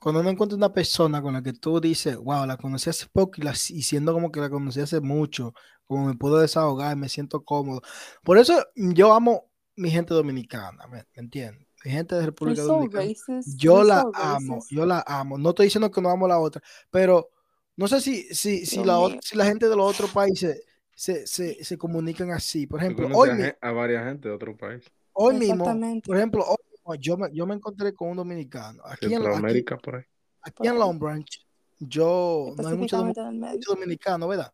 Cuando 0.00 0.20
uno 0.20 0.30
encuentra 0.30 0.56
una 0.56 0.72
persona 0.72 1.22
con 1.22 1.34
la 1.34 1.42
que 1.42 1.52
tú 1.52 1.80
dices, 1.80 2.16
wow, 2.16 2.44
la 2.44 2.56
conocí 2.56 2.90
hace 2.90 3.06
poco 3.12 3.34
y, 3.40 3.42
la, 3.44 3.52
y 3.52 3.82
siendo 3.82 4.12
como 4.12 4.32
que 4.32 4.40
la 4.40 4.50
conocí 4.50 4.80
hace 4.80 5.00
mucho, 5.00 5.54
como 5.86 6.06
me 6.06 6.14
puedo 6.14 6.38
desahogar, 6.38 6.96
me 6.96 7.08
siento 7.08 7.44
cómodo. 7.44 7.82
Por 8.22 8.38
eso 8.38 8.64
yo 8.76 9.12
amo 9.14 9.50
mi 9.76 9.90
gente 9.90 10.14
dominicana, 10.14 10.86
¿me, 10.86 10.98
me 10.98 11.06
entiendes? 11.22 11.66
Mi 11.84 11.90
gente 11.90 12.14
de 12.14 12.26
República 12.26 12.62
so 12.62 12.68
Dominicana. 12.68 13.04
racist. 13.08 13.58
Yo 13.58 13.82
You're 13.82 13.84
la 13.84 14.02
so 14.02 14.10
amo, 14.14 14.54
racist. 14.56 14.72
yo 14.72 14.86
la 14.86 15.04
amo. 15.06 15.38
No 15.38 15.50
estoy 15.50 15.66
diciendo 15.66 15.90
que 15.90 16.00
no 16.00 16.10
amo 16.10 16.26
la 16.28 16.38
otra, 16.40 16.62
pero 16.90 17.30
no 17.76 17.88
sé 17.88 18.00
si, 18.00 18.22
si, 18.34 18.64
si, 18.66 18.82
la, 18.84 18.98
si 19.20 19.36
la 19.36 19.44
gente 19.46 19.68
de 19.68 19.76
los 19.76 19.90
otros 19.90 20.10
países 20.10 20.62
se, 20.94 21.26
se, 21.26 21.62
se 21.64 21.76
comunican 21.78 22.30
así. 22.30 22.66
Por 22.66 22.80
ejemplo, 22.80 23.08
hoy, 23.12 23.30
a, 23.30 23.56
a 23.60 23.72
varias 23.72 24.04
gente 24.04 24.28
de 24.28 24.34
otro 24.34 24.56
país. 24.56 24.84
hoy 25.12 25.34
mismo, 25.34 25.64
Exactamente. 25.64 26.06
por 26.06 26.16
ejemplo, 26.16 26.44
hoy 26.46 26.56
mismo 26.70 26.94
yo 26.96 27.16
me, 27.16 27.28
yo 27.32 27.46
me 27.46 27.54
encontré 27.54 27.92
con 27.94 28.10
un 28.10 28.16
dominicano. 28.16 28.82
Aquí 28.86 29.12
en, 29.12 29.26
aquí, 29.26 29.62
por 29.82 29.96
ahí. 29.96 30.02
aquí 30.40 30.68
en 30.68 30.78
Long 30.78 30.98
Branch, 30.98 31.46
yo 31.78 32.54
no 32.56 32.68
hay 32.68 32.76
mucho, 32.76 33.04
mucho 33.04 33.22
dominicano, 33.70 34.28
¿verdad? 34.28 34.52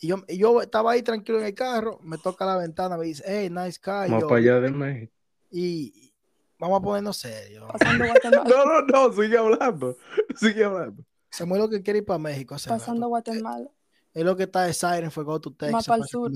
Y 0.00 0.08
yo, 0.08 0.16
y 0.28 0.38
yo 0.38 0.62
estaba 0.62 0.92
ahí 0.92 1.02
tranquilo 1.02 1.38
en 1.40 1.44
el 1.46 1.54
carro, 1.54 1.98
me 2.02 2.16
toca 2.18 2.46
la 2.46 2.56
ventana, 2.56 2.96
me 2.96 3.04
dice, 3.04 3.22
hey, 3.26 3.50
nice 3.50 3.78
car. 3.78 4.08
y 4.08 4.10
Más 4.10 4.22
yo- 4.22 4.28
para 4.28 4.40
allá 4.40 4.60
de 4.60 4.70
México. 4.70 5.12
y 5.50 6.12
vamos 6.58 6.80
a 6.80 6.82
ponernos 6.82 7.16
serios. 7.18 7.64
Pasando 7.70 8.04
Guatemala. 8.08 8.44
No, 8.48 8.64
no, 8.64 9.08
no, 9.08 9.12
sigue 9.12 9.36
hablando. 9.38 9.96
Sigue 10.36 10.64
hablando. 10.64 11.04
Samuel 11.30 11.62
lo 11.62 11.68
que 11.68 11.82
quiere 11.82 11.98
ir 12.00 12.04
para 12.06 12.18
México. 12.18 12.54
hace 12.54 12.68
Pasando 12.70 13.02
rato. 13.02 13.08
Guatemala. 13.10 13.68
Es 14.12 14.24
lo 14.24 14.36
que 14.36 14.42
está 14.44 14.62
de 14.64 14.72
Siren 14.74 15.10
fue 15.10 15.22
Go 15.22 15.40
to 15.40 15.52
Texas 15.52 15.86
pa'l 15.86 16.00
para 16.00 16.04
esa 16.04 16.08
sur. 16.10 16.30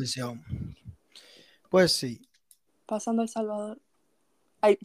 Pues 1.70 1.92
sí. 1.92 2.28
Pasando 2.86 3.22
El 3.22 3.28
Salvador. 3.28 3.80
Ay, 4.64 4.78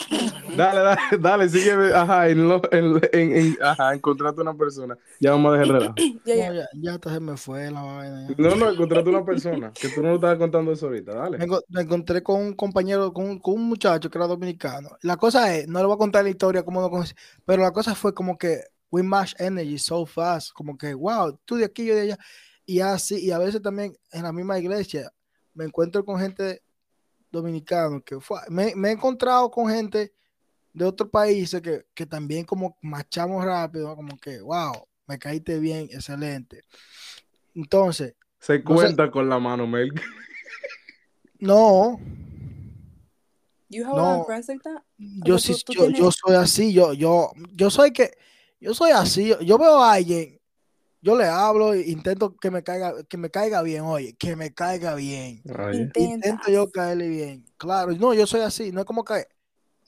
Dale, 0.57 0.79
dale, 0.81 0.99
dale, 1.19 1.49
sigue. 1.49 1.93
Ajá, 1.93 2.27
en, 2.27 2.47
lo- 2.49 2.61
en, 2.71 2.99
en, 3.13 3.37
en- 3.37 3.57
ajá, 3.61 3.93
encontrate 3.93 4.41
una 4.41 4.53
persona. 4.53 4.97
Ya 5.21 5.31
vamos 5.31 5.53
a 5.53 5.57
dejar 5.57 5.67
el 5.67 5.73
relajo. 5.81 5.95
ya, 6.25 6.35
No, 6.35 6.35
ya. 6.35 6.53
ya, 6.53 6.67
ya 6.73 6.93
hasta 6.95 7.13
se 7.13 7.19
me 7.21 7.37
fue 7.37 7.71
la 7.71 7.81
vaina. 7.81 8.27
ya. 8.27 8.35
No, 8.37 8.55
no, 8.55 8.69
encontrate 8.71 9.09
una 9.09 9.23
persona. 9.23 9.71
Que 9.73 9.87
tú 9.89 10.01
no 10.01 10.09
lo 10.09 10.15
estabas 10.15 10.37
contando 10.37 10.71
eso 10.73 10.87
ahorita. 10.87 11.13
Me, 11.13 11.17
Dale. 11.19 11.37
enco- 11.39 11.63
me 11.69 11.81
encontré 11.81 12.21
con 12.23 12.41
un 12.41 12.53
compañero, 12.53 13.13
con 13.13 13.25
un, 13.29 13.39
con 13.39 13.53
un 13.55 13.69
muchacho 13.69 14.09
que 14.09 14.17
era 14.17 14.27
dominicano. 14.27 14.89
La 15.01 15.15
cosa 15.17 15.55
es, 15.55 15.67
no 15.67 15.79
le 15.79 15.85
voy 15.85 15.95
a 15.95 15.97
contar 15.97 16.23
la 16.23 16.29
historia 16.29 16.63
como 16.63 16.81
lo 16.81 16.89
conocí, 16.89 17.13
pero 17.45 17.61
la 17.63 17.71
cosa 17.71 17.95
fue 17.95 18.13
como 18.13 18.37
que 18.37 18.59
we 18.91 19.01
match 19.03 19.33
energy 19.39 19.77
so 19.77 20.05
fast, 20.05 20.51
como 20.51 20.77
que 20.77 20.93
wow, 20.93 21.39
tú 21.45 21.55
de 21.55 21.65
aquí, 21.65 21.85
yo 21.85 21.95
de 21.95 22.01
allá. 22.01 22.17
Y 22.65 22.81
así, 22.81 23.17
y 23.23 23.31
a 23.31 23.37
veces 23.37 23.61
también 23.61 23.95
en 24.11 24.23
la 24.23 24.31
misma 24.33 24.59
iglesia 24.59 25.11
me 25.53 25.65
encuentro 25.65 26.03
con 26.05 26.19
gente 26.19 26.61
dominicana 27.31 28.01
que 28.01 28.19
fue, 28.19 28.39
me, 28.49 28.75
me 28.75 28.89
he 28.89 28.91
encontrado 28.91 29.49
con 29.51 29.69
gente 29.69 30.13
de 30.73 30.85
otros 30.85 31.09
países 31.09 31.61
que, 31.61 31.85
que 31.93 32.05
también 32.05 32.45
como 32.45 32.77
machamos 32.81 33.43
rápido, 33.43 33.95
como 33.95 34.17
que 34.17 34.39
wow, 34.41 34.73
me 35.07 35.17
caíste 35.17 35.59
bien, 35.59 35.87
excelente. 35.91 36.63
Entonces, 37.55 38.15
Se 38.39 38.57
sé- 38.57 38.63
cuenta 38.63 39.09
con 39.11 39.27
la 39.29 39.39
mano, 39.39 39.65
Mel. 39.67 39.91
no, 41.39 41.99
You 43.71 43.85
have 43.85 43.95
No. 43.95 44.25
like 44.27 44.63
that? 44.63 44.81
yo 44.97 45.37
sí, 45.37 45.53
soy 46.11 46.35
así, 46.35 46.73
yo, 46.73 46.93
yo, 46.93 47.31
yo 47.53 47.69
soy 47.69 47.91
que, 47.91 48.11
yo 48.59 48.73
soy 48.73 48.91
así, 48.91 49.27
yo, 49.27 49.39
yo 49.41 49.57
veo 49.59 49.81
a 49.83 49.93
alguien, 49.93 50.38
yo 51.01 51.17
le 51.17 51.25
hablo 51.25 51.73
e 51.73 51.89
intento 51.89 52.35
que 52.35 52.51
me 52.51 52.63
caiga, 52.63 52.93
que 53.03 53.17
me 53.17 53.29
caiga 53.29 53.61
bien, 53.61 53.83
oye, 53.83 54.13
que 54.17 54.35
me 54.35 54.53
caiga 54.53 54.95
bien. 54.95 55.41
Intento 55.95 56.51
yo 56.51 56.69
caerle 56.71 57.07
bien. 57.07 57.45
Claro, 57.57 57.91
no, 57.93 58.13
yo 58.13 58.27
soy 58.27 58.41
así, 58.41 58.71
no 58.71 58.81
es 58.81 58.85
como 58.85 59.03
que 59.03 59.25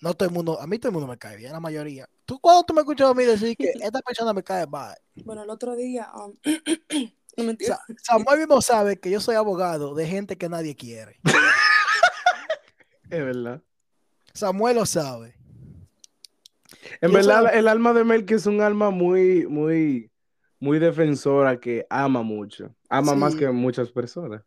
no 0.02 0.14
todo 0.14 0.28
el 0.28 0.34
mundo, 0.34 0.60
a 0.60 0.66
mí 0.68 0.80
todo 0.80 0.90
el 0.90 0.94
mundo 0.94 1.08
me 1.08 1.18
cae 1.18 1.38
bien, 1.38 1.52
la 1.52 1.60
mayoría. 1.60 2.08
¿Tú 2.26 2.40
cuando 2.40 2.64
tú 2.64 2.74
me 2.74 2.82
escuchas 2.82 3.10
a 3.10 3.14
mí 3.14 3.24
decir 3.24 3.56
que 3.58 3.72
esta 3.82 4.00
persona 4.02 4.34
me 4.34 4.42
cae 4.44 4.66
mal? 4.68 4.96
Bueno, 5.26 5.44
el 5.44 5.50
otro 5.50 5.76
día, 5.76 6.10
um, 6.16 6.34
no 7.38 7.44
mentira. 7.44 7.76
Sa- 7.76 8.16
Samuel 8.18 8.40
mismo 8.40 8.62
sabe 8.62 9.00
que 9.00 9.10
yo 9.12 9.20
soy 9.20 9.36
abogado 9.36 9.94
de 9.96 10.08
gente 10.08 10.38
que 10.38 10.50
nadie 10.50 10.76
quiere. 10.76 11.20
es 13.10 13.26
verdad. 13.26 13.62
Samuel 14.34 14.76
lo 14.78 14.86
sabe. 14.86 15.36
En 17.02 17.10
Yo 17.12 17.18
verdad, 17.18 17.42
soy- 17.50 17.60
el 17.60 17.68
alma 17.68 17.94
de 17.94 18.04
Mel 18.04 18.26
que 18.26 18.36
es 18.36 18.46
un 18.46 18.62
alma 18.62 18.90
muy, 18.90 19.46
muy, 19.48 20.11
muy 20.62 20.80
defensora 20.80 21.60
que 21.60 21.86
ama 21.90 22.22
mucho. 22.22 22.74
Ama 22.88 23.16
más 23.16 23.36
que 23.36 23.50
muchas 23.50 23.92
personas. 23.92 24.42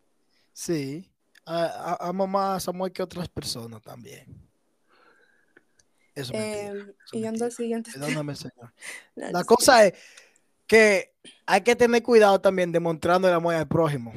Sí. 0.55 1.11
A- 1.45 1.99
a- 2.01 2.09
Amo 2.09 2.27
más 2.27 2.57
a 2.57 2.61
Samuel 2.61 2.91
que 2.93 3.03
otras 3.03 3.29
personas 3.29 3.83
también. 3.83 4.25
Eso 6.15 6.33
es 6.33 6.39
mentira. 6.41 6.69
Em, 6.71 6.79
eso 6.79 6.93
es 7.13 7.39
y 7.39 7.43
al 7.43 7.53
siguiente. 7.53 7.91
Perdóname, 7.93 8.35
señor. 8.37 8.73
No, 9.17 9.31
La 9.31 9.45
cosa 9.45 9.85
es 9.85 9.95
que 10.67 11.13
hay 11.45 11.61
que 11.63 11.77
tener 11.77 12.03
cuidado 12.03 12.41
también 12.41 12.71
demostrando 12.73 13.29
el 13.29 13.35
amor 13.35 13.55
al 13.57 13.69
prójimo. 13.69 14.13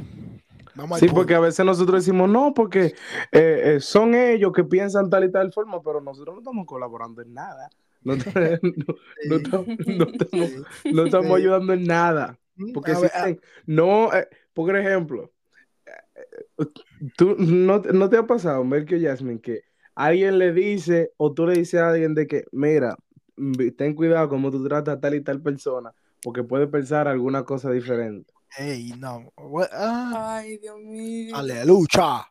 Vamos 0.76 1.00
Sí, 1.00 1.08
porque 1.10 1.34
a 1.34 1.40
veces 1.40 1.66
nosotros 1.66 2.06
decimos, 2.06 2.30
no, 2.30 2.54
porque 2.54 2.94
eh, 3.32 3.62
eh, 3.64 3.80
son 3.80 4.14
ellos 4.14 4.54
que 4.54 4.64
piensan 4.64 5.10
tal 5.10 5.24
y 5.24 5.32
tal 5.32 5.52
forma, 5.52 5.82
pero 5.82 6.00
nosotros 6.00 6.36
no 6.36 6.42
estamos 6.42 6.68
colaborando 6.68 7.24
en 7.24 7.34
nada. 7.34 7.68
No, 8.04 8.16
no- 8.16 8.22
no 9.26 9.36
estamos, 9.38 10.52
no 10.86 11.06
estamos- 11.06 11.38
ayudando 11.38 11.74
en 11.74 11.84
nada. 11.84 12.40
Porque 12.74 12.92
A 12.92 13.00
ver, 13.00 13.12
a- 13.14 13.30
existen- 13.30 13.42
no, 13.66 14.14
eh, 14.14 14.28
por 14.54 14.76
ejemplo, 14.76 15.32
eh, 15.86 16.66
tú 17.18 17.36
no, 17.38 17.80
no 17.80 18.10
te 18.10 18.18
ha 18.18 18.26
pasado, 18.26 18.64
Melquio 18.64 18.98
Jasmine, 19.02 19.40
que 19.42 19.62
alguien 19.96 20.38
le 20.40 20.52
dice 20.54 21.12
o 21.18 21.34
tú 21.34 21.46
le 21.48 21.54
dices 21.58 21.80
a 21.80 21.90
alguien 21.90 22.14
de 22.16 22.28
que, 22.28 22.46
mira, 22.52 22.96
ten 23.78 23.94
cuidado 23.94 24.30
como 24.30 24.50
tú 24.52 24.64
tratas 24.68 24.96
a 24.98 25.00
tal 25.00 25.14
y 25.16 25.22
tal 25.22 25.42
persona, 25.42 25.94
porque 26.22 26.44
puede 26.44 26.68
pensar 26.68 27.08
alguna 27.08 27.44
cosa 27.44 27.70
diferente. 27.72 28.34
Ey, 28.58 28.94
no. 28.98 29.32
Ah, 29.72 30.38
Ay, 30.40 30.58
Dios 30.58 30.80
mío. 30.80 31.36
aleluya. 31.36 32.26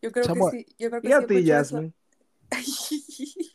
Yo 0.00 0.10
creo 0.12 0.24
Samuel. 0.24 0.52
que 0.52 0.58
sí. 0.70 0.76
Yo 0.78 0.88
creo 0.88 1.02
que 1.02 1.08
¿Y 1.08 1.12
a 1.12 1.26
ti. 1.26 1.46
Jasmine? 1.46 1.92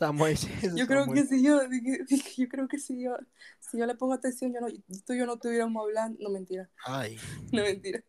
Samuel, 0.00 0.36
Yo 0.74 0.86
creo 0.86 1.06
que 1.12 1.24
si 1.26 1.42
yo, 1.44 1.60
yo 2.36 2.48
creo 2.48 2.66
que 2.66 2.78
si 2.78 3.02
yo, 3.02 3.16
si 3.60 3.78
yo 3.78 3.86
le 3.86 3.94
pongo 3.94 4.14
atención, 4.14 4.52
yo 4.52 4.60
no, 4.60 4.66
tú 5.06 5.12
y 5.12 5.18
yo 5.18 5.26
no 5.26 5.34
estuviéramos 5.34 5.82
hablando. 5.84 6.18
No 6.22 6.30
mentira, 6.30 6.68
Ay, 6.84 7.16
no 7.52 7.62
mentira. 7.62 8.02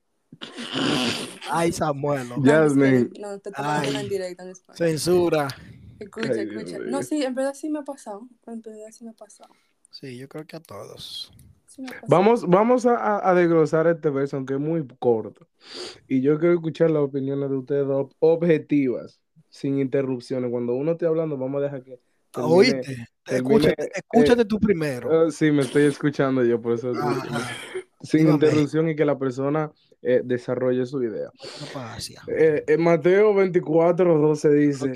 ay, 1.50 1.72
Samuel. 1.72 2.28
no. 2.30 2.42
Jasmine. 2.42 3.10
No, 3.20 3.38
te 3.40 3.50
en 4.00 4.10
directa 4.10 4.44
en 4.44 4.50
español. 4.50 4.78
Censura. 4.78 5.48
Escucha, 6.00 6.32
Ay, 6.32 6.48
escucha. 6.50 6.80
No, 6.80 7.04
sí, 7.04 7.22
en 7.24 7.36
verdad 7.36 7.54
sí 7.54 7.70
me 7.70 7.80
ha 7.80 7.84
pasado. 7.84 8.28
En 8.48 8.62
verdad 8.62 8.88
sí 8.92 9.04
me 9.04 9.12
ha 9.12 9.14
pasado. 9.14 9.54
Sí, 9.92 10.18
yo 10.18 10.28
creo 10.30 10.48
que 10.48 10.56
a 10.56 10.62
todos. 10.62 11.32
Sí. 11.68 11.86
Vamos, 12.08 12.48
vamos 12.50 12.86
a, 12.86 12.96
a- 12.98 13.30
a 13.30 13.34
desglosar 13.36 13.88
este 13.88 14.10
verso, 14.10 14.38
aunque 14.38 14.56
es 14.56 14.60
muy 14.60 14.86
corto. 15.00 15.48
Y 16.08 16.22
yo 16.22 16.40
quiero 16.40 16.56
escuchar 16.56 16.90
las 16.90 17.04
opiniones 17.04 17.50
de 17.50 17.56
ustedes 17.58 17.86
ob- 17.86 18.14
objetivas, 18.20 19.22
sin 19.52 19.78
interrupciones. 19.80 20.50
Cuando 20.50 20.74
uno 20.74 20.94
esté 20.94 21.06
hablando, 21.06 21.38
vamos 21.38 21.62
a 21.62 21.66
dejar 21.66 21.84
que. 21.84 22.00
termine- 22.32 22.56
Oíste, 22.56 23.08
termine, 23.24 23.56
escúchate, 23.58 23.92
escúchate 23.94 24.46
tú 24.46 24.60
primero. 24.60 25.28
Ah, 25.28 25.32
sí, 25.32 25.52
me 25.52 25.62
estoy 25.62 25.84
escuchando 25.84 26.44
yo, 26.44 26.60
por 26.60 26.74
eso. 26.74 26.92
Sin 28.02 28.22
Dígame. 28.22 28.34
interrupción 28.48 28.90
y 28.90 28.96
que 28.96 29.06
la 29.06 29.20
persona 29.20 29.72
eh, 30.02 30.22
desarrolle 30.24 30.88
su 30.88 31.04
idea. 31.04 31.30
No. 31.76 32.34
Eh, 32.36 32.64
en 32.66 32.82
Mateo 32.82 33.36
24, 33.36 34.18
12 34.18 34.50
dice. 34.50 34.94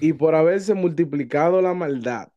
Y 0.00 0.12
por 0.12 0.34
haberse 0.34 0.74
multiplicado 0.74 1.62
la 1.62 1.72
maldad, 1.72 2.28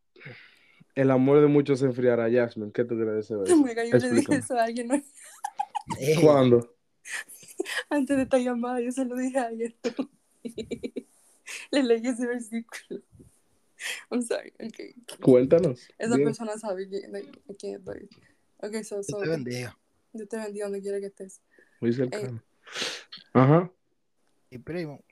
el 0.96 1.12
amor 1.12 1.42
de 1.42 1.48
muchos 1.48 1.80
se 1.80 1.86
enfriará. 1.86 2.32
Jasmine, 2.32 2.72
¿qué 2.72 2.86
tú 2.86 2.96
crees 2.96 3.14
de 3.14 3.20
ese 3.20 3.36
Oh 3.36 3.44
yo 3.44 3.98
le 3.98 4.12
dije 4.12 4.36
eso 4.36 4.58
a 4.58 4.64
alguien 4.64 4.88
¿no? 4.88 4.96
Ey, 6.00 6.16
¿Cuándo? 6.22 6.76
antes 7.90 8.16
de 8.16 8.24
esta 8.24 8.38
llamada, 8.38 8.80
yo 8.80 8.92
se 8.92 9.04
lo 9.04 9.16
dije 9.18 9.38
a 9.38 9.48
alguien. 9.48 9.76
Le 11.72 11.84
leí 11.84 12.08
ese 12.08 12.28
versículo. 12.28 13.02
I'm 14.10 14.22
sorry, 14.22 14.52
okay. 14.60 14.96
Cuéntanos. 15.22 15.88
Esa 15.98 16.16
Bien. 16.16 16.28
persona 16.28 16.58
sabe 16.58 16.88
quién, 16.90 17.12
de 17.12 17.30
quién 17.58 17.76
estoy. 17.76 18.10
Ok, 18.58 18.84
so, 18.84 19.04
so, 19.04 19.18
Dios 19.18 19.24
te 19.24 19.30
bendiga. 19.30 19.78
Dios 20.14 20.30
te 20.30 20.38
bendiga 20.38 20.66
donde 20.66 20.82
quiera 20.82 21.00
que 21.00 21.08
estés. 21.08 21.42
Muy 21.80 21.94
cercano. 21.94 22.44
Ajá. 23.34 23.72
Y 24.50 24.58
primo. 24.58 25.04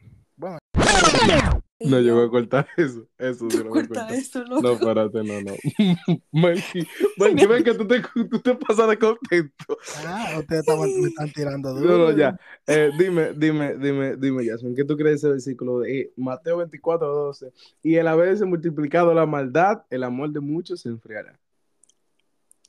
Y 1.78 1.90
No, 1.90 1.98
voy 2.16 2.26
a 2.26 2.30
cortar 2.30 2.68
eso. 2.78 3.06
Eso 3.18 3.50
sí 3.50 3.58
lo 3.58 3.66
voy 3.70 3.82
a 3.82 3.88
Corta 3.88 4.00
cortar. 4.08 4.14
eso, 4.14 4.44
loco. 4.46 4.62
No, 4.62 4.72
espérate, 4.74 5.24
no, 5.24 5.42
no. 5.42 5.54
Melqui, 6.32 6.88
Melqui, 7.18 7.46
ven 7.48 7.64
que 7.66 7.74
tú 7.74 7.86
te, 7.86 8.02
tú 8.30 8.40
te 8.40 8.56
pasas 8.56 8.88
de 8.90 8.98
contento. 8.98 9.78
ah, 10.06 10.38
ustedes 10.40 10.62
estaban- 10.62 11.02
me 11.02 11.08
están 11.10 11.32
tirando 11.34 11.74
No, 11.74 11.80
duro. 11.82 11.98
no, 12.12 12.18
ya. 12.18 12.40
Eh, 12.66 12.92
dime, 12.98 13.34
dime, 13.34 13.76
dime, 13.76 14.16
dime, 14.16 14.46
Jasmine, 14.46 14.74
¿qué 14.76 14.86
tú 14.86 14.96
crees 14.96 15.22
de 15.22 15.28
ese 15.28 15.30
versículo 15.30 15.80
de 15.80 16.00
eh, 16.00 16.14
Mateo 16.16 16.58
24, 16.58 17.08
12? 17.14 17.52
Y 17.84 17.96
el 17.96 18.08
haberse 18.08 18.46
multiplicado 18.46 19.14
la 19.14 19.26
maldad, 19.26 19.84
el 19.90 20.04
amor 20.04 20.30
de 20.32 20.40
muchos 20.40 20.80
se 20.82 20.90
enfriará. 20.90 21.38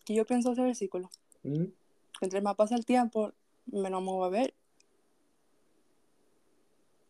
que 0.05 0.15
yo 0.15 0.25
pienso 0.25 0.51
ese 0.53 0.63
versículo. 0.63 1.11
¿Mm? 1.45 1.67
Entre 2.23 2.41
más 2.41 2.57
pasa 2.57 2.75
el 2.75 2.85
tiempo, 2.85 3.33
menos 3.67 4.01
me 4.03 4.09
voy 4.11 4.27
a 4.27 4.31
ver. 4.31 4.55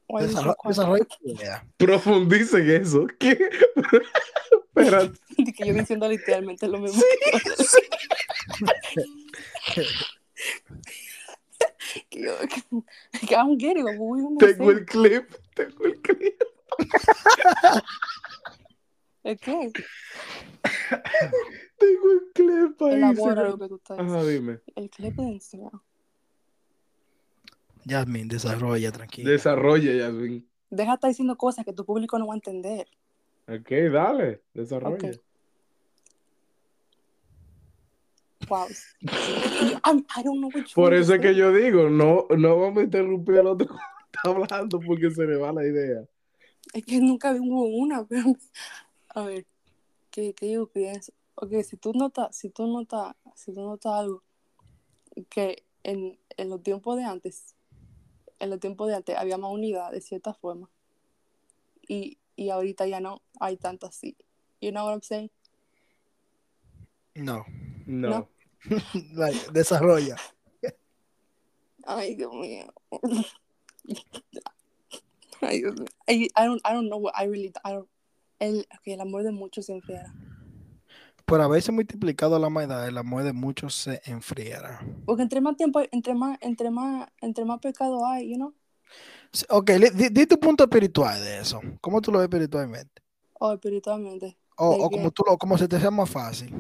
Desarro-? 0.09 0.57
Desarrolla 0.65 1.05
tu 1.05 1.29
idea. 1.29 1.67
Profundice 1.77 2.59
en 2.59 2.83
eso. 2.83 3.07
¿Qué? 3.19 3.35
De 4.77 5.53
que 5.53 5.67
yo 5.67 5.75
diciendo 5.75 6.09
literalmente 6.09 6.69
lo 6.69 6.79
mismo. 6.79 7.03
que 12.11 12.21
yo, 12.21 12.33
que, 12.41 12.63
que 13.27 13.35
I 13.35 13.39
don't 13.39 13.61
get 13.61 13.77
it, 13.77 13.85
what 13.85 13.97
we 13.99 14.23
gonna 14.23 14.39
Tengo 14.39 14.71
el 14.71 14.85
clip. 14.85 15.31
Tengo 15.55 15.85
el 15.87 16.01
clip. 16.03 16.43
¿El 19.25 19.39
qué? 19.41 19.73
Tengo 21.79 22.13
el 22.13 22.21
clip 22.35 22.83
ahí. 22.83 22.95
Elabora 22.95 23.49
lo 23.49 23.59
que 23.59 23.69
tú 23.69 23.77
estás 23.77 23.99
Ajá, 23.99 24.23
diciendo. 24.23 24.27
dime. 24.29 24.61
El 24.77 24.91
clip 24.91 25.15
de 25.15 25.23
Instagram. 25.23 25.81
Jasmine, 27.87 28.29
desarrolla, 28.29 28.91
tranquila. 28.91 29.31
Desarrolla, 29.31 29.93
Yasmin. 29.93 30.49
Deja 30.71 30.91
de 30.91 30.95
estar 30.95 31.09
diciendo 31.09 31.37
cosas 31.37 31.65
que 31.65 31.73
tu 31.73 31.85
público 31.85 32.19
no 32.19 32.27
va 32.27 32.35
a 32.35 32.37
entender. 32.37 32.89
Ok, 33.49 33.71
dale. 33.93 34.43
Desarrolla. 34.53 35.13
Wow. 38.49 38.67
I 39.03 40.23
don't 40.23 40.39
know 40.39 40.51
what 40.53 40.65
you 40.65 40.75
Por 40.75 40.95
eso 40.95 41.15
es 41.15 41.21
que 41.21 41.35
yo 41.35 41.53
digo, 41.53 41.89
no, 41.89 42.27
no 42.37 42.61
vamos 42.61 42.79
a 42.79 42.85
interrumpir 42.85 43.39
al 43.39 43.47
otro 43.49 43.69
cuando 44.23 44.45
está 44.45 44.57
hablando 44.57 44.81
porque 44.81 45.11
se 45.11 45.25
le 45.25 45.37
va 45.37 45.53
la 45.53 45.65
idea. 45.65 46.05
Es 46.73 46.85
que 46.85 47.01
nunca 47.01 47.33
hubo 47.33 47.67
una, 47.67 48.05
pero... 48.09 48.35
A 49.09 49.23
ver, 49.23 49.47
¿qué, 50.11 50.35
qué 50.35 50.53
yo 50.53 50.67
pienso? 50.67 51.13
Ok, 51.37 51.53
si 51.63 51.77
tú 51.77 51.93
notas, 51.93 52.37
si 52.37 52.51
tú 52.51 52.67
notas, 52.67 53.15
si 53.35 53.53
tú 53.53 53.63
notas 53.63 53.93
algo, 53.93 54.23
que 55.29 55.65
en, 55.85 56.19
en 56.37 56.51
los 56.51 56.63
tiempos 56.63 56.97
de 56.97 57.05
antes, 57.05 57.56
en 58.39 58.51
los 58.51 58.61
tiempos 58.61 58.89
de 58.89 58.97
antes 58.97 59.17
había 59.17 59.39
más 59.39 59.51
unidad 59.53 59.91
de 59.93 60.01
cierta 60.01 60.35
forma, 60.35 60.71
y, 61.89 62.19
y 62.37 62.51
ahorita 62.51 62.87
ya 62.87 63.01
no 63.01 63.23
hay 63.41 63.57
tanto 63.57 63.87
así. 63.87 64.17
You 64.61 64.71
know 64.71 64.85
what 64.85 64.93
I'm 64.93 65.03
saying? 65.03 65.31
No. 67.15 67.45
No. 67.87 68.09
No. 68.09 68.29
Like, 69.15 69.39
desarrolla. 69.53 70.17
Ay, 71.87 72.17
Dios 72.17 72.33
mío. 72.35 72.73
Ay, 75.41 75.61
Dios 75.61 75.75
mío. 75.79 75.87
I, 76.09 76.29
I 76.35 76.47
don't, 76.47 76.61
I 76.65 76.73
don't 76.73 76.89
know 76.89 76.99
what 76.99 77.15
I 77.17 77.27
really, 77.27 77.53
I 77.65 77.73
don't, 77.73 77.89
el, 78.41 78.61
ok, 78.61 78.83
el 78.87 79.01
amor 79.01 79.23
de 79.23 79.31
muchos 79.31 79.67
se 79.67 79.73
enfriará. 79.73 80.13
Por 81.27 81.41
haberse 81.41 81.73
multiplicado 81.73 82.39
la 82.39 82.49
maldad, 82.49 82.87
el 82.87 82.97
amor 82.99 83.25
de 83.25 83.33
muchos 83.33 83.75
se 83.75 84.01
enfriará. 84.05 84.81
Porque 85.05 85.23
entre 85.23 85.41
más 85.41 85.57
tiempo, 85.57 85.81
entre 85.91 86.15
más, 86.15 86.39
entre 86.41 86.71
más, 86.71 87.09
entre 87.21 87.45
más 87.45 87.59
pecado 87.61 88.07
hay, 88.07 88.31
you 88.31 88.37
know? 88.37 88.55
Ok, 89.51 89.71
di, 89.73 90.09
di 90.09 90.27
tu 90.27 90.39
punto 90.39 90.65
espiritual 90.65 91.23
de 91.23 91.41
eso. 91.41 91.61
¿Cómo 91.81 92.01
tú 92.01 92.13
lo 92.13 92.19
ves 92.19 92.27
espiritualmente? 92.27 93.03
O 93.41 93.53
espiritualmente. 93.53 94.37
O, 94.57 94.71
¿De 94.71 94.85
o 94.85 94.91
como 94.91 95.11
tú 95.11 95.25
lo, 95.29 95.37
como 95.37 95.59
se 95.59 95.67
te 95.69 95.81
sea 95.81 95.91
más 95.91 96.09
fácil. 96.09 96.55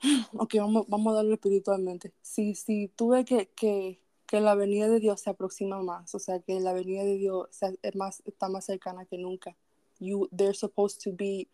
Ok, 0.34 0.54
vamos, 0.58 0.84
vamos 0.88 1.12
a 1.12 1.16
darlo 1.16 1.34
espiritualmente. 1.34 2.12
Si, 2.22 2.54
si 2.54 2.88
tú 2.88 3.08
ves 3.08 3.24
que, 3.24 3.48
que, 3.56 4.00
que 4.26 4.40
la 4.40 4.54
venida 4.54 4.88
de 4.88 5.00
Dios 5.00 5.20
se 5.20 5.30
aproxima 5.30 5.82
más, 5.82 6.14
o 6.14 6.18
sea, 6.18 6.38
que 6.40 6.60
la 6.60 6.72
venida 6.72 7.02
de 7.02 7.16
Dios 7.16 7.48
se- 7.50 7.78
es 7.82 7.96
más, 7.96 8.22
está 8.24 8.48
más 8.48 8.64
cercana 8.66 9.04
que 9.06 9.18
nunca, 9.18 9.56
you, 9.98 10.28
there's 10.36 10.58
supposed 10.58 11.00
to 11.02 11.10
be 11.16 11.48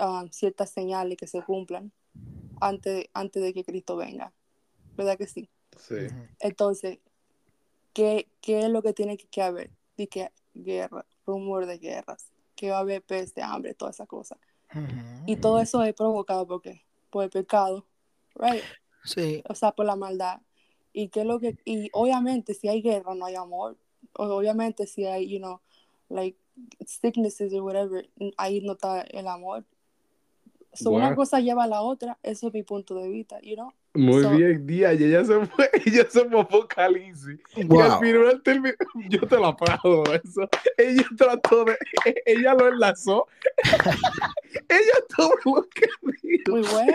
um, 0.00 0.28
ciertas 0.30 0.70
señales 0.70 1.16
que 1.16 1.26
se 1.26 1.42
cumplan 1.42 1.92
antes, 2.60 3.06
antes 3.14 3.42
de 3.42 3.52
que 3.52 3.64
Cristo 3.64 3.96
venga. 3.96 4.32
¿Verdad 4.96 5.16
que 5.16 5.26
sí? 5.26 5.48
Sí. 5.78 6.08
Entonces, 6.40 6.98
¿qué, 7.92 8.28
qué 8.40 8.60
es 8.60 8.68
lo 8.68 8.82
que 8.82 8.92
tiene 8.92 9.16
que, 9.16 9.26
que 9.28 9.42
haber? 9.42 9.70
De 9.96 10.08
que 10.08 10.30
guerra, 10.54 11.06
rumor 11.26 11.66
de 11.66 11.78
guerras, 11.78 12.32
que 12.56 12.70
va 12.70 12.78
a 12.78 12.80
haber 12.80 13.02
peste, 13.02 13.42
hambre, 13.42 13.74
toda 13.74 13.90
esa 13.90 14.06
cosa. 14.06 14.38
Y 15.26 15.36
todo 15.36 15.60
eso 15.60 15.82
es 15.82 15.94
provocado 15.94 16.46
por 16.46 16.62
qué? 16.62 16.84
Por 17.10 17.24
el 17.24 17.30
pecado, 17.30 17.86
right? 18.36 18.62
Sí, 19.04 19.42
O 19.48 19.54
sea, 19.54 19.72
por 19.72 19.86
la 19.86 19.96
maldad. 19.96 20.40
Y 20.92 21.08
qué 21.08 21.20
es 21.20 21.26
lo 21.26 21.40
que 21.40 21.56
y 21.64 21.88
obviamente 21.92 22.54
si 22.54 22.68
hay 22.68 22.82
guerra 22.82 23.14
no 23.14 23.24
hay 23.24 23.34
amor. 23.34 23.76
O- 24.14 24.26
obviamente 24.26 24.86
si 24.86 25.06
hay, 25.06 25.28
you 25.28 25.38
know, 25.38 25.60
like 26.08 26.36
sicknesses 26.86 27.52
or 27.54 27.62
whatever, 27.62 28.08
ahí 28.36 28.60
no 28.60 28.72
está 28.72 29.02
el 29.02 29.26
amor. 29.28 29.64
So, 30.72 30.90
una 30.90 31.08
Wow. 31.08 31.16
cosa 31.16 31.40
lleva 31.40 31.64
a 31.64 31.66
la 31.66 31.80
otra, 31.82 32.16
eso 32.22 32.48
es 32.48 32.54
mi 32.54 32.62
punto 32.62 32.94
de 32.94 33.08
vista, 33.08 33.40
you 33.42 33.54
know? 33.56 33.72
Muy 33.94 34.22
So- 34.22 34.30
bien, 34.30 34.64
Día, 34.66 34.94
y 34.94 35.02
ella 35.02 35.24
se 35.24 35.44
fue, 35.46 35.68
ella 35.84 36.06
se 36.08 36.20
Apocalipsis. 36.20 37.40
Y 37.56 37.60
al 37.62 37.66
Wow. 37.68 38.00
final 38.00 38.42
terminó, 38.44 38.74
yo 39.08 39.20
te 39.26 39.38
la 39.38 39.48
aplaudo 39.48 40.04
eso. 40.14 40.48
Ella 40.78 41.04
trató 41.16 41.64
de, 41.64 41.76
ella 42.26 42.54
lo 42.54 42.68
enlazó. 42.68 43.26
ella 44.68 44.94
todo 45.16 45.32
lo 45.44 45.62
que 45.70 45.86
dijo. 46.22 46.52
Muy 46.52 46.62
bueno. 46.62 46.92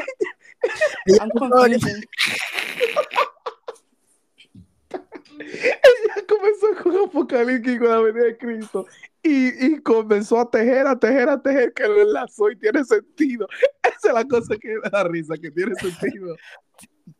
Ella 5.39 6.25
comenzó 6.27 6.83
con 6.83 6.97
Apocalipsis 7.09 7.75
y 7.75 7.79
con 7.79 7.89
la 7.89 7.99
venida 7.99 8.25
de 8.25 8.37
Cristo. 8.37 8.85
Y, 9.23 9.65
y 9.65 9.79
comenzó 9.81 10.39
a 10.39 10.49
tejer, 10.49 10.85
a 10.87 10.97
tejer, 10.99 11.29
a 11.29 11.41
tejer, 11.41 11.73
que 11.73 11.87
lo 11.87 12.01
enlazó 12.01 12.49
y 12.51 12.55
tiene 12.57 12.83
sentido. 12.83 13.47
Esa 13.81 14.07
es 14.09 14.13
la 14.13 14.25
cosa 14.27 14.55
que 14.57 14.75
me 14.83 14.89
da 14.89 15.03
risa, 15.05 15.35
que 15.37 15.49
tiene 15.51 15.73
sentido. 15.75 16.35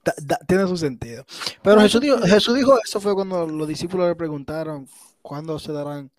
da- 0.03 0.13
da- 0.23 0.39
tiene 0.47 0.67
su 0.67 0.77
sentido. 0.77 1.25
Pero 1.63 1.81
Jesús 1.81 2.01
dijo, 2.01 2.17
Jesús 2.19 2.55
dijo 2.55 2.77
eso 2.83 2.99
fue 3.01 3.15
cuando 3.15 3.47
los 3.47 3.67
discípulos 3.67 4.07
le 4.07 4.15
preguntaron 4.15 4.87
cuándo 5.23 5.57
se 5.57 5.71
darán 5.71 6.11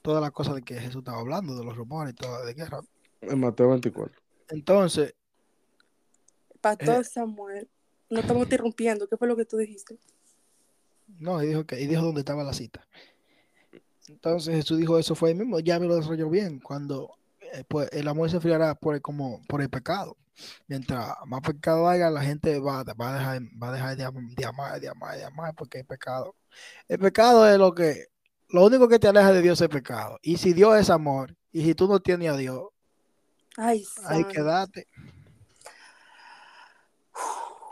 todas 0.00 0.20
las 0.22 0.30
cosas 0.32 0.54
de 0.56 0.62
que 0.62 0.74
Jesús 0.74 0.98
estaba 0.98 1.18
hablando, 1.18 1.56
de 1.56 1.64
los 1.64 1.76
rumores 1.76 2.12
y 2.12 2.16
todo 2.16 2.44
de 2.44 2.54
guerra. 2.54 2.80
En 3.20 3.40
Mateo 3.40 3.70
24. 3.70 4.12
Entonces, 4.50 5.14
Pastor 6.60 7.04
Samuel, 7.04 7.68
no 8.10 8.20
estamos 8.20 8.44
interrumpiendo. 8.44 9.08
¿Qué 9.08 9.16
fue 9.16 9.26
lo 9.28 9.36
que 9.36 9.44
tú 9.44 9.56
dijiste? 9.56 9.98
No, 11.18 11.42
y 11.42 11.46
dijo 11.48 11.64
que, 11.66 11.80
y 11.80 11.86
dijo 11.86 12.02
dónde 12.02 12.20
estaba 12.20 12.44
la 12.44 12.52
cita. 12.52 12.86
Entonces 14.08 14.54
Jesús 14.56 14.78
dijo 14.78 14.98
eso 14.98 15.14
fue 15.14 15.30
ahí 15.30 15.34
mismo, 15.34 15.60
ya 15.60 15.78
me 15.78 15.86
lo 15.86 15.96
desarrolló 15.96 16.28
bien, 16.28 16.58
cuando 16.60 17.14
eh, 17.52 17.64
pues, 17.68 17.88
el 17.92 18.08
amor 18.08 18.30
se 18.30 18.36
enfriará 18.36 18.74
por 18.74 18.94
el, 18.94 19.02
como, 19.02 19.40
por 19.46 19.62
el 19.62 19.70
pecado. 19.70 20.16
Mientras 20.66 21.14
más 21.26 21.40
pecado 21.42 21.88
haya, 21.88 22.10
la 22.10 22.22
gente 22.22 22.58
va, 22.58 22.82
va 22.84 23.10
a 23.10 23.18
dejar, 23.18 23.42
va 23.62 23.68
a 23.68 23.72
dejar 23.72 23.96
de, 23.96 24.04
am- 24.04 24.34
de 24.34 24.44
amar, 24.46 24.80
de 24.80 24.88
amar, 24.88 25.16
de 25.16 25.24
amar, 25.24 25.54
porque 25.54 25.78
el 25.80 25.84
pecado. 25.86 26.34
El 26.88 26.98
pecado 26.98 27.48
es 27.48 27.58
lo 27.58 27.74
que, 27.74 28.06
lo 28.48 28.64
único 28.66 28.88
que 28.88 28.98
te 28.98 29.08
aleja 29.08 29.32
de 29.32 29.42
Dios 29.42 29.58
es 29.58 29.62
el 29.62 29.68
pecado. 29.68 30.18
Y 30.22 30.38
si 30.38 30.52
Dios 30.52 30.78
es 30.78 30.90
amor, 30.90 31.36
y 31.52 31.64
si 31.64 31.74
tú 31.74 31.86
no 31.88 32.00
tienes 32.00 32.30
a 32.30 32.36
Dios, 32.36 32.68
Ay, 33.56 33.84
ahí 34.04 34.24
santo. 34.24 34.32
quédate. 34.32 34.88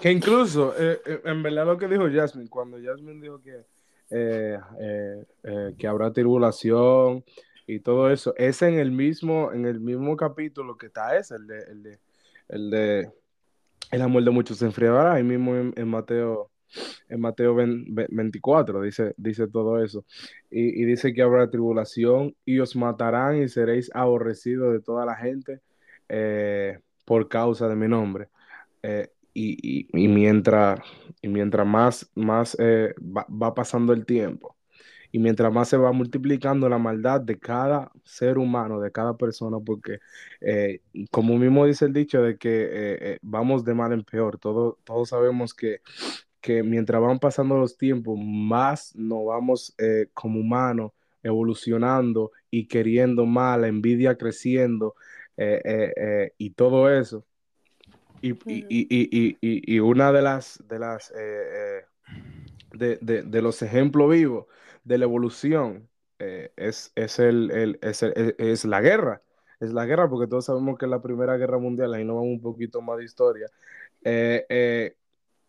Que 0.00 0.10
incluso, 0.10 0.74
eh, 0.78 0.98
eh, 1.04 1.20
en 1.26 1.42
verdad 1.42 1.66
lo 1.66 1.76
que 1.76 1.86
dijo 1.86 2.08
Jasmine, 2.10 2.48
cuando 2.48 2.78
Jasmine 2.82 3.20
dijo 3.20 3.42
que, 3.42 3.64
eh, 4.08 4.58
que 5.78 5.86
habrá 5.86 6.10
tribulación 6.10 7.22
y 7.66 7.80
todo 7.80 8.10
eso, 8.10 8.34
es 8.38 8.62
en 8.62 8.78
el 8.78 8.92
mismo, 8.92 9.52
en 9.52 9.66
el 9.66 9.78
mismo 9.78 10.16
capítulo 10.16 10.78
que 10.78 10.86
está 10.86 11.18
ese, 11.18 11.36
el 11.36 11.46
de, 11.46 11.58
el 11.58 11.82
de, 11.82 11.98
el 12.48 12.70
de 12.70 13.10
el 13.90 14.02
amor 14.02 14.24
de 14.24 14.30
muchos 14.30 14.58
se 14.58 14.64
enfriará, 14.64 15.14
ahí 15.14 15.22
mismo 15.22 15.54
en, 15.54 15.88
Mateo, 15.88 16.50
en 17.08 17.20
Mateo 17.20 17.54
20 17.54 18.06
24 18.08 18.80
dice, 18.82 19.14
dice 19.18 19.48
todo 19.48 19.84
eso. 19.84 20.04
Y, 20.50 20.84
dice 20.84 21.12
que 21.12 21.22
habrá 21.22 21.50
tribulación 21.50 22.34
y 22.44 22.60
os 22.60 22.74
matarán 22.74 23.42
y 23.42 23.48
seréis 23.48 23.90
aborrecidos 23.92 24.72
de 24.72 24.80
toda 24.80 25.04
la 25.04 25.16
gente 25.16 25.60
por 27.04 27.28
causa 27.28 27.68
de 27.68 27.76
mi 27.76 27.88
nombre. 27.88 28.28
Y, 29.34 29.86
y- 29.92 30.08
mientras, 30.08 30.80
y 31.22 31.28
mientras 31.28 31.66
más, 31.66 32.10
más 32.14 32.56
eh, 32.60 32.94
va, 33.00 33.54
pasando 33.54 33.92
el 33.92 34.06
tiempo 34.06 34.56
y 35.12 35.18
mientras 35.18 35.52
más 35.52 35.68
se 35.68 35.76
va 35.76 35.92
multiplicando 35.92 36.68
la 36.68 36.78
maldad 36.78 37.20
de 37.20 37.38
cada 37.38 37.90
ser 38.04 38.38
humano, 38.38 38.80
de 38.80 38.92
cada 38.92 39.16
persona, 39.16 39.58
porque 39.60 39.98
eh, 40.40 40.80
como 41.10 41.38
mismo 41.38 41.66
dice 41.66 41.86
el 41.86 41.92
dicho 41.92 42.22
de 42.22 42.38
que 42.38 42.50
eh, 42.64 42.98
eh, 43.14 43.18
vamos 43.22 43.64
de 43.64 43.74
mal 43.74 43.92
en 43.92 44.04
peor, 44.04 44.38
todo, 44.38 44.78
todos 44.84 45.10
sabemos 45.10 45.54
que, 45.54 45.80
que 46.40 46.62
mientras 46.62 47.00
van 47.02 47.18
pasando 47.18 47.56
los 47.58 47.76
tiempos, 47.76 48.18
más 48.22 48.94
nos 48.96 49.26
vamos 49.26 49.74
como 50.14 50.40
humanos 50.40 50.92
evolucionando 51.22 52.32
y 52.50 52.66
queriendo 52.66 53.26
más, 53.26 53.60
la 53.60 53.68
envidia 53.68 54.16
creciendo 54.16 54.94
y 56.38 56.50
todo 56.50 56.90
eso. 56.90 57.24
Y, 58.22 58.32
y, 58.32 58.66
y, 58.68 58.86
y, 58.90 59.38
y, 59.40 59.74
y 59.76 59.80
una 59.80 60.12
de 60.12 60.22
las, 60.22 60.62
de, 60.68 60.78
las 60.78 61.10
eh, 61.12 61.14
eh, 61.18 61.84
de, 62.72 62.98
de, 63.00 63.22
de 63.22 63.42
los 63.42 63.62
ejemplos 63.62 64.10
vivos 64.10 64.46
de 64.84 64.98
la 64.98 65.04
evolución 65.04 65.88
eh, 66.18 66.52
es, 66.56 66.92
es, 66.94 67.18
el, 67.18 67.50
el- 67.50 67.78
es, 67.82 68.02
el- 68.02 68.12
es- 68.16 68.34
es 68.38 68.64
la 68.66 68.80
guerra. 68.80 69.22
es 69.60 69.72
la 69.72 69.86
guerra, 69.86 70.08
porque 70.08 70.26
todos 70.28 70.44
sabemos 70.46 70.78
que 70.78 70.86
la 70.86 71.00
Primera 71.02 71.36
Guerra 71.36 71.58
Mundial, 71.58 71.94
ahí 71.94 72.04
nos 72.04 72.16
vamos 72.16 72.30
un 72.32 72.40
poquito 72.42 72.80
más 72.82 72.98
de 72.98 73.04
historia, 73.04 73.46
eh, 74.04 74.94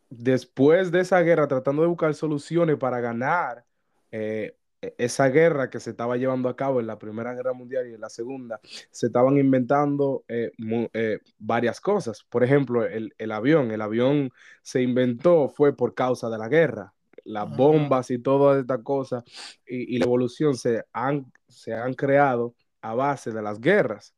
después 0.09 0.91
de 0.91 1.01
esa 1.01 1.21
guerra, 1.21 1.47
tratando 1.47 1.81
de 1.81 1.87
buscar 1.87 2.13
soluciones 2.13 2.77
para 2.77 2.99
ganar 2.99 3.63
eh, 4.11 4.53
e-, 4.53 4.55
esa 4.97 5.29
guerra 5.29 5.69
que 5.69 5.79
se 5.79 5.91
estaba 5.91 6.17
llevando 6.17 6.49
a 6.49 6.55
cabo 6.55 6.79
en 6.79 6.87
la 6.87 6.97
Primera 6.97 7.33
Guerra 7.33 7.53
Mundial 7.53 7.87
y 7.87 7.93
en 7.93 8.01
la 8.01 8.09
Segunda, 8.09 8.59
se 8.89 9.07
estaban 9.07 9.37
inventando 9.37 10.23
eh, 10.27 10.51
eh, 10.93 11.19
varias 11.37 11.79
cosas. 11.79 12.23
Por 12.23 12.43
ejemplo, 12.43 12.85
el, 12.85 13.31
avión. 13.31 13.71
El 13.71 13.81
avión 13.81 14.31
se 14.63 14.81
inventó 14.81 15.49
fue 15.49 15.75
por 15.75 15.93
causa 15.93 16.29
de 16.29 16.37
la 16.37 16.47
guerra. 16.47 16.93
Las 17.23 17.55
bombas 17.55 18.09
y 18.09 18.17
todas 18.17 18.59
estas 18.59 18.81
cosas 18.81 19.23
y, 19.65 19.99
la 19.99 20.05
evolución 20.05 20.55
se 20.55 20.83
han, 20.91 21.31
se 21.47 21.73
han 21.73 21.93
creado 21.93 22.55
a 22.81 22.95
base 22.95 23.31
de 23.31 23.41
las 23.43 23.59
guerras. 23.61 24.15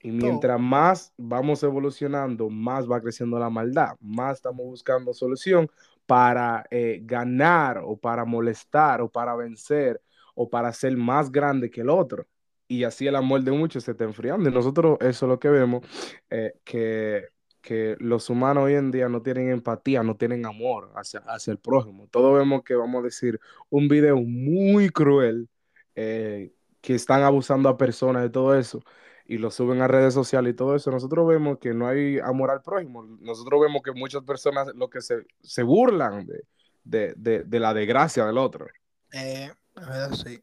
Y 0.00 0.12
mientras 0.12 0.58
más 0.58 1.12
vamos 1.18 1.62
evolucionando, 1.62 2.48
más 2.48 2.88
va 2.88 3.00
creciendo 3.00 3.38
la 3.38 3.50
maldad, 3.50 3.96
más 4.00 4.36
estamos 4.36 4.64
buscando 4.64 5.12
solución 5.12 5.68
para 6.08 6.64
eh, 6.70 7.00
ganar 7.04 7.82
o 7.84 7.98
para 7.98 8.24
molestar 8.24 9.02
o 9.02 9.10
para 9.10 9.36
vencer 9.36 10.00
o 10.34 10.48
para 10.48 10.72
ser 10.72 10.96
más 10.96 11.30
grande 11.30 11.70
que 11.70 11.82
el 11.82 11.90
otro. 11.90 12.26
Y 12.66 12.84
así 12.84 13.06
el 13.06 13.14
amor 13.16 13.42
de 13.42 13.52
muchos 13.52 13.84
se 13.84 13.90
está 13.90 14.04
enfriando. 14.04 14.48
Y 14.48 14.52
nosotros 14.52 14.96
eso 15.02 15.26
es 15.26 15.28
lo 15.28 15.38
que 15.38 15.50
vemos, 15.50 15.86
eh, 16.30 16.54
que, 16.64 17.26
que, 17.60 17.94
los 18.00 18.30
humanos 18.30 18.64
hoy 18.64 18.74
en 18.74 18.90
día 18.90 19.10
no 19.10 19.20
tienen 19.20 19.50
empatía, 19.50 20.02
no 20.02 20.16
tienen 20.16 20.46
amor 20.46 20.90
hacia, 20.96 21.20
hacia 21.26 21.52
el 21.52 21.58
prójimo. 21.58 22.08
Todos 22.10 22.38
vemos 22.38 22.62
que, 22.64 22.74
vamos 22.74 23.00
a 23.00 23.04
decir, 23.04 23.38
un 23.68 23.88
video 23.88 24.16
muy 24.16 24.88
cruel, 24.88 25.50
eh, 25.94 26.52
que 26.80 26.94
están 26.94 27.22
abusando 27.22 27.68
a 27.68 27.76
personas 27.76 28.22
de 28.22 28.30
todo 28.30 28.58
eso 28.58 28.82
y 29.28 29.36
lo 29.36 29.50
suben 29.50 29.82
a 29.82 29.86
redes 29.86 30.14
sociales 30.14 30.54
y 30.54 30.56
todo 30.56 30.74
eso, 30.74 30.90
nosotros 30.90 31.28
vemos 31.28 31.58
que 31.58 31.74
no 31.74 31.86
hay 31.86 32.18
amor 32.18 32.50
al 32.50 32.62
prójimo. 32.62 33.04
Nosotros 33.20 33.60
vemos 33.60 33.82
que 33.82 33.92
muchas 33.92 34.24
personas 34.24 34.68
lo 34.74 34.88
que 34.88 35.02
se, 35.02 35.26
se 35.42 35.62
burlan 35.62 36.26
de, 36.26 37.12
de, 37.14 37.44
de, 37.44 37.60
la 37.60 37.74
desgracia 37.74 38.24
del 38.24 38.38
otro. 38.38 38.66
Eh, 39.12 39.52
en 39.76 39.86
verdad 39.86 40.12
sí. 40.12 40.42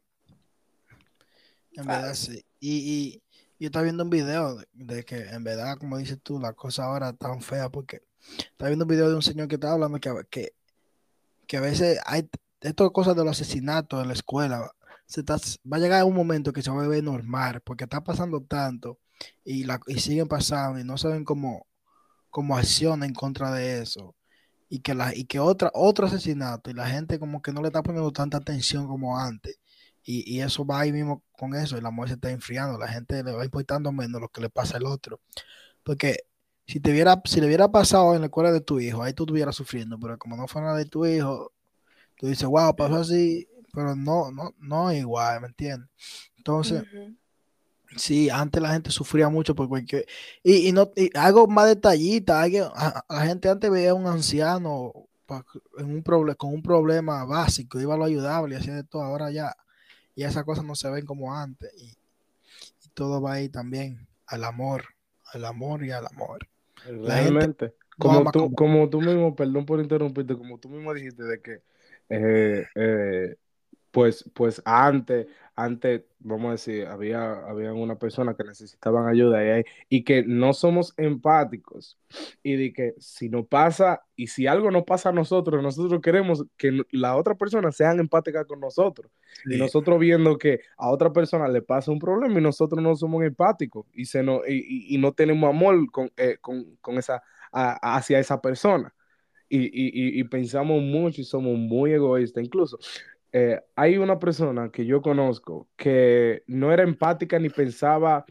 En 1.72 1.86
verdad 1.86 2.14
sí. 2.14 2.44
Y, 2.60 2.76
y 2.78 3.22
yo 3.58 3.66
estaba 3.66 3.82
viendo 3.82 4.04
un 4.04 4.10
video 4.10 4.56
de, 4.72 5.04
que 5.04 5.16
en 5.16 5.42
verdad, 5.42 5.78
como 5.78 5.98
dices 5.98 6.20
tú, 6.22 6.38
la 6.38 6.52
cosa 6.52 6.84
ahora 6.84 7.12
tan 7.12 7.42
fea 7.42 7.68
porque 7.68 8.02
estaba 8.38 8.68
viendo 8.68 8.84
un 8.84 8.90
video 8.90 9.08
de 9.08 9.16
un 9.16 9.22
señor 9.22 9.48
que 9.48 9.56
estaba 9.56 9.74
hablando 9.74 9.98
que, 9.98 10.14
que, 10.30 10.54
que 11.48 11.56
a 11.56 11.60
veces 11.60 11.98
hay 12.06 12.30
estas 12.60 12.90
cosas 12.90 13.16
de 13.16 13.24
los 13.24 13.32
asesinatos 13.32 14.00
en 14.00 14.06
la 14.06 14.14
escuela 14.14 14.70
va 15.70 15.76
a 15.76 15.80
llegar 15.80 16.04
un 16.04 16.14
momento 16.14 16.52
que 16.52 16.62
se 16.62 16.70
va 16.70 16.84
a 16.84 16.88
ver 16.88 17.02
normal, 17.04 17.60
porque 17.62 17.84
está 17.84 18.02
pasando 18.02 18.42
tanto 18.42 18.98
y, 19.44 19.64
la, 19.64 19.80
y 19.86 20.00
siguen 20.00 20.28
pasando 20.28 20.80
y 20.80 20.84
no 20.84 20.98
saben 20.98 21.24
cómo, 21.24 21.66
cómo 22.30 22.56
acciona 22.56 23.06
en 23.06 23.14
contra 23.14 23.52
de 23.52 23.80
eso. 23.82 24.14
Y 24.68 24.80
que, 24.80 24.94
la, 24.94 25.14
y 25.14 25.24
que 25.24 25.38
otra, 25.40 25.70
otro 25.74 26.06
asesinato 26.06 26.70
y 26.70 26.74
la 26.74 26.88
gente 26.88 27.18
como 27.20 27.40
que 27.42 27.52
no 27.52 27.62
le 27.62 27.68
está 27.68 27.82
poniendo 27.82 28.12
tanta 28.12 28.38
atención 28.38 28.88
como 28.88 29.18
antes. 29.18 29.58
Y, 30.04 30.36
y 30.36 30.40
eso 30.40 30.64
va 30.66 30.80
ahí 30.80 30.92
mismo 30.92 31.22
con 31.32 31.54
eso, 31.54 31.76
y 31.78 31.80
la 31.80 31.90
muerte 31.90 32.12
se 32.12 32.14
está 32.16 32.30
enfriando, 32.30 32.78
la 32.78 32.88
gente 32.88 33.22
le 33.24 33.32
va 33.32 33.44
importando 33.44 33.92
menos 33.92 34.20
lo 34.20 34.28
que 34.28 34.40
le 34.40 34.50
pasa 34.50 34.76
al 34.78 34.86
otro. 34.86 35.20
Porque 35.84 36.18
si 36.66 36.80
te 36.80 36.92
viera, 36.92 37.20
si 37.26 37.40
le 37.40 37.46
hubiera 37.46 37.70
pasado 37.70 38.14
en 38.14 38.20
la 38.22 38.26
escuela 38.26 38.52
de 38.52 38.60
tu 38.60 38.80
hijo, 38.80 39.02
ahí 39.02 39.12
tú 39.14 39.24
estuvieras 39.24 39.56
sufriendo, 39.56 39.98
pero 40.00 40.18
como 40.18 40.36
no 40.36 40.48
fue 40.48 40.62
nada 40.62 40.76
de 40.76 40.86
tu 40.86 41.06
hijo, 41.06 41.52
tú 42.16 42.28
dices, 42.28 42.46
wow, 42.48 42.74
pasó 42.76 42.96
así, 42.96 43.48
pero 43.76 43.94
no, 43.94 44.32
no, 44.32 44.54
no 44.58 44.90
igual, 44.90 45.42
¿me 45.42 45.48
entiendes? 45.48 45.90
Entonces, 46.38 46.82
sí, 47.94 48.30
antes 48.30 48.62
la 48.62 48.72
gente 48.72 48.90
sufría 48.90 49.28
mucho 49.28 49.54
por 49.54 49.68
cualquier... 49.68 50.06
Y, 50.42 50.68
y 50.68 50.72
no, 50.72 50.90
y 50.96 51.10
algo 51.14 51.46
más 51.46 51.66
detallita, 51.66 52.48
la 52.48 53.26
gente 53.26 53.50
antes 53.50 53.70
veía 53.70 53.90
a 53.90 53.94
un 53.94 54.06
anciano 54.06 54.94
en 55.76 55.90
un 55.90 56.02
con 56.38 56.54
un 56.54 56.62
problema 56.62 57.26
básico, 57.26 57.78
iba 57.78 57.92
a 57.92 57.98
lo 57.98 58.04
ayudable 58.04 58.54
y 58.54 58.58
hacía 58.58 58.76
de 58.76 58.84
todo, 58.84 59.02
ahora 59.02 59.30
ya, 59.30 59.54
y 60.14 60.22
esas 60.22 60.44
cosas 60.44 60.64
no 60.64 60.74
se 60.74 60.88
ven 60.88 61.04
como 61.04 61.34
antes, 61.34 61.70
y, 61.76 61.92
todo 62.94 63.20
va 63.20 63.34
ahí 63.34 63.50
también, 63.50 64.08
al 64.26 64.42
amor, 64.44 64.84
al 65.34 65.44
amor 65.44 65.84
y 65.84 65.90
al 65.90 66.06
amor. 66.06 66.48
Realmente. 66.86 67.74
como, 67.98 68.30
tú, 68.30 68.54
como... 68.54 68.88
tú 68.88 69.02
mismo, 69.02 69.36
perdón 69.36 69.66
por 69.66 69.80
interrumpirte, 69.80 70.34
como 70.34 70.56
tú 70.56 70.70
mismo 70.70 70.94
dijiste 70.94 71.24
de 71.24 71.42
que 71.42 71.60
eh, 72.08 72.66
eh, 72.74 73.36
pues, 73.90 74.30
pues 74.34 74.60
antes, 74.64 75.26
antes, 75.54 76.02
vamos 76.18 76.48
a 76.48 76.52
decir, 76.52 76.86
había, 76.86 77.32
había 77.46 77.72
una 77.72 77.98
persona 77.98 78.34
que 78.34 78.44
necesitaban 78.44 79.08
ayuda 79.08 79.60
y, 79.60 79.64
y 79.88 80.04
que 80.04 80.22
no 80.22 80.52
somos 80.52 80.92
empáticos 80.98 81.98
y 82.42 82.56
de 82.56 82.72
que 82.72 82.94
si 82.98 83.30
no 83.30 83.46
pasa 83.46 84.02
y 84.16 84.26
si 84.26 84.46
algo 84.46 84.70
no 84.70 84.84
pasa 84.84 85.08
a 85.08 85.12
nosotros, 85.12 85.62
nosotros 85.62 86.00
queremos 86.02 86.44
que 86.58 86.82
la 86.90 87.16
otra 87.16 87.36
persona 87.36 87.72
sean 87.72 87.98
empática 88.00 88.44
con 88.44 88.60
nosotros 88.60 89.10
y 89.46 89.56
nosotros 89.56 89.98
viendo 89.98 90.36
que 90.36 90.60
a 90.76 90.90
otra 90.90 91.12
persona 91.12 91.48
le 91.48 91.62
pasa 91.62 91.90
un 91.90 91.98
problema 91.98 92.38
y 92.38 92.42
nosotros 92.42 92.82
no 92.82 92.94
somos 92.96 93.24
empáticos 93.24 93.86
y, 93.94 94.04
se 94.04 94.22
no, 94.22 94.42
y, 94.46 94.94
y 94.94 94.98
no 94.98 95.12
tenemos 95.12 95.48
amor 95.48 95.90
con, 95.90 96.12
eh, 96.16 96.36
con, 96.40 96.76
con 96.82 96.98
esa, 96.98 97.22
hacia 97.52 98.18
esa 98.18 98.40
persona. 98.40 98.92
Y, 99.48 99.58
y, 99.66 100.20
y, 100.20 100.24
pensamos 100.24 100.82
mucho 100.82 101.20
y 101.20 101.24
somos 101.24 101.56
muy 101.56 101.92
egoístas. 101.92 102.42
Incluso 102.44 102.78
eh, 103.38 103.60
hay 103.74 103.98
una 103.98 104.18
persona 104.18 104.70
que 104.70 104.86
yo 104.86 105.02
conozco 105.02 105.68
que 105.76 106.42
no 106.46 106.72
era 106.72 106.84
empática 106.84 107.38
ni 107.38 107.50
pensaba 107.50 108.24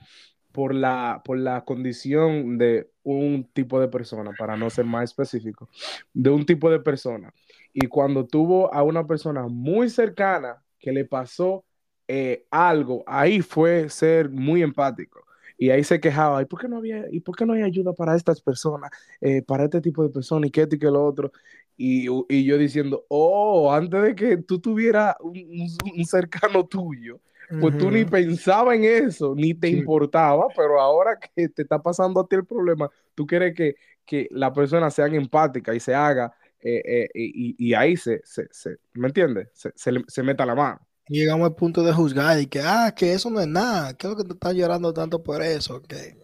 por 0.52 0.74
la, 0.74 1.22
por 1.24 1.38
la 1.38 1.64
condición 1.64 2.58
de 2.58 2.90
un 3.04 3.48
tipo 3.54 3.80
de 3.80 3.88
persona, 3.88 4.32
para 4.36 4.58
no 4.58 4.68
ser 4.72 4.86
más 4.86 5.04
específico, 5.04 5.70
de 6.12 6.32
un 6.32 6.44
tipo 6.44 6.72
de 6.72 6.80
persona. 6.80 7.32
Y 7.72 7.86
cuando 7.86 8.26
tuvo 8.26 8.74
a 8.74 8.82
una 8.82 9.06
persona 9.06 9.48
muy 9.48 9.90
cercana 9.90 10.64
que 10.80 10.92
le 10.92 11.06
pasó 11.06 11.64
eh, 12.08 12.48
algo, 12.50 13.04
ahí 13.06 13.42
fue 13.42 13.90
ser 13.90 14.32
muy 14.32 14.64
empático. 14.64 15.24
Y 15.58 15.70
ahí 15.70 15.84
se 15.84 16.00
quejaba, 16.00 16.42
¿y 16.42 16.46
por 16.46 16.60
qué 16.60 16.68
no 16.68 16.78
había, 16.78 17.06
y 17.12 17.20
por 17.20 17.36
qué 17.36 17.46
no 17.46 17.54
hay 17.54 17.62
ayuda 17.62 17.94
para 17.94 18.16
estas 18.16 18.42
personas, 18.42 18.90
eh, 19.22 19.44
para 19.44 19.66
este 19.66 19.82
tipo 19.82 20.02
de 20.04 20.10
personas, 20.10 20.48
y 20.48 20.52
qué 20.52 20.68
y 20.70 20.80
qué 20.80 20.88
lo 20.88 21.06
otro? 21.06 21.32
Y, 21.78 22.06
yo 22.46 22.58
diciendo, 22.58 23.06
oh, 23.10 23.72
antes 23.72 24.02
de 24.02 24.16
que 24.16 24.38
tú 24.38 24.60
tuvieras 24.60 25.16
un, 25.20 26.06
cercano 26.06 26.66
tuyo, 26.68 27.20
pues 27.60 27.78
tú 27.78 27.92
ni 27.92 28.06
pensabas 28.06 28.76
en 28.76 28.86
eso, 28.86 29.36
ni 29.36 29.54
te 29.54 29.70
importaba, 29.70 30.48
pero 30.56 30.80
ahora 30.80 31.20
que 31.20 31.50
te 31.50 31.62
está 31.62 31.82
pasando 31.82 32.20
a 32.20 32.28
ti 32.28 32.38
el 32.38 32.46
problema, 32.46 32.90
tú 33.14 33.28
quieres 33.28 33.54
que, 33.54 33.76
que 34.06 34.28
la 34.32 34.52
persona 34.52 34.90
sea 34.90 35.08
empática 35.08 35.76
y 35.76 35.80
se 35.80 35.94
haga, 35.94 36.34
eh, 36.62 36.82
eh, 36.86 37.10
y, 37.14 37.74
ahí 37.76 37.96
se, 37.96 38.22
se, 38.24 38.48
se, 38.52 38.78
¿me 38.94 39.08
entiendes? 39.08 39.50
Se, 39.54 39.72
se, 40.08 40.24
meta 40.24 40.48
la 40.48 40.56
mano. 40.56 40.80
llegamos 41.08 41.48
al 41.48 41.56
punto 41.56 41.84
de 41.84 41.94
juzgar 41.94 42.40
y 42.40 42.48
que, 42.48 42.62
ah, 42.62 42.92
que 42.96 43.14
eso 43.14 43.30
no 43.30 43.40
es 43.40 43.48
nada, 43.48 43.94
que 43.94 44.08
es 44.08 44.12
lo 44.12 44.18
que 44.18 44.24
te 44.24 44.34
está 44.34 44.52
llorando 44.52 44.92
tanto 44.92 45.22
por 45.22 45.44
eso, 45.44 45.84
que 45.84 46.18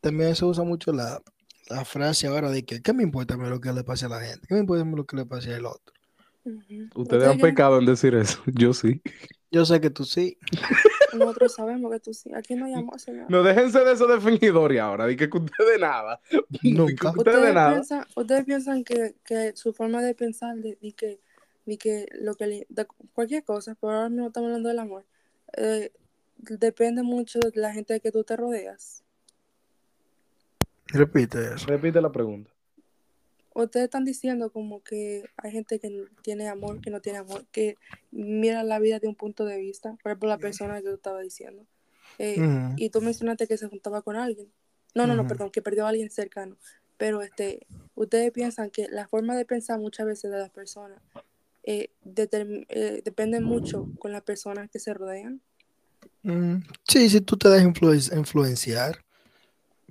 también 0.00 0.34
se 0.34 0.44
usa 0.44 0.64
mucho 0.64 0.92
la, 0.92 1.22
la 1.72 1.84
frase 1.84 2.26
ahora 2.26 2.50
de 2.50 2.64
que, 2.64 2.82
¿qué 2.82 2.92
me 2.92 3.02
importa 3.02 3.36
lo 3.36 3.60
que 3.60 3.72
le 3.72 3.84
pase 3.84 4.06
a 4.06 4.08
la 4.08 4.20
gente? 4.20 4.46
¿Qué 4.46 4.54
me 4.54 4.60
importa 4.60 4.84
lo 4.84 5.06
que 5.06 5.16
le 5.16 5.26
pase 5.26 5.54
al 5.54 5.66
otro? 5.66 5.94
Ustedes 6.94 7.28
han 7.28 7.38
pecado 7.38 7.78
en 7.78 7.86
decir 7.86 8.14
eso. 8.14 8.42
Yo 8.54 8.74
sí. 8.74 9.00
Yo 9.50 9.64
sé 9.64 9.80
que 9.80 9.90
tú 9.90 10.04
sí. 10.04 10.38
Nosotros 11.14 11.54
sabemos 11.54 11.92
que 11.92 12.00
tú 12.00 12.14
sí. 12.14 12.30
Aquí 12.34 12.54
no 12.54 12.66
hay 12.66 12.74
amor, 12.74 12.98
señor. 12.98 13.30
No 13.30 13.42
déjense 13.42 13.80
de 13.80 13.92
eso 13.92 14.06
de 14.06 14.20
fingidor 14.20 14.72
y 14.72 14.78
ahora. 14.78 15.06
Di 15.06 15.16
que 15.16 15.28
ustedes 15.32 15.78
nada. 15.78 16.20
Nunca. 16.62 17.12
Ustedes, 17.16 17.54
nada. 17.54 17.72
Piensan, 17.72 18.06
ustedes 18.16 18.44
piensan 18.44 18.84
que, 18.84 19.14
que, 19.24 19.52
su 19.54 19.72
forma 19.72 20.02
de 20.02 20.14
pensar 20.14 20.56
de, 20.56 20.76
que, 20.96 21.20
que 21.78 22.06
lo 22.20 22.34
que 22.34 22.46
le, 22.46 22.66
cualquier 23.12 23.44
cosa, 23.44 23.76
pero 23.80 23.92
ahora 23.92 24.08
mismo 24.08 24.26
estamos 24.28 24.48
hablando 24.48 24.68
del 24.68 24.78
amor, 24.78 25.04
eh, 25.56 25.92
depende 26.38 27.02
mucho 27.02 27.38
de 27.38 27.52
la 27.54 27.72
gente 27.72 27.94
de 27.94 28.00
que 28.00 28.10
tú 28.10 28.24
te 28.24 28.36
rodeas. 28.36 29.01
Repite 30.92 31.54
eso. 31.54 31.66
Repite 31.66 32.00
la 32.00 32.12
pregunta. 32.12 32.50
Ustedes 33.54 33.84
están 33.84 34.04
diciendo 34.04 34.50
como 34.50 34.82
que 34.82 35.24
hay 35.36 35.52
gente 35.52 35.78
que 35.78 36.06
tiene 36.22 36.48
amor, 36.48 36.80
que 36.80 36.90
no 36.90 37.00
tiene 37.00 37.18
amor, 37.18 37.44
que 37.52 37.76
mira 38.10 38.64
la 38.64 38.78
vida 38.78 38.98
de 38.98 39.08
un 39.08 39.14
punto 39.14 39.44
de 39.44 39.58
vista, 39.58 39.96
por 40.02 40.12
ejemplo, 40.12 40.28
la 40.28 40.38
persona 40.38 40.80
que 40.80 40.88
tú 40.88 40.94
estabas 40.94 41.22
diciendo. 41.22 41.66
Eh, 42.18 42.38
y 42.76 42.90
tú 42.90 43.00
mencionaste 43.00 43.46
que 43.46 43.58
se 43.58 43.68
juntaba 43.68 44.02
con 44.02 44.16
alguien. 44.16 44.48
No, 44.94 45.06
no, 45.06 45.14
no, 45.14 45.26
perdón, 45.26 45.50
que 45.50 45.62
perdió 45.62 45.86
a 45.86 45.90
alguien 45.90 46.10
cercano. 46.10 46.56
Pero 46.96 47.22
este, 47.22 47.66
ustedes 47.94 48.30
piensan 48.32 48.70
que 48.70 48.88
la 48.88 49.08
forma 49.08 49.36
de 49.36 49.44
pensar 49.44 49.78
muchas 49.78 50.06
veces 50.06 50.30
de 50.30 50.38
las 50.38 50.50
personas 50.50 51.00
eh, 51.64 51.90
eh, 52.04 53.02
depende 53.04 53.40
mucho 53.40 53.88
con 53.98 54.12
las 54.12 54.22
personas 54.22 54.70
que 54.70 54.78
se 54.78 54.94
rodean. 54.94 55.40
Mm, 56.22 56.56
sí, 56.84 57.08
si 57.08 57.20
tú 57.20 57.36
te 57.36 57.48
dejas 57.48 58.12
influenciar. 58.12 59.04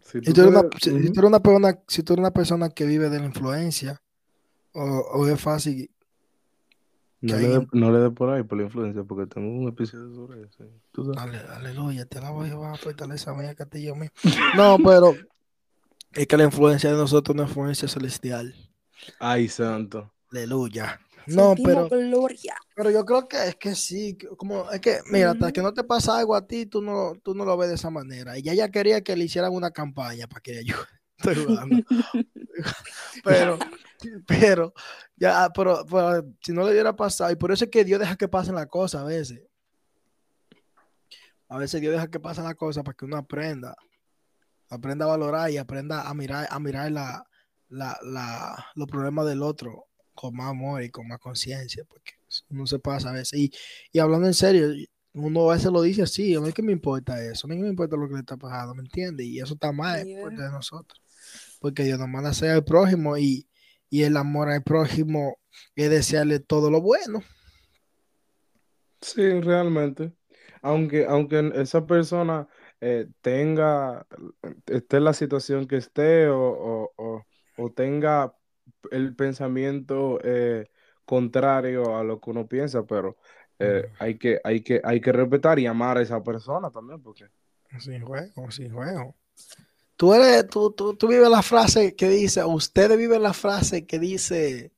Si 0.04 0.20
tú, 0.22 0.42
eres 0.42 0.54
una, 0.54 1.40
persona, 1.40 1.80
si 1.88 2.04
tú 2.04 2.14
eres 2.14 2.20
una 2.22 2.32
persona 2.32 2.70
que 2.70 2.86
vive 2.86 3.10
de 3.10 3.20
la 3.20 3.26
influencia, 3.26 4.02
o, 4.74 5.28
es 5.28 5.40
fácil 5.40 5.90
No 7.22 7.36
le, 7.38 7.46
hay- 7.46 7.54
dé- 7.60 7.68
no 7.74 7.92
le 7.92 8.00
dé 8.00 8.10
por 8.12 8.30
ahí 8.30 8.44
por 8.44 8.58
la 8.58 8.64
influencia, 8.66 9.04
porque 9.04 9.28
tengo 9.28 9.48
un 9.48 9.68
episodio 9.70 10.14
sobre 10.16 10.42
eso. 10.44 10.64
Tú 10.92 11.06
sabes. 11.06 11.20
Ale- 11.20 11.54
aleluya, 11.56 12.06
te 12.06 12.20
la 12.20 12.32
voy 12.32 12.50
a 12.50 12.76
fortaleza 12.76 13.34
mía, 13.34 13.54
castillo 13.56 13.96
mío. 13.96 14.10
No, 14.56 14.78
pero 14.84 15.14
es 16.14 16.28
que 16.28 16.38
la 16.38 16.46
influencia 16.46 16.90
de 16.92 16.98
nosotros 16.98 17.36
es 17.36 17.40
una 17.42 17.48
influencia 17.48 17.88
celestial. 17.88 18.54
Ay, 19.20 19.48
santo. 19.50 20.12
Aleluya. 20.32 21.00
No, 21.28 21.50
Sentimos 21.56 21.90
pero, 21.90 22.08
gloria. 22.10 22.56
pero 22.76 22.90
yo 22.90 23.06
creo 23.06 23.28
que 23.28 23.48
es 23.48 23.56
que 23.56 23.76
sí, 23.76 24.18
como 24.38 24.70
es 24.72 24.80
que, 24.82 25.00
mira, 25.12 25.32
hasta 25.32 25.52
que 25.52 25.62
no 25.62 25.74
te 25.74 25.84
pasa 25.84 26.18
algo 26.18 26.36
a 26.36 26.46
ti, 26.48 26.66
tú 26.66 26.82
no, 26.82 27.14
tú 27.24 27.36
no 27.36 27.46
lo 27.46 27.56
ves 27.58 27.70
de 27.70 27.76
esa 27.76 27.90
manera. 27.90 28.38
Y 28.38 28.50
ella 28.50 28.70
quería 28.70 29.02
que 29.02 29.16
le 29.16 29.26
hicieran 29.26 29.54
una 29.54 29.72
campaña 29.72 30.28
para 30.28 30.42
que 30.42 30.58
ayude. 30.60 30.80
Estoy 31.18 31.36
jugando. 31.46 31.76
pero, 33.24 33.60
pero, 34.26 34.74
ya, 35.16 35.50
pero, 35.54 35.86
pero 35.86 36.26
si 36.42 36.52
no 36.52 36.64
le 36.66 36.72
hubiera 36.72 36.96
pasado, 36.96 37.32
y 37.32 37.36
por 37.36 37.52
eso 37.52 37.66
es 37.66 37.72
que 37.72 37.86
Dios 37.86 38.00
deja 38.00 38.16
que 38.16 38.28
pasen 38.28 38.56
las 38.56 38.68
cosas 38.68 39.02
a 39.02 39.06
veces. 39.06 39.42
A 41.50 41.58
veces 41.58 41.82
Dios 41.82 41.94
deja 41.94 42.10
que 42.10 42.20
pasen 42.20 42.46
las 42.46 42.56
cosas 42.56 42.84
para 42.84 42.96
que 42.96 43.06
uno 43.06 43.18
aprenda, 43.18 43.76
aprenda 44.70 45.06
a 45.06 45.10
valorar 45.10 45.52
y 45.52 45.58
aprenda 45.58 46.08
a 46.08 46.14
mirar, 46.14 46.48
a 46.50 46.60
mirar 46.60 46.92
la, 46.92 47.24
la, 47.68 48.00
la- 48.04 48.66
los 48.76 48.88
problemas 48.88 49.26
del 49.28 49.44
otro 49.44 49.86
con 50.14 50.36
más 50.36 50.50
amor 50.50 50.84
y 50.84 50.90
con 50.90 51.08
más 51.08 51.20
conciencia, 51.20 51.84
porque 51.86 52.14
uno 52.50 52.66
se 52.68 52.80
pasa 52.80 53.10
a 53.10 53.14
veces. 53.14 53.34
Y, 53.40 53.52
y 53.92 54.00
hablando 54.00 54.28
en 54.28 54.34
serio, 54.34 54.70
uno 55.14 55.50
a 55.50 55.56
veces 55.56 55.72
lo 55.72 55.82
dice 55.82 56.04
así, 56.04 56.36
a 56.36 56.42
mí 56.42 56.52
que 56.54 56.62
me 56.64 56.72
importa 56.72 57.22
eso, 57.24 57.48
a 57.48 57.50
mí 57.50 57.56
que 57.58 57.64
me 57.64 57.70
importa 57.70 57.98
lo 57.98 58.08
que 58.08 58.14
le 58.16 58.20
está 58.22 58.38
pasando, 58.38 58.74
¿me 58.76 58.82
entiendes? 58.84 59.26
Y 59.28 59.40
eso 59.40 59.54
está 59.56 59.72
mal 59.72 60.06
Yeah. 60.06 60.22
por 60.22 60.34
de 60.36 60.50
nosotros, 60.50 61.02
porque 61.60 61.84
Dios 61.84 62.00
nos 62.00 62.10
manda 62.10 62.30
a 62.30 62.34
ser 62.34 62.52
al 62.52 62.64
prójimo 62.64 63.18
y, 63.18 63.48
y 63.90 64.04
el 64.04 64.18
amor 64.18 64.50
al 64.50 64.64
prójimo 64.64 65.38
es 65.76 65.90
desearle 65.90 66.40
todo 66.40 66.72
lo 66.72 66.82
bueno. 66.82 67.24
Sí, 69.02 69.42
realmente. 69.42 70.14
Aunque, 70.62 71.06
aunque 71.08 71.52
esa 71.56 71.86
persona 71.88 72.48
eh, 72.80 73.08
tenga, 73.22 74.06
esté 74.68 74.98
en 74.98 75.04
la 75.06 75.14
situación 75.14 75.68
que 75.68 75.78
esté 75.78 76.28
o, 76.30 76.40
o- 76.40 76.94
o- 76.98 77.26
o 77.58 77.72
tenga 77.72 78.36
el 78.92 79.16
pensamiento 79.16 80.20
eh, 80.24 80.70
contrario 81.06 81.98
a 81.98 82.04
lo 82.04 82.20
que 82.20 82.30
uno 82.30 82.48
piensa, 82.48 82.84
pero 82.84 83.18
eh, 83.60 83.92
hay 84.00 84.18
que, 84.18 84.40
hay 84.44 84.62
que, 84.62 84.82
hay 84.84 85.02
que 85.02 85.12
respetar 85.12 85.60
y 85.60 85.68
amar 85.68 85.98
a 85.98 86.02
esa 86.02 86.24
persona 86.24 86.72
también, 86.72 87.02
porque 87.02 87.26
Sin 87.80 88.02
juego, 88.02 88.52
sin 88.52 88.74
juego. 88.74 89.16
Tú 89.96 90.14
eres, 90.14 90.48
tú, 90.48 90.72
tú, 90.72 90.96
tú 90.96 91.08
vives 91.08 91.30
la 91.30 91.44
frase 91.44 91.96
que 91.96 92.10
dice, 92.10 92.44
ustedes 92.44 92.98
viven 92.98 93.22
la 93.22 93.34
frase 93.34 93.86
que 93.86 94.00
dice, 94.00 94.72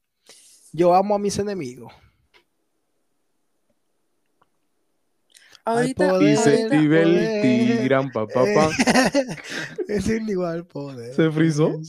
yo 0.74 0.94
amo 0.94 1.16
a 1.16 1.20
mis 1.20 1.40
enemigos. 1.40 1.94
Ahorita, 5.66 6.10
poder, 6.10 6.34
y 6.34 6.36
se 6.36 6.50
ahorita, 6.50 6.76
active 6.76 7.02
el 7.02 7.14
poder. 7.14 7.42
tigran, 7.42 8.12
pa, 8.12 8.28
pa, 8.28 8.44
pa. 8.44 8.70
es 9.88 10.10
igual 10.10 10.66
poder. 10.66 11.14
¿Se 11.14 11.32
frizó? 11.32 11.80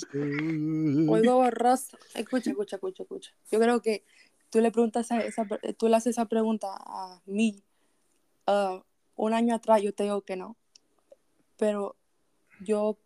Oigo 1.08 1.34
borroso. 1.34 1.96
Escucha, 2.14 2.50
escucha, 2.50 2.76
escucha, 2.76 3.02
escucha. 3.02 3.30
Yo 3.50 3.58
creo 3.58 3.82
que 3.82 4.04
tú 4.50 4.60
le 4.60 4.70
preguntas 4.70 5.10
a 5.10 5.18
esa, 5.18 5.44
tú 5.76 5.88
le 5.88 5.96
haces 5.96 6.12
esa 6.12 6.26
pregunta 6.26 6.68
a 6.70 7.20
mí 7.26 7.64
ah, 8.46 8.84
un 9.16 9.32
año 9.32 9.54
atrás, 9.54 9.82
yo 9.82 9.92
te 9.92 10.04
digo 10.04 10.22
que 10.22 10.36
no. 10.36 10.56
Pero 11.56 11.96
yo, 12.60 12.96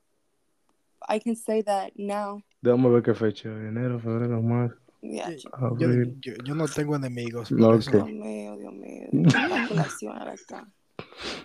I 1.09 1.21
can 1.21 1.37
say 1.37 1.63
that 1.63 1.93
now. 1.95 2.43
Déjame 2.61 2.91
ver 2.91 3.03
qué 3.03 3.15
fecha, 3.15 3.49
enero, 3.49 3.99
febrero, 3.99 4.43
marzo, 4.43 4.77
Yeah, 5.01 5.37
chico. 5.37 5.57
Yo, 5.79 5.87
abril. 5.87 6.17
yo- 6.21 6.35
yo 6.45 6.55
no 6.55 6.67
tengo 6.67 6.97
enemigos. 6.97 7.51
No. 7.53 7.77
Dios 7.79 7.93
mío, 8.07 8.57
Dios 8.57 8.73
mío. 8.73 9.09
Acá. 10.15 10.69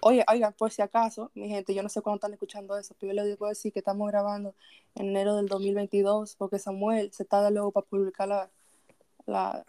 Oye, 0.02 0.24
oigan, 0.32 0.54
por 0.54 0.72
si 0.72 0.82
acaso, 0.82 1.32
mi 1.36 1.48
gente, 1.48 1.74
yo 1.74 1.84
no 1.84 1.90
sé 1.90 2.02
cuándo 2.02 2.16
están 2.18 2.34
escuchando 2.34 2.78
eso, 2.78 2.96
pero 3.00 3.14
yo 3.14 3.16
les 3.22 3.28
digo 3.28 3.48
decir 3.48 3.72
que 3.72 3.80
estamos 3.80 4.08
grabando 4.12 4.54
en 4.96 5.08
enero 5.10 5.36
del 5.36 5.48
2022 5.48 6.36
porque 6.38 6.60
Samuel 6.60 7.12
se 7.14 7.26
tarda 7.26 7.50
luego 7.52 7.72
para 7.72 7.86
publicar 7.86 8.28
la, 8.28 8.50
la- 9.26 9.64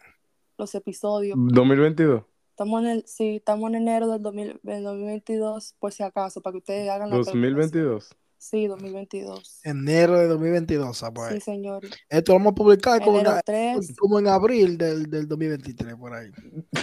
los 0.59 0.75
episodios. 0.75 1.37
2022, 1.39 2.23
Estamos 2.51 2.83
en 2.83 2.89
el, 2.89 3.05
sí, 3.07 3.37
estamos 3.37 3.69
en 3.71 3.75
enero 3.77 4.09
del, 4.09 4.23
2000 4.23 4.61
del 4.63 4.85
2022 4.85 5.75
por 5.81 5.93
si 5.93 6.03
acaso, 6.05 6.41
para 6.41 6.53
que 6.53 6.59
ustedes 6.59 6.89
hagan 6.89 7.11
la 7.11 7.17
calculación. 7.17 7.43
2022. 7.43 8.17
Sí, 8.45 8.67
2022. 8.67 9.61
Enero 9.65 10.19
de 10.19 10.27
2022, 10.29 10.99
Samuel. 10.99 11.33
Sí, 11.33 11.41
señor. 11.41 11.83
Esto 12.11 12.33
lo 12.33 12.39
vamos 12.39 12.51
a 12.51 12.55
publicar 12.55 13.01
como, 13.03 13.19
en, 13.19 13.25
Enero 13.25 13.39
a- 13.39 13.43
3. 13.43 13.97
como 13.99 14.19
en 14.19 14.29
abril 14.29 14.77
del, 14.77 15.09
del 15.09 15.27
2023, 15.27 15.95
por 15.97 16.13
ahí. 16.13 16.31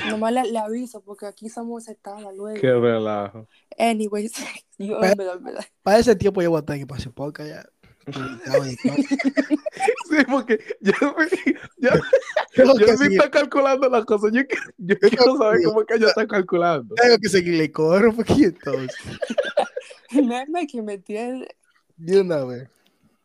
Nomás 0.09 0.34
le, 0.34 0.51
le 0.51 0.57
aviso 0.57 1.01
porque 1.03 1.28
aquí 1.28 1.49
se 1.80 1.93
tarda 1.93 2.32
luego. 2.32 2.59
Qué 2.59 2.74
relajo. 2.74 3.47
Anyways, 3.78 4.34
yo 4.80 4.99
Pero- 4.99 5.12
en 5.12 5.18
verdad, 5.18 5.38
en 5.38 5.43
verdad. 5.43 5.66
Para 5.84 5.99
ese 5.99 6.16
tiempo 6.16 6.41
yo 6.41 6.49
voy 6.49 6.57
a 6.57 6.62
estar 6.62 6.76
en 6.76 6.82
Espacio 6.82 7.12
Podcast 7.14 7.49
ya. 7.49 7.66
Sí, 10.09 10.18
porque 10.30 10.59
ya, 10.82 10.93
me- 11.18 11.53
ya, 11.78 11.91
Tengo 12.55 12.78
ya 12.80 12.86
que 12.86 12.91
me 12.91 12.97
seguir- 12.97 13.12
está 13.18 13.32
calculando 13.32 13.89
las 13.89 14.05
cosas. 14.05 14.32
Yo, 14.34 14.41
quiero- 14.45 14.64
yo 14.78 14.99
quiero 14.99 15.38
saber 15.38 15.59
cómo 15.64 15.82
es 15.82 15.88
que 15.88 15.93
ella 15.95 16.07
está 16.07 16.28
calculando. 16.28 16.95
tengo 16.95 17.18
que 17.18 17.30
seguirle 17.30 17.72
corro 17.72 18.09
un 18.09 18.16
poquito. 18.18 18.72
Meme 20.12 20.68
que 20.68 20.82
me 20.82 20.97
tiene. 20.97 21.47
De 21.95 22.20
una 22.22 22.43
vez. 22.43 22.70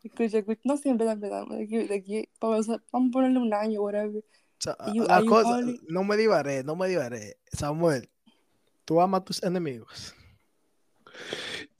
Escucha, 0.03 0.37
escucha, 0.37 0.61
no 0.63 0.77
siempre, 0.77 1.09
en 1.09 1.19
verdad. 1.19 1.45
De 1.49 1.63
aquí, 1.63 1.77
de 1.87 1.95
aquí, 1.95 2.29
vamos 2.39 2.69
a, 2.69 2.81
vamos 2.91 3.09
a 3.09 3.11
ponerle 3.11 3.39
un 3.39 3.53
año, 3.53 3.81
whatever. 3.81 4.23
O 4.23 4.59
sea, 4.59 4.73
Are 4.79 4.93
you- 4.93 5.03
la 5.05 5.21
cosa, 5.25 5.59
no 5.89 6.03
me 6.03 6.15
divaré, 6.15 6.63
no 6.63 6.75
me 6.77 6.87
divaré. 6.87 7.37
Samuel, 7.51 8.09
tú 8.85 9.01
amas 9.01 9.21
a 9.21 9.25
tus 9.25 9.43
enemigos. 9.43 10.15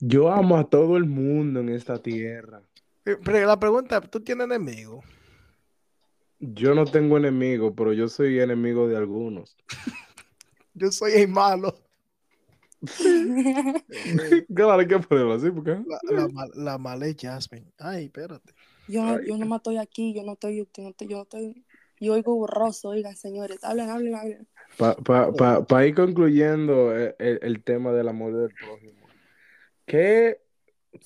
Yo 0.00 0.30
amo 0.30 0.58
a 0.58 0.68
todo 0.68 0.96
el 0.96 1.04
mundo 1.06 1.60
en 1.60 1.70
esta 1.70 1.98
tierra. 2.02 2.62
Eh, 3.08 3.16
Pero 3.24 3.46
la 3.46 3.58
pregunta, 3.58 4.00
¿tú 4.00 4.20
tienes 4.20 4.44
enemigos? 4.44 5.04
Yo 6.40 6.74
no 6.74 6.84
tengo 6.84 7.16
enemigos, 7.16 7.72
pero 7.76 7.92
yo 7.92 8.08
soy 8.08 8.38
enemigo 8.38 8.86
de 8.86 8.96
algunos. 8.96 9.56
Yo 10.74 10.92
soy 10.92 11.12
el 11.14 11.28
malo. 11.28 11.74
Claro, 14.54 14.72
hay 14.80 14.86
que 14.86 14.98
ponerlo 14.98 15.32
así, 15.34 15.50
porque 15.50 15.70
La, 15.70 15.98
la, 16.12 16.28
mal- 16.28 16.50
la 16.54 16.78
mala 16.78 17.06
es 17.06 17.16
Jasmine. 17.18 17.72
Ay, 17.78 18.04
espérate. 18.04 18.52
yo, 18.86 19.02
no, 19.02 19.20
yo 19.24 19.36
no 19.38 19.46
me 19.46 19.56
estoy 19.56 19.78
aquí, 19.78 20.14
yo 20.14 20.22
no 20.22 20.34
estoy, 20.34 20.58
yo 20.58 20.64
no 20.82 20.90
estoy, 20.90 21.08
yo 21.08 21.16
no 21.16 21.22
estoy, 21.22 21.64
yo 21.98 22.12
oigo 22.12 22.36
borroso, 22.36 22.90
oigan, 22.90 23.16
señores, 23.16 23.64
hablen, 23.64 23.88
hablen, 23.90 24.14
hablen. 24.14 24.48
para 24.76 24.94
pa, 24.96 25.32
pa- 25.32 25.64
pa 25.64 25.86
ir 25.86 25.94
concluyendo 25.94 26.96
eh, 26.96 27.16
el, 27.18 27.40
el 27.42 27.64
tema 27.64 27.92
del 27.92 28.08
amor 28.08 28.34
del 28.36 28.54
prójimo. 28.54 29.08
¿Qué? 29.86 30.40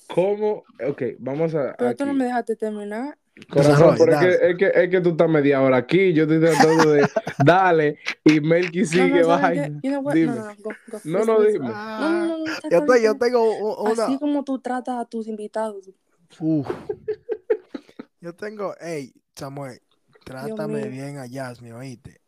¿Cómo? 0.07 0.63
Ok, 0.87 1.01
vamos 1.19 1.53
a. 1.55 1.75
Pero 1.77 1.95
tú 1.95 2.05
no 2.05 2.11
aquí. 2.11 2.19
me 2.19 2.25
dejaste 2.25 2.55
terminar. 2.55 3.17
Corazón, 3.49 3.95
pero 3.97 4.13
es 4.13 4.19
que, 4.19 4.49
es, 4.49 4.57
que, 4.57 4.83
es 4.83 4.89
que 4.89 5.01
tú 5.01 5.09
estás 5.09 5.27
media 5.27 5.61
hora 5.61 5.77
aquí. 5.77 6.13
Yo 6.13 6.23
estoy 6.23 6.39
tratando 6.39 6.91
de. 6.91 7.09
Dale. 7.43 7.97
Y 8.23 8.39
Melky 8.39 8.81
No, 8.81 8.85
sigue, 8.85 9.21
no, 9.21 9.37
know 9.81 10.01
what? 10.01 10.13
Dime. 10.13 10.27
No, 10.27 10.35
no, 10.35 10.43
no, 10.43 10.55
go, 10.59 10.71
go. 10.87 10.99
No, 11.03 11.25
no, 11.25 11.41
dime. 11.41 11.59
No, 11.67 11.99
no, 11.99 12.27
no, 12.27 12.37
no, 12.37 12.45
está 12.45 12.69
yo, 12.69 12.85
te- 12.85 13.01
yo 13.03 13.17
tengo 13.17 13.81
una. 13.81 14.03
Así 14.03 14.19
como 14.19 14.43
tú 14.43 14.59
tratas 14.59 14.99
a 14.99 15.05
tus 15.05 15.27
invitados. 15.27 15.89
Uf. 16.39 16.67
Yo 18.23 18.33
tengo, 18.33 18.73
hey, 18.79 19.13
Samuel, 19.35 19.81
trátame 20.23 20.87
bien 20.87 21.17
a 21.17 21.25
Jasmine, 21.29 21.73
oíste. 21.73 22.21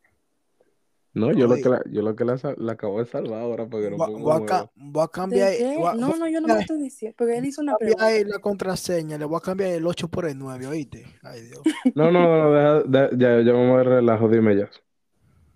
No, 1.16 1.32
yo 1.32 1.46
lo 1.48 1.60
que 1.60 1.68
la, 1.68 1.82
yo 1.90 2.02
lo 2.02 2.14
que 2.14 2.24
la, 2.24 2.36
la 2.58 2.72
acabo 2.72 2.98
de 3.00 3.06
salvar 3.06 3.40
ahora 3.42 3.68
para 3.68 3.84
que 3.84 3.90
no 3.90 3.96
Voy, 3.96 4.08
voy 4.14 4.36
a, 4.36 4.44
ca- 4.44 4.70
voy 4.76 5.04
a 5.04 5.08
¿De 5.28 5.40
cambiar, 5.40 5.50
qué? 5.50 5.74
voy 5.74 5.88
a- 5.90 5.96
No, 5.98 6.06
voy 6.06 6.18
no, 6.18 6.28
yo 6.28 6.40
no 6.40 6.48
me 6.48 6.58
estoy 6.60 6.78
diciendo, 6.78 7.14
porque 7.16 7.36
él 7.38 7.44
hizo 7.46 7.60
una 7.62 7.76
pregunta. 7.76 8.06
ahí 8.06 8.24
la 8.24 8.38
contraseña, 8.38 9.18
le 9.18 9.24
voy 9.24 9.36
a 9.38 9.40
cambiar 9.40 9.70
el 9.72 9.86
8 9.86 10.08
por 10.08 10.26
el 10.26 10.38
9, 10.38 10.66
oíste. 10.66 11.06
Ay, 11.22 11.42
Dios. 11.42 11.66
No, 11.94 12.10
no, 12.10 12.26
no, 12.26 12.52
deja- 12.52 12.82
de- 13.08 13.18
ya, 13.18 13.40
ya 13.42 13.52
vamos 13.52 13.80
a 13.80 13.82
relajo, 13.84 14.28
dime 14.28 14.56
ya. 14.56 14.70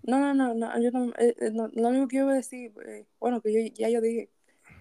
No, 0.03 0.19
no, 0.19 0.33
no, 0.33 0.53
no, 0.55 0.81
yo 0.81 0.89
no, 0.91 1.11
eh, 1.19 1.35
eh, 1.39 1.51
no, 1.53 1.67
lo 1.73 1.89
único 1.89 2.07
que 2.07 2.17
yo 2.17 2.23
iba 2.23 2.31
a 2.31 2.35
decir, 2.35 2.73
eh, 2.87 3.05
bueno, 3.19 3.39
que 3.41 3.53
yo, 3.53 3.73
ya 3.75 3.87
yo 3.89 4.01
dije, 4.01 4.31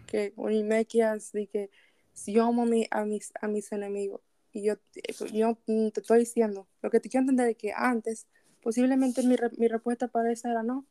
que 0.07 0.33
us, 0.37 1.33
de 1.33 1.47
que 1.49 1.71
si 2.15 2.33
yo 2.35 2.47
amo 2.47 2.63
a, 2.63 2.67
mi- 2.67 2.87
a, 2.91 3.05
mis, 3.05 3.33
a 3.41 3.49
mis 3.49 3.71
enemigos, 3.73 4.21
y 4.53 4.65
yo, 4.65 4.75
eh, 4.97 5.15
yo 5.33 5.59
mm, 5.67 5.91
te 5.91 6.01
estoy 6.01 6.21
diciendo, 6.21 6.69
lo 6.83 6.91
que 6.91 7.01
te 7.01 7.09
quiero 7.11 7.23
entender 7.23 7.49
es 7.51 7.57
que 7.59 7.73
antes, 7.75 8.27
posiblemente 8.63 9.23
mi, 9.23 9.37
re- 9.37 9.51
mi 9.57 9.69
respuesta 9.69 10.09
para 10.09 10.31
esa 10.33 10.51
era 10.51 10.63
no, 10.63 10.87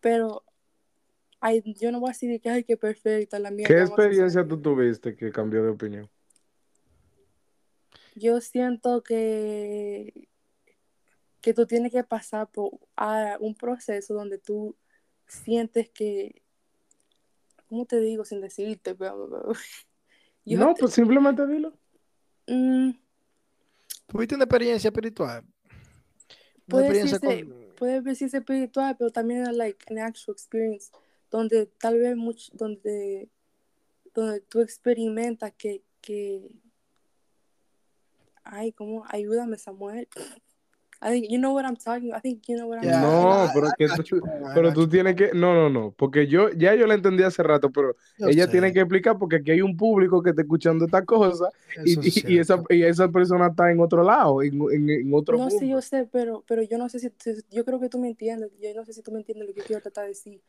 pero 0.00 0.44
ay, 1.40 1.62
yo 1.78 1.90
no 1.92 2.00
voy 2.00 2.10
a 2.10 2.12
decir 2.12 2.30
de 2.30 2.40
que, 2.40 2.50
ay, 2.50 2.64
qué 2.64 2.76
perfecta 2.76 3.38
la 3.38 3.50
mía. 3.50 3.66
¿Qué 3.66 3.74
vamos 3.74 3.90
a 3.90 3.94
hacer". 3.94 4.06
experiencia 4.06 4.46
tú 4.46 4.60
tuviste 4.60 5.16
que 5.16 5.30
cambió 5.32 5.62
de 5.62 5.70
opinión? 5.70 6.08
Yo 8.14 8.40
siento 8.40 9.02
que, 9.02 10.28
que 11.40 11.54
tú 11.54 11.66
tienes 11.66 11.92
que 11.92 12.04
pasar 12.04 12.48
por 12.50 12.72
a 12.96 13.36
un 13.40 13.54
proceso 13.54 14.14
donde 14.14 14.38
tú 14.38 14.76
sientes 15.26 15.88
que, 15.90 16.42
¿cómo 17.68 17.86
te 17.86 18.00
digo 18.00 18.24
sin 18.24 18.40
decirte? 18.40 18.94
Pero- 18.94 19.52
Yo 20.44 20.58
no, 20.58 20.74
te- 20.74 20.80
pues 20.80 20.92
simplemente 20.92 21.46
dilo. 21.46 21.72
mm, 22.48 22.90
¿Tuviste 24.08 24.34
una 24.34 24.44
experiencia 24.44 24.88
espiritual? 24.88 25.44
Puede 26.68 26.88
decirse- 26.92 27.20
con, 27.20 27.74
puede 27.76 28.00
decirse 28.00 28.38
espiritual, 28.38 28.96
pero 28.96 29.10
también 29.10 29.42
es 29.42 29.56
like 29.56 29.84
an 29.90 29.98
actual 29.98 30.34
experience, 30.34 30.90
donde 31.30 31.66
tal 31.66 31.98
vez 31.98 32.16
mucho, 32.16 32.50
donde, 32.54 33.28
donde 34.14 34.40
tú 34.42 34.60
experimentas 34.60 35.52
que, 35.56 35.82
que, 36.00 36.48
ay, 38.44 38.72
¿cómo? 38.72 39.04
Ayúdame, 39.08 39.58
Samuel. 39.58 40.08
I 41.04 41.10
think 41.10 41.30
you 41.30 41.38
know 41.38 41.52
what 41.52 41.64
I'm 41.64 41.76
talking. 41.76 42.12
I 42.14 42.20
think 42.20 42.48
you 42.48 42.56
know 42.56 42.68
what 42.68 42.78
I'm 42.78 42.84
Yeah. 42.84 43.00
No, 43.02 43.50
pero 43.52 43.68
I 43.68 43.72
que 43.76 43.88
tú, 43.88 44.20
pero 44.54 44.72
tú 44.72 44.88
tienes 44.88 45.16
que, 45.16 45.30
no, 45.34 45.52
no, 45.52 45.68
no, 45.68 45.90
porque 45.98 46.28
yo, 46.28 46.50
ya 46.52 46.74
yo 46.76 46.86
la 46.86 46.94
entendí 46.94 47.24
hace 47.24 47.42
rato, 47.42 47.70
pero 47.70 47.96
Yo 48.18 48.28
ella 48.28 48.44
sé, 48.44 48.52
tiene 48.52 48.72
que 48.72 48.80
explicar 48.80 49.18
porque 49.18 49.36
aquí 49.36 49.50
hay 49.50 49.62
un 49.62 49.76
público 49.76 50.22
que 50.22 50.30
está 50.30 50.42
escuchando 50.42 50.84
esta 50.84 51.04
cosa 51.04 51.50
y, 51.84 51.98
es 51.98 52.16
y- 52.24 52.34
y 52.34 52.38
esa, 52.38 52.62
y 52.68 52.82
esa 52.84 53.08
persona 53.08 53.48
está 53.48 53.70
en 53.72 53.80
otro 53.80 54.04
lado, 54.04 54.42
en, 54.42 54.54
en- 54.70 54.90
en 54.90 55.14
otro 55.14 55.36
No, 55.38 55.50
sí, 55.50 55.56
mundo. 55.56 55.76
yo 55.76 55.82
sé, 55.82 56.08
pero, 56.10 56.44
pero 56.46 56.62
yo 56.62 56.78
no 56.78 56.88
sé 56.88 57.00
si, 57.00 57.10
yo 57.50 57.64
creo 57.64 57.80
que 57.80 57.88
tú 57.88 57.98
me 57.98 58.08
entiendes. 58.08 58.50
Yo 58.60 58.72
no 58.74 58.84
sé 58.84 58.92
si 58.92 59.02
tú 59.02 59.10
me 59.10 59.18
entiendes 59.18 59.48
lo 59.48 59.54
que 59.54 59.62
quiero 59.62 59.82
tratar 59.82 60.04
de 60.04 60.08
decir. 60.10 60.40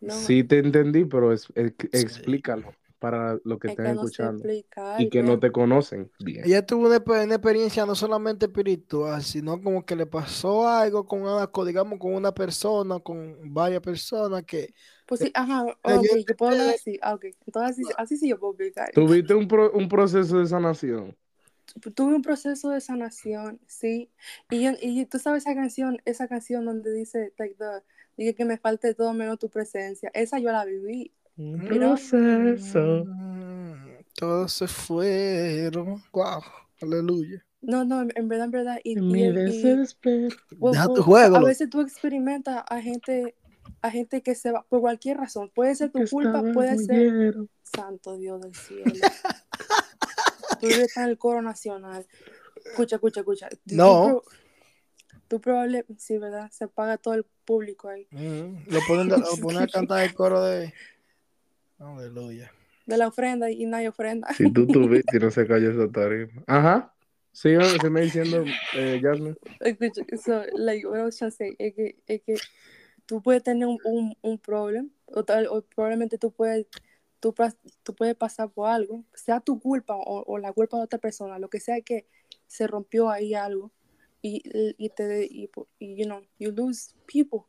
No, 0.00 0.14
Sí 0.14 0.42
te 0.44 0.58
entendí, 0.58 1.04
pero 1.04 1.32
es- 1.32 1.42
Sí. 1.44 1.88
explícalo 1.92 2.72
para 3.00 3.38
los 3.44 3.58
que 3.58 3.66
es 3.68 3.72
estén 3.72 3.86
que 3.86 3.94
no 3.94 4.02
sé 4.02 4.04
escuchando 4.04 4.44
explicar. 4.44 5.00
y 5.00 5.10
que 5.10 5.22
no 5.22 5.38
te 5.40 5.50
conocen 5.50 6.10
bien. 6.20 6.44
Ella 6.44 6.64
tuvo 6.64 6.86
una, 6.86 7.02
una 7.24 7.34
experiencia 7.34 7.86
no 7.86 7.94
solamente 7.94 8.46
espiritual, 8.46 9.22
sino 9.22 9.60
como 9.60 9.84
que 9.84 9.96
le 9.96 10.06
pasó 10.06 10.68
algo 10.68 11.06
con 11.06 11.22
una, 11.22 11.50
digamos, 11.66 11.98
con 11.98 12.14
una 12.14 12.32
persona, 12.32 12.98
con 13.00 13.36
varias 13.52 13.80
personas 13.80 14.44
que 14.44 14.72
Pues 15.06 15.20
sí, 15.20 15.32
ajá, 15.34 15.64
Eh, 15.68 15.94
ok, 15.96 16.04
yo- 16.04 16.16
yo 16.28 16.36
puedo 16.36 16.52
hablar 16.52 16.74
así. 16.74 16.98
Ah, 17.02 17.14
ok, 17.14 17.24
entonces 17.46 17.70
así, 17.72 17.82
así 17.96 18.16
sí 18.16 18.28
yo 18.28 18.38
puedo 18.38 18.52
explicar. 18.52 18.90
Tuviste 18.92 19.34
un, 19.34 19.48
pro- 19.48 19.72
un 19.72 19.88
proceso 19.88 20.38
de 20.38 20.46
sanación. 20.46 21.16
tuve 21.94 22.14
un 22.14 22.22
proceso 22.22 22.70
de 22.70 22.80
sanación, 22.80 23.60
sí. 23.66 24.10
Y, 24.50 24.62
yo- 24.64 24.72
y 24.80 25.06
tú 25.06 25.18
sabes 25.18 25.44
esa 25.44 25.54
canción, 25.54 25.98
esa 26.04 26.28
canción 26.28 26.64
donde 26.64 26.92
dice, 26.92 27.32
like 27.38 27.54
the, 27.56 27.82
dije 28.16 28.34
que 28.34 28.44
me 28.44 28.58
falte 28.58 28.94
todo 28.94 29.12
menos 29.12 29.38
tu 29.38 29.48
presencia. 29.48 30.10
Esa 30.14 30.38
yo 30.38 30.50
la 30.52 30.64
viví. 30.64 31.12
Un 31.36 31.64
proceso. 31.64 33.04
mm, 33.06 34.04
todos 34.14 34.52
se 34.52 34.66
fueron. 34.66 36.02
Wow, 36.12 36.42
aleluya. 36.82 37.44
No, 37.62 37.84
no, 37.84 38.02
en, 38.02 38.28
verdad, 38.28 38.46
en 38.46 38.50
verdad. 38.50 38.78
Y, 38.84 38.96
mi 38.96 39.20
y- 39.22 39.30
well, 40.58 40.72
Deja 40.72 40.86
tu 40.86 41.02
juego, 41.02 41.36
A 41.36 41.44
veces 41.44 41.68
tú 41.68 41.80
experimentas 41.80 42.64
a 42.68 42.80
gente, 42.80 43.34
a 43.82 43.90
gente 43.90 44.22
que 44.22 44.34
se 44.34 44.50
va 44.50 44.62
por 44.62 44.80
cualquier 44.80 45.18
razón. 45.18 45.50
Puede 45.54 45.74
ser 45.74 45.90
tu 45.90 46.00
Que 46.00 46.08
culpa, 46.08 46.42
puede 46.54 46.78
ser 46.78 47.12
lleno. 47.12 47.48
santo 47.62 48.16
Dios 48.16 48.40
del 48.40 48.54
cielo. 48.54 48.92
tú 50.60 50.66
vives 50.66 50.96
en 50.96 51.04
el 51.04 51.18
coro 51.18 51.42
nacional. 51.42 52.06
Escucha, 52.64 52.96
escucha, 52.96 53.20
escucha. 53.20 53.48
No. 53.66 54.22
Tú, 54.22 54.22
tú 55.28 55.40
probable, 55.40 55.84
sí, 55.98 56.18
¿verdad? 56.18 56.50
Se 56.50 56.66
paga 56.68 56.96
todo 56.96 57.14
el 57.14 57.24
público 57.44 57.88
ahí. 57.88 58.06
Mm, 58.10 58.70
lo 58.72 58.80
ponen, 58.86 59.08
lo 59.08 59.36
ponen 59.40 59.62
a 59.62 59.66
cantar 59.66 60.02
el 60.04 60.14
coro 60.14 60.42
de. 60.44 60.72
Aleluya. 61.80 62.52
de 62.86 62.96
la 62.96 63.08
ofrenda 63.08 63.50
y 63.50 63.64
nadie 63.66 63.88
ofrenda. 63.88 64.32
Si 64.34 64.50
tú 64.52 64.66
tuviste 64.72 65.16
y 65.16 65.20
no 65.20 65.30
se 65.30 65.46
calla 65.46 65.70
esa 65.70 65.90
tarima. 65.90 66.42
Ajá. 66.46 66.94
Sigue, 67.32 67.58
me 67.90 68.02
diciendo, 68.02 68.44
eh, 68.76 68.98
Jasmine. 69.00 69.36
Escucha, 69.60 70.02
so, 70.22 70.42
like, 70.56 70.86
what 70.86 70.98
I 70.98 71.04
was 71.04 71.16
trying 71.16 71.30
to 71.30 71.36
say, 71.36 71.54
es 71.58 71.74
que, 71.74 71.96
es 72.06 72.22
que 72.22 72.34
tú 73.06 73.22
puedes 73.22 73.42
tener 73.44 73.66
un, 73.68 73.78
un, 73.84 74.16
un 74.20 74.38
problema, 74.38 74.88
o, 75.06 75.22
tal- 75.24 75.46
o 75.46 75.62
probablemente 75.62 76.18
tú 76.18 76.32
puedes, 76.32 76.66
tú, 77.20 77.32
pas- 77.32 77.56
tú 77.84 77.94
puedes 77.94 78.16
pasar 78.16 78.50
por 78.50 78.68
algo, 78.68 79.04
sea 79.14 79.38
tu 79.40 79.60
culpa 79.60 79.94
o, 79.94 80.24
o 80.26 80.38
la 80.38 80.52
culpa 80.52 80.76
de 80.78 80.82
otra 80.84 80.98
persona, 80.98 81.38
lo 81.38 81.48
que 81.48 81.60
sea 81.60 81.80
que 81.82 82.06
se 82.48 82.66
rompió 82.66 83.08
ahí 83.10 83.32
algo, 83.34 83.70
y, 84.22 84.42
y 84.76 84.88
te, 84.90 85.24
y, 85.24 85.48
y, 85.78 85.96
you 85.96 86.04
know, 86.06 86.20
you 86.38 86.50
lose 86.50 86.94
people, 87.06 87.42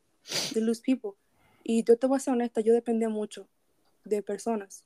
you 0.54 0.60
lose 0.64 0.80
people. 0.80 1.18
Y 1.64 1.82
yo 1.82 1.96
te 1.98 2.06
voy 2.06 2.16
a 2.16 2.20
ser 2.20 2.34
honesta, 2.34 2.60
yo 2.60 2.72
dependía 2.72 3.08
mucho 3.08 3.48
de 4.04 4.22
personas. 4.22 4.84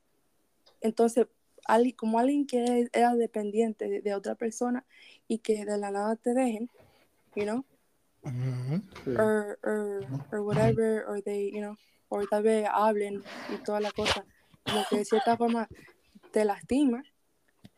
Entonces, 0.81 1.27
alguien- 1.67 1.97
como 1.97 2.19
alguien 2.19 2.47
que 2.47 2.89
era 2.93 3.15
dependiente 3.15 3.89
de, 3.89 4.03
de 4.03 4.15
otra 4.15 4.35
persona 4.35 4.85
y 5.29 5.39
que 5.39 5.65
de 5.65 5.79
la 5.79 5.91
nada 5.91 6.17
te 6.17 6.35
dejen, 6.35 6.71
you 7.35 7.45
know. 7.45 7.65
Sí. 9.05 9.11
or, 9.17 9.59
or, 9.63 10.07
or 10.33 10.41
whatever, 10.41 11.05
or 11.07 11.23
they, 11.23 11.51
you 11.53 11.61
know, 11.61 11.77
or 12.09 12.27
tal 12.27 12.43
vez 12.43 12.67
hablen 12.71 13.23
y 13.49 13.57
toda 13.65 13.81
la 13.81 13.91
cosa, 13.93 14.25
como 14.65 14.85
que 14.91 14.99
de 14.99 15.05
cierta 15.05 15.37
forma 15.37 15.69
te 16.33 16.45
lastima 16.45 17.05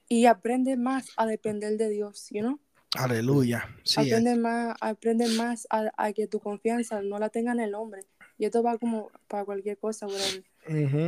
y 0.08 0.24
aprende 0.26 0.76
más 0.76 1.10
a 1.16 1.26
depender 1.26 1.76
de 1.76 1.90
Dios, 1.90 2.28
you 2.30 2.40
know, 2.40 2.58
Aleluya. 2.96 3.68
Sí, 3.84 4.00
es. 4.00 4.06
aprende 4.06 4.36
más, 4.36 4.76
aprende 4.80 5.28
más 5.28 5.66
a, 5.70 5.90
a 5.96 6.12
que 6.14 6.26
tu 6.26 6.40
confianza 6.40 7.02
no 7.02 7.18
la 7.18 7.28
tenga 7.28 7.52
en 7.52 7.60
el 7.60 7.74
hombre, 7.74 8.02
y 8.38 8.46
esto 8.46 8.62
va 8.62 8.78
como 8.78 9.10
para 9.28 9.44
cualquier 9.44 9.76
cosa, 9.78 10.06
whatever. 10.06 10.44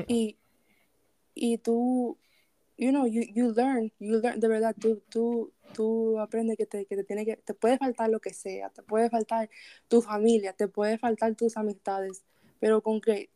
Y, 0.09 0.37
y 1.35 1.59
tú, 1.59 2.19
you 2.77 2.91
know, 2.91 3.07
you, 3.07 3.23
you 3.23 3.53
learn, 3.53 3.93
you 3.99 4.21
learn, 4.21 4.41
de 4.41 4.49
verdad, 4.49 4.75
tú, 4.79 5.03
tú, 5.09 5.53
tú 5.73 6.19
aprendes 6.19 6.57
que 6.57 6.67
te, 6.67 6.87
que 6.87 6.97
te 6.97 7.05
tiene 7.05 7.25
que, 7.25 7.37
te 7.37 7.55
puede 7.55 7.79
faltar 7.79 8.11
lo 8.11 8.21
que 8.21 8.33
sea, 8.33 8.71
te 8.71 8.83
puede 8.83 9.11
faltar 9.11 9.51
tu 9.89 10.03
familia, 10.03 10.53
te 10.53 10.69
puede 10.69 10.99
faltar 10.99 11.35
tus 11.35 11.57
amistades, 11.57 12.25
pero 12.59 12.83
con 12.83 13.01
que 13.01 13.31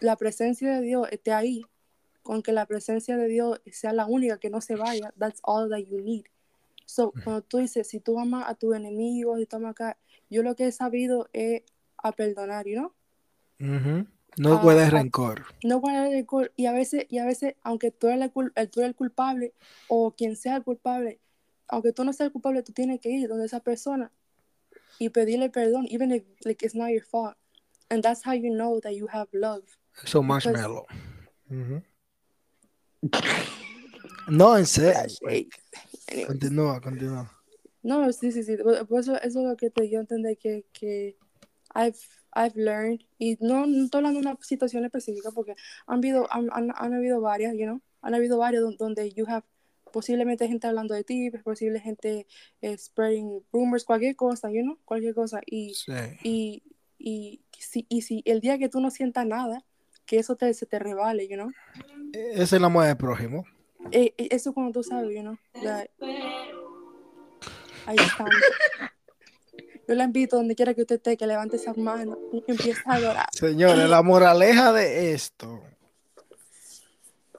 la 0.00 0.16
presencia 0.16 0.74
de 0.74 0.80
Dios 0.82 1.08
esté 1.10 1.32
ahí, 1.32 1.64
con 2.22 2.42
que 2.42 2.52
la 2.52 2.66
presencia 2.66 3.16
de 3.16 3.28
Dios 3.28 3.60
sea 3.70 3.92
la 3.92 4.06
única 4.06 4.38
que 4.38 4.50
no 4.50 4.60
se 4.60 4.76
vaya, 4.76 5.12
that's 5.18 5.40
all 5.42 5.68
that 5.70 5.78
you 5.78 6.00
need. 6.00 6.24
So, 6.86 7.12
cuando 7.24 7.42
tú 7.42 7.58
dices, 7.58 7.88
si 7.88 7.98
tú 8.00 8.18
amas 8.18 8.48
a 8.48 8.54
tus 8.54 8.74
enemigos 8.76 9.40
y 9.40 9.46
tomas 9.46 9.72
acá, 9.72 9.98
yo 10.30 10.42
lo 10.42 10.54
que 10.54 10.66
he 10.66 10.72
sabido 10.72 11.28
es 11.32 11.62
a 11.96 12.12
perdonar, 12.12 12.66
you 12.66 12.76
know? 12.76 12.92
Ujú. 13.58 14.06
No 14.38 14.54
Ah, 14.54 14.60
guardes 14.62 14.88
ah, 14.88 14.90
rencor. 14.90 15.44
no 15.64 15.80
guardar 15.80 16.12
el 16.12 16.26
cul- 16.26 16.52
y 16.56 16.66
a 16.66 16.72
veces 16.72 17.06
y 17.08 17.18
a 17.18 17.24
veces 17.24 17.54
aunque 17.62 17.90
tú 17.90 18.08
eres, 18.08 18.20
el, 18.22 18.32
cul- 18.32 18.52
el- 18.54 18.70
tú 18.70 18.80
eres 18.80 18.90
el 18.90 18.94
culpable 18.94 19.54
o 19.88 20.12
quien 20.12 20.36
sea 20.36 20.56
el 20.56 20.62
culpable 20.64 21.20
aunque 21.68 21.92
tú 21.92 22.04
no 22.04 22.12
seas 22.12 22.26
el 22.28 22.32
culpable 22.32 22.62
tú 22.62 22.72
tienes 22.72 23.00
que 23.00 23.08
ir 23.10 23.28
donde 23.28 23.46
esa 23.46 23.60
persona 23.60 24.12
y 24.98 25.08
pedirle 25.08 25.48
perdón 25.50 25.86
even 25.90 26.12
if 26.12 26.22
like 26.44 26.64
it's 26.64 26.74
not 26.74 26.90
your 26.90 27.02
fault 27.04 27.34
and 27.88 28.02
that's 28.02 28.22
how 28.26 28.34
you 28.34 28.50
know 28.54 28.78
that 28.80 28.92
you 28.92 29.06
have 29.10 29.28
love 29.32 29.62
Eso 30.04 30.22
marshmallow. 30.22 30.84
Ujú. 31.50 31.82
No, 34.28 34.56
en 34.58 34.66
serio. 34.66 35.00
Anyway. 35.00 35.48
Continúa, 36.26 36.80
continúa. 36.80 37.30
no 37.82 38.12
sí 38.12 38.32
sí 38.32 38.42
sí 38.42 38.56
por 38.88 39.00
eso 39.00 39.14
eso 39.16 39.40
es 39.40 39.46
lo 39.46 39.56
que 39.56 39.70
te 39.70 39.88
yo 39.88 40.00
entendí 40.00 40.36
que 40.36 40.66
que 40.72 41.16
I've 41.74 41.96
I've 42.36 42.54
learned 42.56 43.00
y 43.18 43.36
no, 43.40 43.66
no 43.66 43.84
estoy 43.84 43.98
hablando 44.00 44.20
de 44.20 44.26
una 44.28 44.38
situación 44.42 44.84
específica 44.84 45.30
porque 45.32 45.54
han 45.86 45.98
habido 45.98 46.26
han, 46.30 46.48
han, 46.52 46.70
han 46.76 46.92
habido 46.94 47.20
varias 47.20 47.54
you 47.54 47.64
know 47.64 47.80
han 48.02 48.14
habido 48.14 48.36
varias 48.38 48.62
don- 48.62 48.76
donde 48.76 49.10
you 49.12 49.24
have 49.28 49.44
posiblemente 49.92 50.46
gente 50.46 50.66
hablando 50.66 50.94
de 50.94 51.02
ti 51.04 51.30
posible 51.42 51.80
gente 51.80 52.26
eh, 52.60 52.76
spreading 52.76 53.40
rumors 53.52 53.84
cualquier 53.84 54.14
cosa 54.16 54.50
you 54.50 54.62
know 54.62 54.76
cualquier 54.84 55.14
cosa 55.14 55.40
y 55.46 55.72
Sí. 55.74 55.92
y 56.22 56.62
y 56.98 57.40
si 57.58 57.86
y 57.88 58.02
si 58.02 58.22
el 58.26 58.40
día 58.40 58.58
que 58.58 58.68
tú 58.68 58.80
no 58.80 58.90
sientas 58.90 59.26
nada 59.26 59.64
que 60.04 60.18
eso 60.18 60.36
te 60.36 60.52
se 60.54 60.66
te 60.66 60.78
revale 60.78 61.26
you 61.28 61.36
know 61.36 61.50
Esa 62.12 62.56
es 62.56 62.62
la 62.62 62.68
mujer 62.68 62.88
del 62.88 62.96
prójimo. 62.98 63.44
Eh, 63.92 64.12
eh, 64.18 64.28
eso 64.30 64.52
cuando 64.52 64.72
tú 64.72 64.82
sabes 64.82 65.14
you 65.14 65.22
know 65.22 65.36
that 65.62 65.86
ahí 67.86 67.96
está 67.96 68.24
yo 69.88 69.94
la 69.94 70.04
invito 70.04 70.36
donde 70.36 70.54
quiera 70.54 70.74
que 70.74 70.82
usted 70.82 70.96
esté 70.96 71.16
que 71.16 71.26
levante 71.26 71.56
esas 71.56 71.76
manos 71.76 72.18
y 72.32 72.42
empiece 72.46 72.80
a 72.86 72.94
adorar 72.94 73.26
Señores, 73.32 73.88
la 73.88 74.02
moraleja 74.02 74.72
de 74.72 75.12
esto 75.12 75.60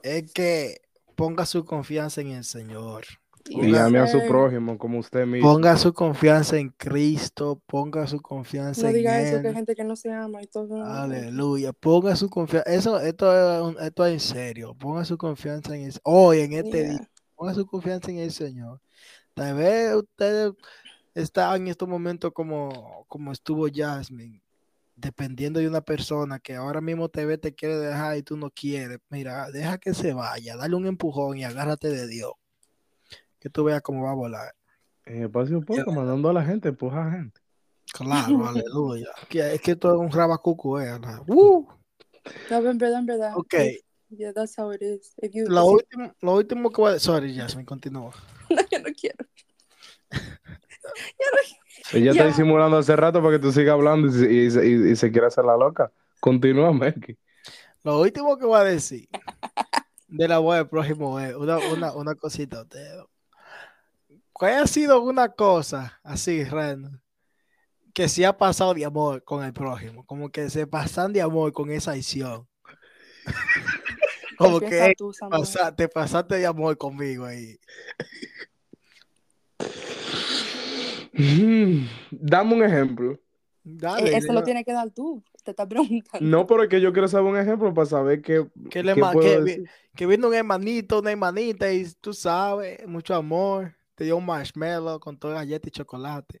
es 0.02 0.30
que 0.32 0.80
ponga 1.16 1.44
su 1.46 1.64
confianza 1.64 2.20
en 2.20 2.28
el 2.28 2.44
Señor. 2.44 3.04
Y 3.50 3.74
ame 3.76 3.98
a 3.98 4.06
su 4.06 4.20
prójimo 4.26 4.76
como 4.76 4.98
usted 4.98 5.24
mismo. 5.24 5.50
Ponga 5.50 5.76
su 5.78 5.94
confianza 5.94 6.58
en 6.58 6.68
Cristo, 6.68 7.60
ponga 7.66 8.06
su 8.06 8.20
confianza 8.20 8.82
no 8.82 8.88
en 8.90 8.94
diga 8.94 9.20
eso 9.22 9.36
Él. 9.36 9.42
que 9.42 9.48
hay 9.48 9.54
gente 9.54 9.74
que 9.74 9.84
no 9.84 9.96
se 9.96 10.12
ama 10.12 10.42
y 10.42 10.46
todo 10.48 10.84
Aleluya, 10.84 11.72
ponga 11.72 12.14
su 12.14 12.28
confianza. 12.28 12.70
Eso, 12.70 13.00
esto 13.00 13.80
esto 13.80 14.04
es 14.06 14.12
en 14.12 14.20
serio. 14.20 14.74
Ponga 14.74 15.04
su 15.06 15.16
confianza 15.16 15.74
en 15.74 15.86
el, 15.86 15.94
hoy, 16.02 16.40
en 16.40 16.52
este 16.52 16.78
Yeah. 16.78 16.90
día. 16.90 17.10
Ponga 17.34 17.54
su 17.54 17.66
confianza 17.66 18.10
en 18.10 18.18
el 18.18 18.32
Señor. 18.32 18.80
Tal 19.32 19.54
vez 19.56 19.94
ustedes 19.94 20.52
están 21.22 21.62
en 21.62 21.68
estos 21.68 21.88
momentos 21.88 22.32
como, 22.32 23.04
como 23.08 23.32
estuvo 23.32 23.66
Jasmine, 23.72 24.40
dependiendo 24.94 25.60
de 25.60 25.68
una 25.68 25.80
persona 25.80 26.38
que 26.38 26.54
ahora 26.54 26.80
mismo 26.80 27.08
te 27.08 27.24
ve, 27.24 27.38
te 27.38 27.54
quiere 27.54 27.76
dejar 27.76 28.16
y 28.16 28.22
tú 28.22 28.36
no 28.36 28.50
quieres. 28.50 28.98
Mira, 29.10 29.50
deja 29.50 29.78
que 29.78 29.94
se 29.94 30.12
vaya, 30.12 30.56
dale 30.56 30.76
un 30.76 30.86
empujón 30.86 31.38
y 31.38 31.44
agárrate 31.44 31.88
de 31.88 32.06
Dios. 32.06 32.32
Que 33.40 33.50
tú 33.50 33.64
veas 33.64 33.82
cómo 33.82 34.04
va 34.04 34.12
a 34.12 34.14
volar. 34.14 34.54
En 35.04 35.24
espacio 35.24 35.60
poco, 35.60 35.90
mandando 35.92 36.28
a 36.28 36.32
la 36.32 36.44
gente, 36.44 36.68
empuja 36.68 37.06
a 37.06 37.10
gente. 37.12 37.40
Claro, 37.92 38.46
aleluya. 38.48 39.10
Que, 39.28 39.54
es 39.54 39.60
que 39.60 39.72
esto 39.72 39.94
es 39.94 39.98
un 39.98 40.10
rabacucu, 40.10 40.78
eh. 40.78 40.98
la- 41.00 41.22
¡Uh! 41.26 41.66
no 42.50 42.70
en 42.70 42.76
verdad 42.76 42.98
en 42.98 43.06
verdad 43.06 43.32
Ok. 43.36 43.54
yeah 44.10 44.32
that's 44.34 44.58
how 44.58 44.70
it 44.70 44.82
is 44.82 45.14
if 45.22 45.32
you 45.32 45.48
Lo 45.48 45.64
último, 45.64 46.12
lo 46.20 46.34
último 46.34 46.70
que 46.70 46.80
voy 46.80 46.92
a 46.94 46.98
Sorry, 46.98 47.34
Jasmine, 47.34 47.64
continúa. 47.64 48.12
no, 48.50 48.62
yo 48.70 48.78
no 48.80 48.90
quiero 48.94 49.24
Ella 51.92 52.10
está 52.12 52.26
disimulando 52.26 52.76
hace 52.78 52.94
rato 52.96 53.20
para 53.22 53.36
que 53.36 53.42
tú 53.42 53.52
sigas 53.52 53.72
hablando 53.74 54.08
y, 54.08 54.12
se- 54.12 54.32
y 54.32 54.50
se- 54.50 54.66
y- 54.68 54.90
y 54.92 54.96
se 54.96 55.10
quiera 55.10 55.28
hacer 55.28 55.44
la 55.44 55.56
loca. 55.56 55.90
Continúa, 56.20 56.72
Melky. 56.72 57.16
Lo 57.84 58.00
último 58.00 58.36
que 58.36 58.44
voy 58.44 58.58
a 58.60 58.64
decir 58.64 59.08
del 60.08 60.32
amor 60.32 60.56
del 60.56 60.68
prójimo 60.68 61.18
es 61.20 61.34
una, 61.34 61.58
una, 61.58 61.92
una 61.92 62.14
cosita. 62.14 62.64
¿Cuál 64.32 64.54
ha 64.54 64.66
sido 64.66 65.00
una 65.02 65.28
cosa 65.30 66.00
así, 66.02 66.44
random, 66.44 66.98
que 67.94 68.08
sí 68.08 68.24
ha 68.24 68.36
pasado 68.36 68.74
de 68.74 68.84
amor 68.84 69.22
con 69.24 69.44
el 69.44 69.52
prójimo? 69.52 70.04
Como 70.04 70.28
que 70.30 70.50
se 70.50 70.66
pasan 70.66 71.12
de 71.12 71.22
amor 71.22 71.52
con 71.52 71.70
esa 71.70 71.92
acción. 71.92 72.46
Como 74.38 74.60
que 74.60 74.94
tú, 74.96 75.12
Samuel. 75.12 75.40
pasa- 75.40 75.74
te 75.74 75.88
pasaste 75.88 76.36
de 76.36 76.46
amor 76.46 76.76
conmigo 76.78 77.24
ahí. 77.24 77.58
Dame 82.10 82.54
un 82.54 82.62
ejemplo. 82.62 83.18
Dale, 83.64 84.10
Eh, 84.12 84.16
Eso 84.16 84.32
lo 84.32 84.40
ya. 84.40 84.44
tiene 84.44 84.64
que 84.64 84.72
dar 84.72 84.90
tú. 84.90 85.22
Te 85.44 85.50
está 85.50 85.66
preguntando. 85.68 86.26
No, 86.26 86.46
pero 86.46 86.62
es 86.62 86.68
que 86.68 86.80
yo 86.80 86.92
quiero 86.92 87.08
saber 87.08 87.32
un 87.32 87.38
ejemplo 87.38 87.72
para 87.74 87.86
saber 87.86 88.22
qué, 88.22 88.46
que, 88.70 88.82
le 88.82 88.94
qué 88.94 89.00
puedo 89.00 89.20
que, 89.20 89.40
decir. 89.40 89.70
que 89.94 90.06
vino 90.06 90.28
un 90.28 90.34
hermanito, 90.34 91.00
una 91.00 91.10
hermanita 91.12 91.70
y 91.72 91.86
tú 92.00 92.12
sabes, 92.12 92.86
mucho 92.86 93.14
amor. 93.14 93.74
Te 93.94 94.04
dio 94.04 94.16
un 94.16 94.26
marshmallow 94.26 95.00
con 95.00 95.18
toda 95.18 95.34
galleta 95.34 95.68
y 95.68 95.72
chocolate. 95.72 96.40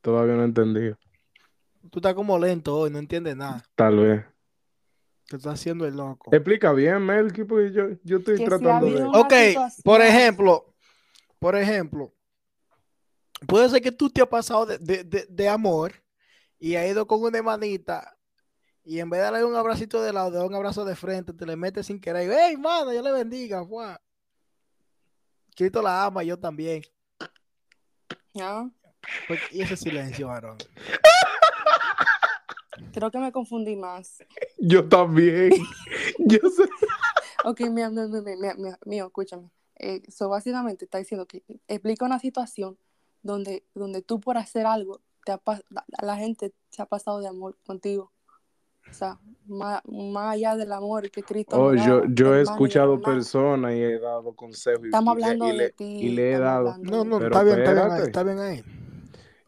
Todavía 0.00 0.34
no 0.34 0.42
he 0.42 0.46
entendido. 0.46 0.98
Tú 1.90 1.98
estás 2.00 2.14
como 2.14 2.38
lento 2.38 2.76
hoy, 2.76 2.90
no 2.90 2.98
entiendes 2.98 3.36
nada. 3.36 3.62
Tal 3.74 3.96
vez. 3.98 4.24
Te 5.28 5.36
estás 5.36 5.54
haciendo 5.54 5.86
el 5.86 5.96
loco. 5.96 6.30
Explica 6.34 6.72
bien, 6.72 7.04
Melky, 7.04 7.44
porque 7.44 7.70
yo, 7.72 7.88
yo 8.02 8.18
estoy 8.18 8.34
Que 8.34 8.38
si 8.38 8.44
ha 8.44 8.46
tratando 8.46 8.86
de... 8.86 9.02
Ok, 9.04 9.32
por 9.84 10.00
ejemplo, 10.00 10.74
por 11.38 11.56
ejemplo, 11.56 12.14
puede 13.46 13.68
ser 13.68 13.82
que 13.82 13.92
tú 13.92 14.10
te 14.10 14.22
has 14.22 14.28
pasado 14.28 14.66
de, 14.66 14.78
de- 14.78 15.04
de- 15.04 15.26
de 15.28 15.48
amor 15.48 15.92
y 16.58 16.74
has 16.76 16.88
ido 16.88 17.06
con 17.06 17.22
una 17.22 17.38
hermanita 17.38 18.16
y 18.84 19.00
en 19.00 19.10
vez 19.10 19.18
de 19.20 19.24
darle 19.24 19.44
un 19.44 19.54
abracito 19.54 20.02
de 20.02 20.12
lado, 20.12 20.30
de 20.30 20.44
un 20.44 20.54
abrazo 20.54 20.84
de 20.84 20.96
frente, 20.96 21.32
te 21.32 21.46
le 21.46 21.56
metes 21.56 21.86
sin 21.86 22.00
querer. 22.00 22.28
y, 22.28 22.32
¡Hey, 22.34 22.56
mano, 22.56 22.90
Dios 22.90 23.04
le 23.04 23.12
bendiga! 23.12 23.64
¡Fua! 23.64 24.00
Cristo 25.54 25.82
la 25.82 26.04
ama, 26.06 26.22
yo 26.22 26.38
también. 26.38 26.82
Ah, 28.40 28.68
Pues, 29.26 29.40
y 29.52 29.62
ese 29.62 29.76
silencio, 29.76 30.28
varón. 30.28 30.56
Creo 32.92 33.10
que 33.10 33.18
me 33.18 33.32
confundí 33.32 33.76
más. 33.76 34.22
Yo 34.58 34.88
también. 34.88 35.50
yo 36.18 36.38
sé. 36.48 36.68
Ok, 37.44 37.60
mío, 37.60 37.90
mío, 37.90 38.08
mío, 38.08 38.22
mío, 38.22 38.54
mío, 38.56 38.76
mío, 38.84 39.10
escúchame. 39.78 40.26
Eh, 40.26 40.28
básicamente 40.28 40.84
está 40.84 40.98
diciendo 40.98 41.26
que 41.26 41.42
explica 41.66 42.04
una 42.04 42.18
situación 42.18 42.78
donde, 43.22 43.64
donde 43.74 44.02
tú 44.02 44.20
por 44.20 44.36
hacer 44.38 44.66
algo, 44.66 45.00
te 45.24 45.32
ha 45.32 45.40
la, 45.70 45.84
la 46.00 46.16
gente 46.16 46.52
se 46.70 46.82
ha 46.82 46.86
pasado 46.86 47.20
de 47.20 47.28
amor 47.28 47.56
contigo. 47.66 48.12
O 48.90 48.94
sea, 48.94 49.18
más, 49.46 49.82
más 49.86 50.34
allá 50.34 50.56
del 50.56 50.72
amor 50.72 51.10
que 51.10 51.22
Cristo 51.22 51.56
Oh, 51.56 51.74
yo, 51.74 52.04
yo 52.06 52.34
he 52.34 52.38
y 52.40 52.42
escuchado 52.42 53.00
personas 53.00 53.74
y 53.74 53.82
he 53.82 53.98
dado 53.98 54.34
consejos. 54.34 54.82
y- 54.84 54.86
Estamos 54.86 55.14
y 55.18 55.20
le- 55.20 55.22
hablando 55.26 55.44
y 55.46 55.48
de 55.48 55.56
le- 55.58 55.70
ti. 55.70 55.84
y 55.84 56.08
le 56.10 56.32
he 56.32 56.38
dado. 56.38 56.70
hablando 56.70 57.04
No, 57.04 57.04
no, 57.04 57.24
está 57.24 57.42
bien, 57.44 57.58
está 57.58 57.72
bien, 57.74 57.92
ahí, 57.92 58.02
está 58.02 58.22
bien 58.22 58.38
ahí. 58.38 58.62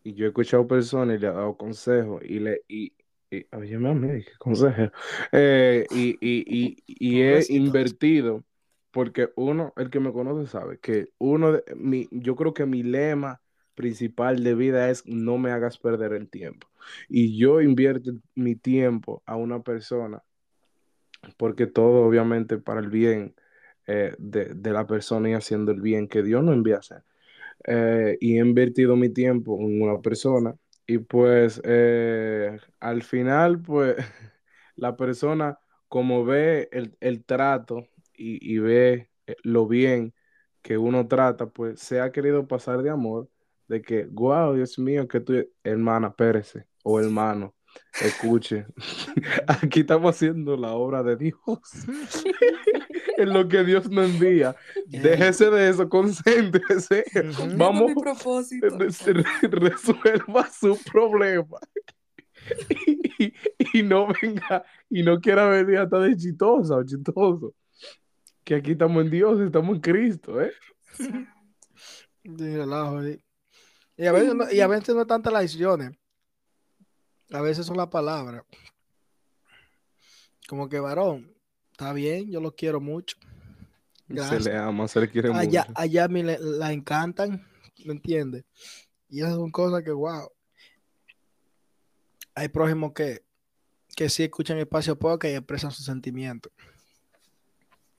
Y 0.05 0.15
yo 0.15 0.25
he 0.27 0.29
escuchado 0.29 0.67
personas 0.67 1.17
y 1.17 1.21
le 1.21 1.27
he 1.27 1.31
dado 1.31 1.57
consejos 1.57 2.23
y 2.25 2.39
le 2.41 2.63
y, 2.69 2.93
y 3.31 3.47
oye, 3.55 3.79
mami, 3.79 4.23
qué 4.25 4.33
consejero. 4.39 4.93
Eh, 5.33 5.87
y, 5.91 6.11
y, 6.21 6.45
y, 6.47 6.77
y 6.87 7.23
he 7.23 7.45
invertido 7.51 8.45
porque 8.91 9.31
uno, 9.37 9.73
el 9.77 9.91
que 9.91 10.01
me 10.01 10.13
conoce 10.13 10.51
sabe 10.51 10.79
que 10.81 11.09
uno 11.19 11.61
mi, 11.77 12.09
yo 12.13 12.37
creo 12.37 12.55
que 12.55 12.67
mi 12.67 12.83
lema 12.83 13.41
principal 13.75 14.43
de 14.45 14.55
vida 14.55 14.91
es 14.91 15.07
no 15.07 15.39
me 15.39 15.53
hagas 15.53 15.79
perder 15.79 16.13
el 16.13 16.29
tiempo. 16.31 16.69
Y 17.09 17.39
yo 17.39 17.61
invierto 17.61 18.13
mi 18.35 18.57
tiempo 18.57 19.23
a 19.27 19.37
una 19.37 19.63
persona 19.63 20.23
porque 21.37 21.67
todo 21.67 22.07
obviamente 22.07 22.59
para 22.59 22.81
el 22.81 22.89
bien 22.91 23.35
eh, 23.87 24.15
de, 24.19 24.55
de 24.55 24.71
la 24.73 24.87
persona 24.87 25.31
y 25.31 25.35
haciendo 25.35 25.73
el 25.73 25.81
bien 25.81 26.09
que 26.09 26.23
Dios 26.23 26.43
nos 26.45 26.55
envía 26.55 26.77
a 26.77 26.79
hacer 26.81 27.03
eh, 27.67 28.19
y 28.21 28.37
he 28.39 28.41
invertido 28.41 28.97
mi 28.97 29.11
tiempo 29.11 29.59
en 29.61 29.83
una 29.83 30.01
persona 30.01 30.55
y 30.87 30.99
pues 30.99 31.61
eh, 31.65 32.59
al 32.81 33.03
final 33.03 33.63
pues 33.63 33.97
la 34.77 34.97
persona 34.97 35.59
como 35.89 36.25
ve 36.25 36.69
el, 36.73 36.97
el 37.01 37.25
trato 37.25 37.89
y, 38.21 38.55
y 38.55 38.59
ve 38.59 39.11
eh, 39.27 39.37
lo 39.43 39.67
bien 39.67 40.13
que 40.63 40.77
uno 40.79 41.07
trata 41.09 41.49
pues 41.49 41.81
se 41.81 42.01
ha 42.01 42.13
querido 42.13 42.47
pasar 42.47 42.83
de 42.83 42.91
amor 42.91 43.29
de 43.69 43.81
que 43.83 44.05
wow 44.07 44.55
Dios 44.55 44.79
mío 44.79 45.09
que 45.09 45.21
tú 45.21 45.35
hermana 45.65 46.15
pérese 46.15 46.67
o 46.83 47.01
hermano 47.01 47.55
escuche 48.03 48.67
aquí 49.47 49.81
estamos 49.81 50.15
haciendo 50.17 50.57
la 50.57 50.73
obra 50.73 51.03
de 51.03 51.17
Dios 51.17 51.39
en 53.17 53.33
lo 53.33 53.49
que 53.49 53.65
Dios 53.65 53.89
nos 53.91 54.11
envía 54.11 54.55
déjese 54.87 55.51
de 55.51 55.69
eso 55.71 55.89
concéntrese. 55.89 57.05
Vamos. 57.57 57.91
Ese 57.91 57.91
es 57.91 57.97
mi 57.97 58.03
propósito. 58.03 58.79
Re- 58.79 59.49
resuelva 59.51 60.49
su 60.51 60.79
problema 60.93 61.59
y, 62.87 63.25
y- 63.27 63.33
y 63.75 63.83
no 63.83 64.09
venga 64.21 64.65
y 64.89 65.03
no 65.03 65.21
quiera 65.21 65.49
venir 65.49 65.79
hasta 65.79 65.99
de 66.01 66.17
chitosa 66.17 66.77
o 66.77 66.85
chitoso 66.85 67.55
que 68.51 68.57
aquí 68.57 68.73
estamos 68.73 69.05
en 69.05 69.11
Dios 69.13 69.41
estamos 69.41 69.77
en 69.77 69.81
Cristo 69.81 70.41
¿eh? 70.43 70.53
Relajo. 72.25 73.01
Y 73.97 74.07
a 74.07 74.11
veces 74.11 74.35
no, 74.35 74.51
y 74.51 74.61
a 74.61 74.67
veces 74.67 74.93
no 74.93 75.07
tantas 75.07 75.33
las 75.33 75.43
acciones. 75.45 75.93
A 77.31 77.41
veces 77.41 77.65
son 77.65 77.77
las 77.77 77.87
palabras. 77.87 78.43
Como 80.49 80.69
que 80.69 80.81
varón, 80.81 81.33
está 81.71 81.93
bien, 81.93 82.29
yo 82.29 82.41
lo 82.41 82.53
quiero 82.53 82.81
mucho. 82.81 83.17
Gracias. 84.09 84.43
se 84.43 84.51
le 84.51 84.57
ama 84.57 84.89
se 84.89 85.01
le 85.01 85.09
quiere 85.09 85.33
Allá, 85.33 85.67
mucho 85.69 85.81
allá 85.81 86.05
a 86.07 86.09
mí 86.09 86.25
le- 86.25 86.41
la 86.41 86.73
encantan, 86.73 87.47
¿me 87.85 87.93
entiendes? 87.93 88.45
Y 89.09 89.21
esas 89.21 89.35
son 89.35 89.53
cosas 89.53 89.85
que, 89.85 89.93
wow. 89.93 90.29
Hay 92.35 92.49
prójimos 92.49 92.93
que, 92.95 93.25
que 93.95 94.09
sí 94.09 94.25
escuchan 94.25 94.59
espacio 94.59 94.99
poca 94.99 95.29
y 95.31 95.35
expresan 95.35 95.71
sus 95.71 95.85
sentimientos. 95.85 96.51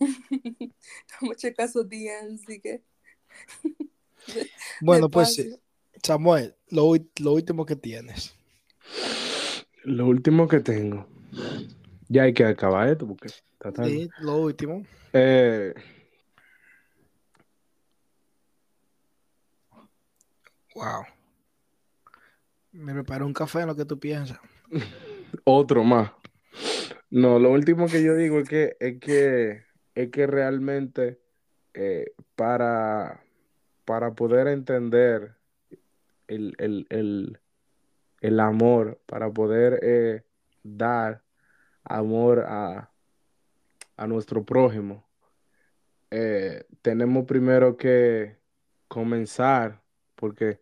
A 1.22 1.36
checar 1.36 1.70
sus 1.70 1.88
DMs, 1.88 2.44
así 2.44 2.60
que. 2.60 2.84
Bueno, 4.82 5.10
pues 5.10 5.34
sí. 5.34 5.56
Samuel, 6.04 6.56
lo, 6.68 6.86
último 6.86 7.66
que 7.66 7.76
tienes. 7.76 8.36
lo 9.84 10.06
último 10.06 10.48
que 10.48 10.60
tengo 10.60 11.08
ya 12.08 12.24
hay 12.24 12.34
que 12.34 12.46
acabar 12.46 12.90
esto 12.90 13.08
porque 13.08 13.30
está 13.30 13.72
tarde. 13.72 13.90
Sí, 13.90 14.10
lo 14.20 14.38
último. 14.38 14.86
Eh, 15.14 15.74
Wow. 20.76 21.04
Me 22.72 22.94
preparé 22.94 23.24
un 23.26 23.34
café 23.34 23.62
en 23.62 23.68
lo 23.68 23.76
que 23.76 23.86
tú 23.86 24.00
piensas. 24.00 24.40
Otro 25.44 25.84
más. 25.84 26.12
No, 27.10 27.40
lo 27.40 27.52
último 27.52 27.88
que 27.88 28.02
yo 28.04 28.16
digo 28.16 28.40
es 28.40 28.50
que 28.50 28.78
es 28.80 29.00
que 29.00 29.64
es 29.96 30.10
que 30.12 30.28
realmente 30.28 31.20
eh, 31.74 32.14
para, 32.36 33.24
para 33.86 34.14
poder 34.14 34.48
entender 34.48 35.36
el, 36.28 36.56
el- 36.58 36.88
el- 36.90 37.40
el 38.22 38.40
amor, 38.40 39.02
para 39.08 39.32
poder 39.32 39.80
eh, 39.82 40.24
dar 40.64 41.24
amor 41.84 42.46
a, 42.48 42.92
a 43.98 44.08
nuestro 44.08 44.46
prójimo, 44.46 45.08
eh, 46.12 46.66
tenemos 46.82 47.26
primero 47.26 47.78
que 47.78 48.38
comenzar, 48.88 49.82
porque 50.16 50.60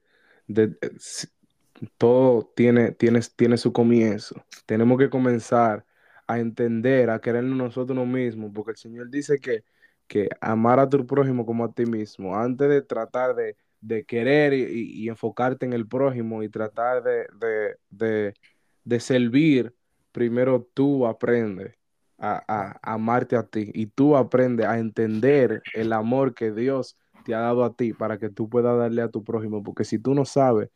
todo 1.97 2.45
tiene, 2.55 2.91
tiene, 2.91 3.19
tiene 3.35 3.57
su 3.57 3.73
comienzo. 3.73 4.43
Tenemos 4.65 4.97
que 4.97 5.09
comenzar 5.09 5.85
a 6.29 6.39
entender, 6.39 7.09
a 7.09 7.19
querernos 7.21 7.57
nosotros 7.57 8.07
mismos, 8.07 8.51
porque 8.53 8.71
el 8.71 8.77
Señor 8.77 9.09
dice 9.09 9.39
que, 9.39 9.63
que 10.07 10.29
amar 10.41 10.79
a 10.79 10.89
tu 10.89 11.05
prójimo 11.07 11.45
como 11.45 11.65
a 11.65 11.73
ti 11.73 11.85
mismo, 11.85 12.35
antes 12.37 12.69
de 12.69 12.81
tratar 12.83 13.35
de, 13.35 13.57
de 13.81 14.05
querer 14.05 14.53
y, 14.53 15.03
y- 15.05 15.09
enfocarte 15.09 15.65
en 15.65 15.73
el 15.73 15.87
prójimo 15.87 16.43
y 16.43 16.49
tratar 16.49 17.03
de, 17.03 17.27
de, 17.39 17.77
de, 17.89 18.35
de 18.83 18.99
servir, 18.99 19.73
primero 20.11 20.69
tú 20.73 21.07
aprendes 21.07 21.75
a 22.17 22.77
amarte 22.83 23.35
a 23.37 23.43
ti 23.43 23.71
y 23.73 23.85
tú 23.87 24.17
aprendes 24.17 24.65
a 24.67 24.77
entender 24.79 25.65
el 25.73 25.93
amor 25.93 26.33
que 26.35 26.51
Dios 26.51 26.97
te 27.23 27.33
ha 27.33 27.39
dado 27.39 27.63
a 27.63 27.73
ti 27.75 27.93
para 27.93 28.17
que 28.19 28.29
tú 28.29 28.49
puedas 28.49 28.77
darle 28.77 29.01
a 29.01 29.09
tu 29.09 29.23
prójimo, 29.23 29.63
porque 29.63 29.85
si 29.85 29.99
tú 29.99 30.13
no 30.13 30.25
sabes 30.25 30.69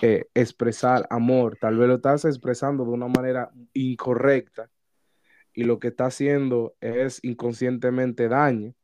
eh, 0.00 0.28
expresar 0.34 1.06
amor, 1.10 1.56
tal 1.56 1.76
vez 1.78 1.88
lo 1.88 1.96
estás 1.96 2.24
expresando 2.26 2.84
de 2.84 2.90
una 2.92 3.08
manera 3.08 3.52
incorrecta 3.74 4.70
y 5.54 5.64
lo 5.64 5.78
que 5.78 5.88
está 5.88 6.06
haciendo 6.06 6.76
es 6.80 7.20
inconscientemente 7.24 8.28
daño, 8.28 8.74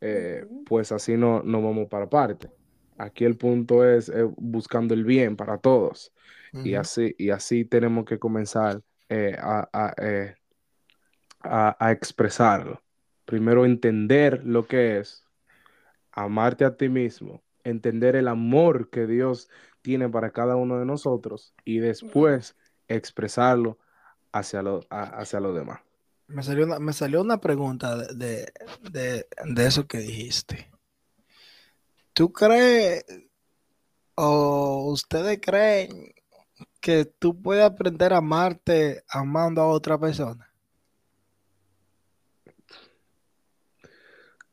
eh, 0.00 0.46
pues 0.64 0.92
así 0.92 1.16
no, 1.16 1.42
no 1.42 1.62
vamos 1.62 1.88
para 1.88 2.08
parte. 2.08 2.50
Aquí 2.98 3.24
el 3.24 3.36
punto 3.36 3.84
es 3.84 4.08
eh, 4.08 4.24
buscando 4.36 4.94
el 4.94 5.04
bien 5.04 5.36
para 5.36 5.58
todos. 5.58 6.12
Y 6.62 6.74
así, 6.74 7.14
y 7.18 7.30
así 7.30 7.64
tenemos 7.64 8.04
que 8.06 8.18
comenzar 8.18 8.82
eh, 9.08 9.36
a, 9.40 9.68
a, 9.72 9.94
a- 11.42 11.76
a 11.78 11.92
expresarlo. 11.92 12.82
Primero 13.24 13.64
entender 13.64 14.42
lo 14.44 14.66
que 14.66 14.98
es 14.98 15.24
amarte 16.12 16.64
a 16.66 16.76
ti 16.76 16.88
mismo, 16.90 17.44
entender 17.64 18.16
el 18.16 18.28
amor 18.28 18.90
que 18.90 19.06
Dios 19.06 19.50
tiene 19.82 20.08
para 20.10 20.32
cada 20.32 20.56
uno 20.56 20.78
de 20.78 20.86
nosotros 20.86 21.54
y 21.64 21.78
después 21.80 22.56
expresarlo 22.88 23.78
hacia, 24.32 24.62
lo, 24.62 24.82
a- 24.90 25.04
hacia 25.20 25.40
los 25.40 25.56
demás. 25.56 25.80
Me 26.28 26.42
salió 26.42 26.64
una, 26.64 26.78
me 26.78 26.92
salió 26.92 27.20
una 27.20 27.40
pregunta 27.40 27.96
de, 27.96 28.14
de, 28.14 28.52
de- 28.90 29.26
de 29.44 29.66
eso 29.66 29.86
que 29.86 29.98
dijiste. 29.98 30.70
¿Tú 32.12 32.32
crees 32.32 33.04
o 34.14 34.90
ustedes 34.90 35.38
creen 35.40 36.14
que 36.80 37.04
tú 37.04 37.40
puedes 37.40 37.64
aprender 37.64 38.12
a 38.12 38.18
amarte 38.18 39.04
amando 39.08 39.60
a 39.62 39.68
otra 39.68 39.98
persona? 39.98 40.50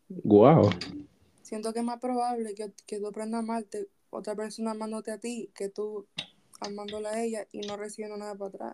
Wow. 0.09 0.69
Siento 1.41 1.73
que 1.73 1.79
es 1.79 1.85
más 1.85 1.99
probable 1.99 2.53
que, 2.55 2.71
que 2.85 2.99
tú 2.99 3.07
aprendas 3.07 3.39
a 3.39 3.43
amarte 3.43 3.87
otra 4.09 4.35
persona 4.35 4.71
amándote 4.71 5.11
a 5.11 5.17
ti 5.17 5.49
que 5.55 5.69
tú 5.69 6.05
amándola 6.59 7.09
a 7.11 7.23
ella 7.23 7.47
y 7.51 7.61
no 7.61 7.77
recibiendo 7.77 8.17
nada 8.17 8.35
para 8.35 8.49
atrás. 8.49 8.73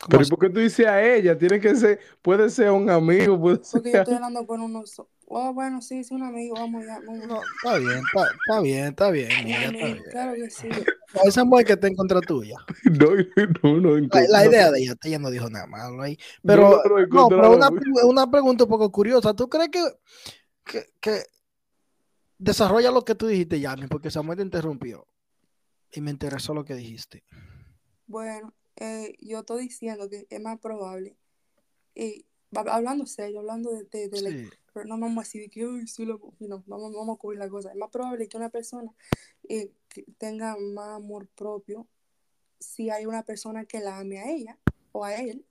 ¿Cómo 0.00 0.18
Pero 0.18 0.28
por 0.30 0.38
qué 0.38 0.48
tú 0.48 0.60
dices 0.60 0.86
a 0.86 1.02
ella? 1.02 1.36
Tiene 1.36 1.60
que 1.60 1.76
ser, 1.76 2.00
puede 2.22 2.48
ser 2.48 2.70
un 2.70 2.88
amigo, 2.88 3.38
puede 3.38 3.62
ser. 3.62 3.72
Porque 3.82 3.92
yo 3.92 3.98
estoy 3.98 4.14
hablando 4.14 4.46
con 4.46 4.62
unos... 4.62 5.02
Oh, 5.32 5.52
bueno, 5.52 5.80
sí, 5.82 6.02
sí, 6.02 6.14
un 6.14 6.22
amigo, 6.22 6.54
vamos 6.54 6.84
ya. 6.84 6.98
Vamos. 7.06 7.26
No, 7.26 7.40
está 7.62 7.78
bien, 7.78 7.98
está, 7.98 8.22
está 8.24 8.60
bien, 8.62 8.86
está 8.86 9.10
bien, 9.10 9.30
está 9.96 10.10
claro 10.10 10.34
que 10.34 10.50
sí. 10.50 10.68
Esa 11.24 11.44
mujer 11.44 11.66
que 11.66 11.72
está 11.74 11.86
en 11.86 11.94
contra 11.94 12.20
tuya. 12.20 12.56
No, 13.62 13.70
no, 13.70 13.80
no. 13.80 13.96
en 13.96 14.08
La, 14.28 14.46
idea 14.46 14.70
de 14.72 14.80
ella, 14.80 14.94
ella 15.04 15.18
no 15.18 15.30
dijo 15.30 15.48
nada 15.50 15.66
malo 15.66 16.02
ahí. 16.02 16.16
No, 16.42 16.54
Pero, 16.54 16.82
no, 16.82 17.06
no, 17.06 17.06
no, 17.06 17.28
pero 17.28 17.52
una, 17.52 17.70
una 18.04 18.30
pregunta 18.30 18.64
un 18.64 18.70
poco 18.70 18.90
curiosa. 18.90 19.34
¿Tú 19.34 19.48
crees 19.48 19.68
que, 19.68 19.84
que, 20.64 20.86
que 20.98 21.22
desarrolla 22.38 22.90
lo 22.90 23.04
que 23.04 23.14
tú 23.14 23.26
dijiste, 23.26 23.60
Yami? 23.60 23.86
Porque 23.86 24.10
Samuel 24.10 24.38
te 24.38 24.44
interrumpió 24.44 25.06
y 25.92 26.00
me 26.00 26.10
interesó 26.10 26.54
lo 26.54 26.64
que 26.64 26.74
dijiste. 26.74 27.22
Bueno, 28.06 28.52
eh, 28.80 29.16
yo 29.20 29.40
estoy 29.40 29.64
diciendo 29.64 30.08
que 30.08 30.26
es 30.28 30.40
más 30.40 30.58
probable, 30.58 31.16
y 31.94 32.24
hablando 32.52 33.06
serio, 33.06 33.40
hablando 33.40 33.70
de, 33.70 33.84
de, 33.84 34.08
de 34.08 34.22
la- 34.22 34.30
pero 34.72 34.86
no 34.86 34.98
vamos 34.98 35.18
a 35.18 35.26
decir 35.26 35.50
que, 35.50 35.62
"Ay, 35.64 35.86
sí, 35.86 36.04
lo, 36.04 36.18
no, 36.40 36.62
vamos, 36.66 36.92
vamos 36.94 37.16
a 37.16 37.18
cubrir 37.18 37.38
la 37.38 37.48
cosa. 37.48 37.70
Es 37.70 37.76
más 37.76 37.90
probable 37.90 38.28
que 38.28 38.36
una 38.36 38.48
persona 38.50 38.92
eh, 39.48 39.70
que 39.88 40.04
tenga 40.18 40.56
más 40.56 40.96
amor 40.96 41.26
propio 41.28 41.86
si 42.60 42.90
hay 42.90 43.06
una 43.06 43.24
persona 43.24 43.64
que 43.64 43.80
la 43.80 43.98
ame 43.98 44.18
a 44.20 44.30
ella 44.30 44.58
o 44.92 45.04
a 45.04 45.14
él, 45.16 45.44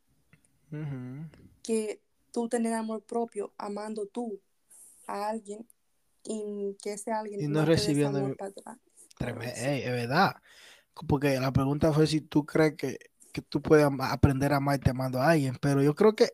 que 1.64 2.02
tú 2.32 2.48
tener 2.48 2.74
amor 2.74 3.02
propio 3.04 3.52
amando 3.58 4.06
tú 4.06 4.40
a 5.08 5.30
alguien 5.30 5.68
y 6.24 6.76
que 6.82 6.94
ese 6.94 7.12
alguien 7.12 7.42
Y 7.42 7.48
no 7.48 7.66
recibiendo 7.66 8.20
amor 8.20 8.38
para 8.38 8.52
atrás. 8.52 8.78
Es 9.20 9.92
verdad. 9.92 10.36
Porque 11.08 11.40
la 11.40 11.52
pregunta 11.52 11.92
fue 11.94 12.08
si 12.08 12.22
tú 12.22 12.46
crees 12.46 12.76
que, 12.76 13.00
que 13.32 13.42
tú 13.42 13.62
puedes 13.62 13.88
aprender 14.02 14.54
a 14.54 14.58
amarte 14.58 14.90
amando 14.90 15.20
a 15.20 15.32
alguien. 15.32 15.58
Pero 15.62 15.82
yo 15.82 15.96
creo 15.96 16.16
que, 16.16 16.30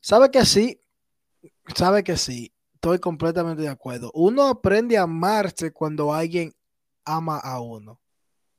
sabe 0.00 0.30
que 0.30 0.44
sí, 0.44 0.80
sabe 1.74 2.02
que 2.04 2.16
sí. 2.16 2.52
Estoy 2.74 2.98
completamente 2.98 3.62
de 3.62 3.68
acuerdo. 3.68 4.10
Uno 4.12 4.48
aprende 4.48 4.98
a 4.98 5.02
amarse 5.02 5.72
cuando 5.72 6.12
alguien 6.12 6.52
ama 7.04 7.38
a 7.38 7.60
uno. 7.60 8.00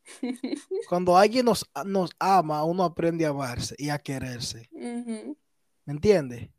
Cuando 0.90 1.18
alguien 1.18 1.46
nos, 1.46 1.66
nos 1.86 2.12
ama, 2.20 2.64
uno 2.66 2.84
aprende 2.84 3.26
a 3.26 3.30
amarse 3.30 3.74
y 3.78 3.90
a 3.90 3.98
quererse. 3.98 4.70
Ujú, 4.72 5.38
¿Me 5.86 5.94
entiendes? 5.94 6.50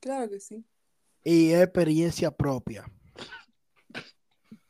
Claro 0.00 0.30
que 0.30 0.40
sí. 0.40 0.64
Y 1.22 1.52
experiencia 1.52 2.30
propia. 2.30 2.90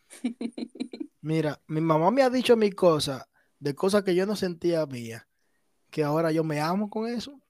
Mira, 1.21 1.61
mi 1.67 1.81
mamá 1.81 2.11
me 2.11 2.23
ha 2.23 2.31
dicho 2.31 2.57
mi 2.57 2.73
cosas, 2.73 3.27
de 3.59 3.75
cosas 3.75 4.03
que 4.03 4.15
yo 4.15 4.27
no 4.27 4.37
sentía 4.37 4.87
mía, 4.87 5.29
que 5.91 6.03
ahora 6.03 6.33
yo 6.33 6.45
me 6.45 6.61
amo 6.61 6.89
con 6.91 7.09
eso. 7.09 7.41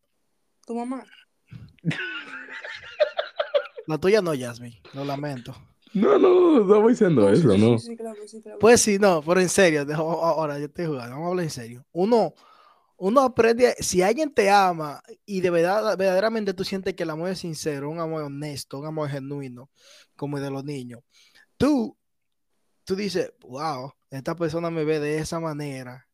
Tu 0.66 0.74
mamá. 0.74 1.04
La 3.86 3.98
tuya 3.98 4.20
no, 4.20 4.34
Yasmin, 4.34 4.74
lo 4.94 5.04
lamento. 5.04 5.54
No, 5.94 6.18
no, 6.18 6.58
no 6.58 6.62
estamos 6.62 6.90
diciendo 6.90 7.30
eso, 7.30 7.52
sí, 7.52 7.58
¿no? 7.58 7.78
sí, 7.78 7.86
sí, 7.86 7.96
claro 7.96 8.20
que 8.20 8.28
sí, 8.28 8.42
claro 8.42 8.58
que 8.58 8.60
Pues 8.60 8.80
sí, 8.80 8.98
no, 8.98 9.22
pero 9.22 9.40
en 9.40 9.48
serio, 9.48 9.86
ahora 9.94 10.58
yo 10.58 10.66
estoy 10.66 10.86
jugando, 10.86 11.12
vamos 11.12 11.26
a 11.26 11.30
hablar 11.30 11.44
en 11.44 11.50
serio. 11.50 11.86
Uno, 11.92 12.34
uno 12.96 13.20
aprende, 13.22 13.74
si 13.78 14.02
alguien 14.02 14.34
te 14.34 14.50
ama 14.50 15.02
y 15.24 15.40
de 15.40 15.50
verdad, 15.50 15.96
verdaderamente 15.96 16.52
tú 16.52 16.64
sientes 16.64 16.94
que 16.94 17.04
el 17.04 17.10
amor 17.10 17.30
es 17.30 17.38
sincero, 17.38 17.88
un 17.88 18.00
amor 18.00 18.24
honesto, 18.24 18.78
un 18.78 18.86
amor 18.86 19.08
genuino, 19.08 19.70
como 20.16 20.36
el 20.36 20.42
de 20.42 20.50
los 20.50 20.64
niños, 20.64 21.00
tú, 21.56 21.96
tú 22.84 22.96
dices, 22.96 23.32
wow, 23.40 23.92
esta 24.10 24.34
persona 24.34 24.70
me 24.70 24.84
ve 24.84 24.98
de 25.00 25.18
esa 25.18 25.40
manera. 25.40 26.05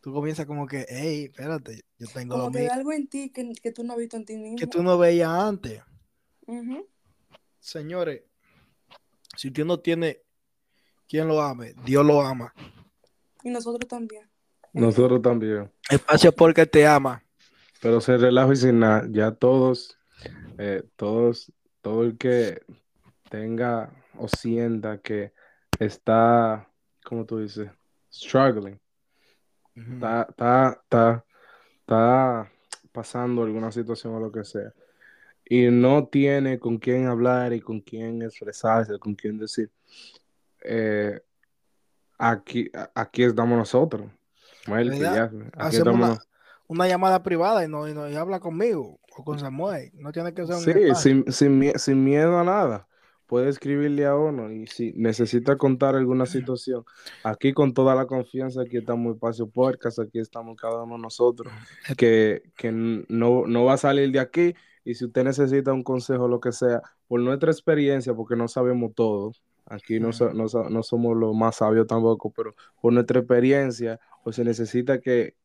Tú 0.00 0.12
comienzas 0.12 0.46
como 0.46 0.66
que, 0.66 0.86
hey, 0.88 1.24
espérate, 1.30 1.82
yo 1.98 2.06
tengo 2.08 2.36
lo 2.36 2.44
Como 2.44 2.52
que 2.56 2.60
hay 2.60 2.66
algo 2.68 2.92
en 2.92 3.06
ti 3.06 3.30
que, 3.30 3.52
que 3.52 3.70
tú 3.70 3.84
no 3.84 3.92
has 3.92 3.98
visto 3.98 4.16
en 4.16 4.24
ti 4.24 4.36
mismo. 4.36 4.58
que 4.58 4.66
tú 4.66 4.82
no 4.82 4.96
veías 4.96 5.28
antes. 5.28 5.82
Señores, 7.58 8.22
si 9.36 9.48
usted 9.48 9.64
no 9.64 9.78
tiene 9.80 10.22
quien 11.06 11.28
lo 11.28 11.40
ame, 11.40 11.74
Dios 11.84 12.04
lo 12.04 12.22
ama. 12.22 12.54
Y 13.42 13.50
nosotros 13.50 13.88
también. 13.88 14.28
Nosotros 14.72 15.20
también. 15.20 15.70
Espacio 15.90 16.32
porque 16.32 16.66
te 16.66 16.86
ama. 16.86 17.22
Pero 17.82 18.00
se 18.00 18.16
relajo 18.16 18.52
y 18.52 18.56
sin 18.56 18.78
nada, 18.80 19.06
ya 19.10 19.32
todos, 19.32 19.98
eh, 20.58 20.82
todos, 20.96 21.52
todo 21.80 22.04
el 22.04 22.16
que 22.18 22.62
tenga 23.30 23.92
o 24.18 24.28
sienta 24.28 24.98
que 24.98 25.32
está, 25.78 26.70
¿cómo 27.04 27.24
tú 27.24 27.38
dices? 27.38 27.70
Struggling, 28.12 28.78
está, 29.74 30.26
está, 30.28 30.80
está, 30.82 31.24
está 31.80 32.52
pasando 32.92 33.42
alguna 33.42 33.70
situación 33.72 34.14
o 34.14 34.20
lo 34.20 34.32
que 34.32 34.44
sea, 34.44 34.72
y 35.44 35.68
no 35.70 36.06
tiene 36.06 36.58
con 36.58 36.78
quién 36.78 37.06
hablar 37.06 37.52
y 37.52 37.60
con 37.60 37.80
quién 37.80 38.22
expresarse, 38.22 38.98
con 38.98 39.14
quién 39.14 39.38
decir, 39.38 39.70
eh, 40.62 41.20
aquí, 42.18 42.70
aquí 42.94 43.22
estamos 43.24 43.56
nosotros. 43.58 44.10
Una, 45.92 45.98
nos- 46.08 46.28
una 46.68 46.86
llamada 46.86 47.22
privada 47.22 47.64
y, 47.64 47.68
no, 47.68 47.88
y, 47.88 47.94
no- 47.94 48.08
y 48.08 48.14
habla 48.14 48.38
conmigo 48.40 49.00
o 49.16 49.24
con 49.24 49.38
Samuel. 49.38 49.90
No 49.94 50.12
tiene 50.12 50.32
que 50.34 50.46
ser 50.46 50.54
un 50.56 50.62
Sí, 50.62 50.72
sin 51.76 52.04
miedo 52.04 52.38
a 52.38 52.44
nada. 52.44 52.86
Puede 53.30 53.48
escribirle 53.48 54.06
a 54.06 54.16
uno 54.16 54.50
y 54.50 54.66
si 54.66 54.92
necesita 54.96 55.56
contar 55.56 55.94
alguna 55.94 56.26
situación, 56.26 56.84
aquí 57.22 57.52
con 57.52 57.72
toda 57.72 57.94
la 57.94 58.06
confianza, 58.06 58.62
aquí 58.62 58.78
estamos 58.78 59.14
Espacio 59.14 59.46
Podcast, 59.48 60.00
aquí 60.00 60.18
estamos 60.18 60.56
cada 60.60 60.82
uno 60.82 60.96
de 60.96 61.02
nosotros, 61.02 61.52
que, 61.96 62.42
que 62.56 62.68
n- 62.68 63.04
no, 63.08 63.46
no 63.46 63.64
va 63.64 63.74
a 63.74 63.76
salir 63.76 64.10
de 64.10 64.18
aquí 64.18 64.54
y 64.84 64.96
si 64.96 65.04
usted 65.04 65.22
necesita 65.22 65.72
un 65.72 65.84
consejo, 65.84 66.26
lo 66.26 66.40
que 66.40 66.50
sea, 66.50 66.82
por 67.06 67.20
nuestra 67.20 67.52
experiencia, 67.52 68.12
porque 68.14 68.34
no 68.34 68.48
sabemos 68.48 68.90
todo, 68.96 69.30
aquí 69.66 70.00
no, 70.00 70.10
no, 70.34 70.46
no 70.68 70.82
somos 70.82 71.16
los 71.16 71.32
más 71.32 71.54
sabios 71.54 71.86
tampoco, 71.86 72.32
pero 72.36 72.56
por 72.82 72.92
nuestra 72.92 73.20
experiencia, 73.20 74.00
o 74.24 74.32
se 74.32 74.42
necesita 74.42 75.00
que, 75.00 75.36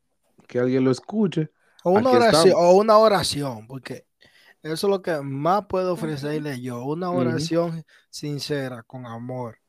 que 0.48 0.58
alguien 0.58 0.84
lo 0.84 0.90
escuche, 0.90 1.52
O 1.84 1.92
una 1.92 2.10
oración, 2.10 2.56
o 2.58 2.72
una 2.78 2.98
oración, 2.98 3.68
porque 3.68 4.06
eso 4.74 4.88
es 4.88 4.92
lo 4.92 5.02
que 5.04 5.22
más 5.22 5.68
puedo 5.68 5.94
ofrecerle 5.94 6.60
yo, 6.60 6.84
una 6.84 7.12
oración 7.12 7.86
sincera, 8.10 8.82
con 8.82 9.06
amor. 9.06 9.60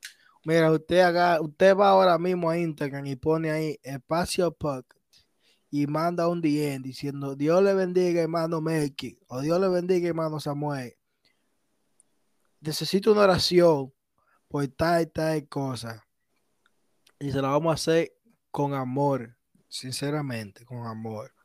Mira, 0.43 0.73
usted 0.73 1.01
haga, 1.01 1.39
usted 1.43 1.77
va 1.77 1.91
ahora 1.91 2.17
mismo 2.17 2.49
a 2.49 2.57
Instagram 2.57 3.05
y 3.05 3.17
pone 3.17 3.51
ahí 3.51 3.79
espacio 3.83 4.51
podcast 4.53 4.97
y 5.71 5.87
manda 5.87 6.29
un 6.29 6.41
DM 6.41 6.81
diciendo 6.83 7.37
Dios 7.37 7.63
le 7.63 7.75
bendiga 7.75 8.23
hermano 8.23 8.63
Melky 8.63 9.19
o 9.27 9.43
Dios 9.43 9.61
le 9.61 9.69
bendiga 9.69 10.09
hermano 10.09 10.41
Samuel. 10.41 10.97
Necesito 12.63 13.13
una 13.13 13.25
oración 13.25 13.93
por 14.49 14.67
tal 14.69 15.03
y 15.03 15.07
tal 15.09 15.47
cosa. 15.47 16.07
Y 17.19 17.33
se 17.33 17.43
la 17.43 17.49
vamos 17.49 17.73
a 17.73 17.75
hacer 17.75 18.15
con 18.51 18.73
amor, 18.73 19.37
sinceramente, 19.69 20.65
con 20.65 20.87
amor. 20.87 21.36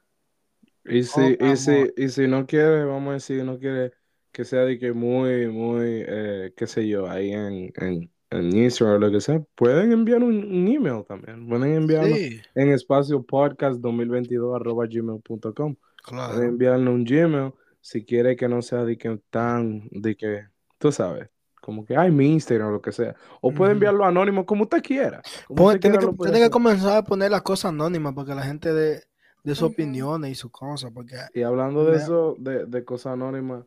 Y 0.85 1.03
si, 1.03 1.37
y 1.39 1.55
si, 1.57 1.71
amor. 1.71 1.93
y 1.95 2.09
si 2.09 2.27
no 2.27 2.45
quiere, 2.45 2.85
vamos 2.85 3.11
a 3.11 3.13
decir, 3.13 3.43
no 3.43 3.59
quiere 3.59 3.91
que 4.31 4.45
sea 4.45 4.61
de 4.61 4.79
que 4.79 4.93
muy, 4.93 5.47
muy, 5.47 6.03
eh, 6.07 6.53
qué 6.55 6.67
sé 6.67 6.87
yo, 6.87 7.09
ahí 7.09 7.31
en, 7.31 7.71
en, 7.75 8.11
en 8.29 8.55
Instagram 8.57 8.95
o 8.95 8.99
lo 8.99 9.11
que 9.11 9.21
sea, 9.21 9.41
pueden 9.55 9.91
enviar 9.91 10.23
un, 10.23 10.35
un 10.43 10.67
email 10.67 11.03
también. 11.07 11.47
Pueden 11.47 11.73
enviarlo 11.75 12.15
Sí, 12.15 12.39
en 12.55 12.69
espacio 12.71 13.23
podcast 13.23 13.79
2022 13.81 14.55
arroba 14.55 14.85
gmail.com. 14.87 15.51
Pueden 15.51 15.75
claro. 16.03 16.41
enviarle 16.41 16.89
un 16.89 17.03
Gmail 17.05 17.53
si 17.79 18.03
quiere 18.05 18.35
que 18.35 18.47
no 18.47 18.61
sea 18.61 18.83
de 18.85 18.97
que 18.97 19.19
tan, 19.29 19.87
de 19.91 20.15
que, 20.15 20.45
tú 20.79 20.91
sabes, 20.91 21.29
como 21.61 21.85
que, 21.85 21.95
ay, 21.95 22.11
mi 22.11 22.31
Instagram 22.33 22.69
o 22.69 22.71
lo 22.71 22.81
que 22.81 22.91
sea. 22.91 23.15
O 23.41 23.53
puede 23.53 23.71
Ujú. 23.71 23.73
enviarlo 23.73 24.05
anónimo 24.05 24.45
como 24.45 24.63
usted 24.63 24.81
quiera. 24.81 25.21
Como 25.45 25.65
Pon- 25.65 25.67
usted 25.67 25.79
tiene 25.79 25.97
quiera 25.97 25.99
que, 25.99 26.05
lo 26.05 26.15
puede 26.15 26.31
tiene 26.31 26.39
que 26.39 26.45
hacer. 26.45 26.51
comenzar 26.51 26.97
a 26.97 27.03
poner 27.03 27.29
las 27.31 27.41
cosas 27.43 27.69
anónimas 27.69 28.13
para 28.15 28.27
que 28.29 28.35
la 28.35 28.43
gente 28.43 28.73
dé 28.73 29.03
de 29.43 29.55
sus 29.55 29.63
Ujú. 29.63 29.73
opiniones 29.73 30.31
y 30.31 30.35
sus 30.35 30.51
cosas, 30.51 30.91
porque 30.93 31.15
Y 31.33 31.41
hablando 31.41 31.83
de 31.85 31.91
Me- 31.91 31.97
eso, 31.97 32.35
de, 32.39 32.65
de 32.65 32.85
cosas 32.85 33.13
anónimas, 33.13 33.65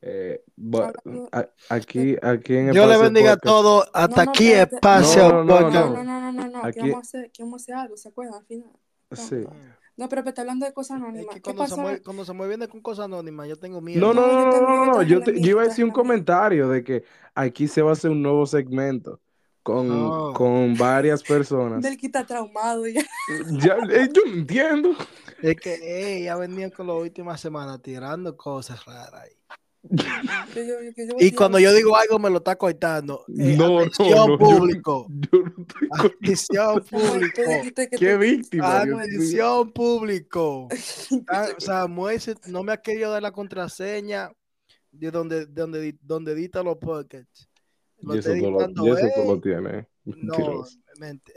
eh, 0.00 0.42
a- 1.32 1.48
aquí, 1.68 2.16
aquí 2.20 2.56
en 2.56 2.72
Dios 2.72 2.86
le 2.88 2.94
Espacio 2.94 3.02
bendiga 3.02 3.32
a 3.32 3.36
Podcast- 3.36 3.42
todos. 3.42 3.90
Hasta 3.94 4.24
no, 4.24 4.30
aquí 4.30 4.52
espacio 4.52 5.28
No, 5.28 5.32
no, 5.32 5.44
no, 5.44 5.60
podcast. 5.60 5.86
No, 5.86 6.04
no, 6.04 6.04
no, 6.04 6.20
no, 6.20 6.32
no, 6.32 6.48
no. 6.48 6.64
Aquí- 6.64 6.80
Que 6.80 6.80
vamos 6.90 6.96
a 6.96 7.00
hacer, 7.00 7.30
que 7.30 7.42
vamos 7.44 7.60
a 7.60 7.62
hacer 7.62 7.74
algo, 7.76 7.96
¿se 7.96 8.08
acuerdan? 8.08 8.34
Al 8.40 8.46
final. 8.46 8.70
Sí. 9.12 9.44
No, 9.96 10.08
pero, 10.08 10.22
está 10.26 10.40
hablando 10.40 10.66
de 10.66 10.72
cosas 10.72 10.96
Es 10.96 11.02
anónimas. 11.04 11.34
que 11.34 11.42
¿Qué 11.42 11.54
cuando? 11.54 11.66
Samuel, 11.76 12.02
cuando 12.02 12.24
Samuel 12.24 12.48
viene 12.48 12.66
con 12.66 12.80
cosas 12.80 13.04
anónimas, 13.04 13.46
yo 13.48 13.56
tengo 13.58 13.80
miedo. 13.80 14.00
No, 14.00 14.14
no, 14.14 14.26
No, 14.26 14.60
no, 14.60 14.86
no, 14.86 15.02
yo 15.02 15.22
te- 15.22 15.38
yo 15.40 15.50
iba 15.50 15.62
a 15.62 15.66
decir 15.66 15.84
un 15.84 15.90
comentario 15.92 16.68
de 16.68 16.82
que 16.82 17.04
aquí 17.34 17.68
se 17.68 17.82
va 17.82 17.90
a 17.90 17.92
hacer 17.92 18.10
un 18.10 18.22
nuevo 18.22 18.44
segmento 18.46 19.20
con, 19.62 19.90
Oh. 19.90 20.32
con 20.32 20.74
varias 20.76 21.22
personas. 21.22 21.80
Belki 21.82 22.06
está 22.06 22.24
traumado 22.26 22.86
ya. 22.86 23.02
Ya, 23.52 23.76
eh, 23.90 24.08
yo 24.12 24.22
no 24.26 24.32
entiendo. 24.34 24.90
Es 25.40 25.56
que 25.56 25.74
ey, 25.74 26.24
ya 26.24 26.36
venían 26.36 26.70
con 26.70 26.86
las 26.86 26.96
últimas 26.96 27.40
semanas 27.40 27.80
tirando 27.82 28.36
cosas 28.36 28.84
raras. 28.84 29.12
ahí. 29.14 29.30
Que 30.54 30.64
yo- 30.64 30.74
que 30.94 31.08
yo 31.08 31.14
Y 31.18 31.32
cuando 31.32 31.58
yo 31.58 31.74
digo 31.74 31.96
algo, 31.96 32.16
me 32.20 32.30
lo 32.30 32.36
está 32.38 32.54
cortando. 32.54 33.24
Eh, 33.36 33.56
No, 33.58 33.66
no, 33.68 33.78
atención, 33.80 34.10
no, 34.10 34.28
yo- 34.28 34.38
público. 34.38 35.06
Yo 35.10 35.40
no 35.42 35.62
estoy 35.62 35.88
con- 35.88 36.06
Atención, 36.06 36.84
público. 36.88 37.42
que 37.74 37.88
Qué 37.98 38.16
víctima. 38.16 38.80
Atención, 38.82 39.72
público. 39.72 40.68
Ah, 41.26 41.48
Samuel 41.58 42.20
se- 42.20 42.36
no 42.46 42.62
me 42.62 42.72
ha 42.72 42.76
querido 42.76 43.10
dar 43.10 43.22
la 43.22 43.32
contraseña 43.32 44.30
de 44.92 45.10
donde, 45.10 45.46
de 45.46 45.52
donde, 45.60 45.96
donde 46.00 46.32
edita 46.32 46.62
los 46.62 46.76
podcasts. 46.78 47.48
Lo 48.02 48.14
Y 48.14 48.18
eso 48.18 48.32
está 48.32 48.44
tú 48.44 48.50
lo, 48.50 48.58
editando 48.58 48.86
y 48.86 48.90
eso 48.90 49.08
tú 49.14 49.32
lo 49.32 49.40
tienes. 49.40 49.86
No, 50.04 50.64
mente. 50.98 51.32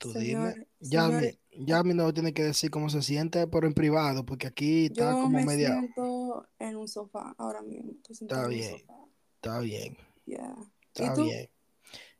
Tú 0.00 0.12
Señores, 0.12 0.54
dime. 0.80 0.90
Jasmine, 0.96 1.38
Jasmine 1.66 1.94
no 2.02 2.12
tiene 2.14 2.32
que 2.34 2.42
decir 2.42 2.70
cómo 2.70 2.88
se 2.88 3.02
siente, 3.02 3.46
pero 3.46 3.66
en 3.66 3.74
privado, 3.74 4.24
porque 4.24 4.46
aquí 4.46 4.86
está 4.86 5.10
Yo 5.12 5.22
como 5.22 5.28
me 5.38 5.44
media. 5.44 5.74
siento 5.78 6.48
en 6.58 6.76
un 6.76 6.88
sofá 6.88 7.34
ahora 7.38 7.60
mismo. 7.62 7.92
Está 8.08 8.48
bien. 8.48 8.78
sofá. 8.78 8.94
Está 9.36 9.60
bien, 9.60 9.96
Yeah. 10.26 10.54
está 10.94 11.04
¿Y 11.12 11.14
tú? 11.14 11.24
bien. 11.24 11.48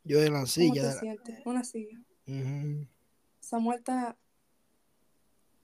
Yo 0.05 0.18
en 0.22 0.33
la 0.33 0.39
¿Cómo 0.41 0.47
silla. 0.47 0.72
te 0.74 0.81
de 0.81 0.87
la- 0.95 1.01
sientes? 1.01 1.41
Una 1.47 1.64
silla. 1.64 1.99
Ujú. 2.26 2.87
Samuel 3.41 3.78
está 3.78 4.16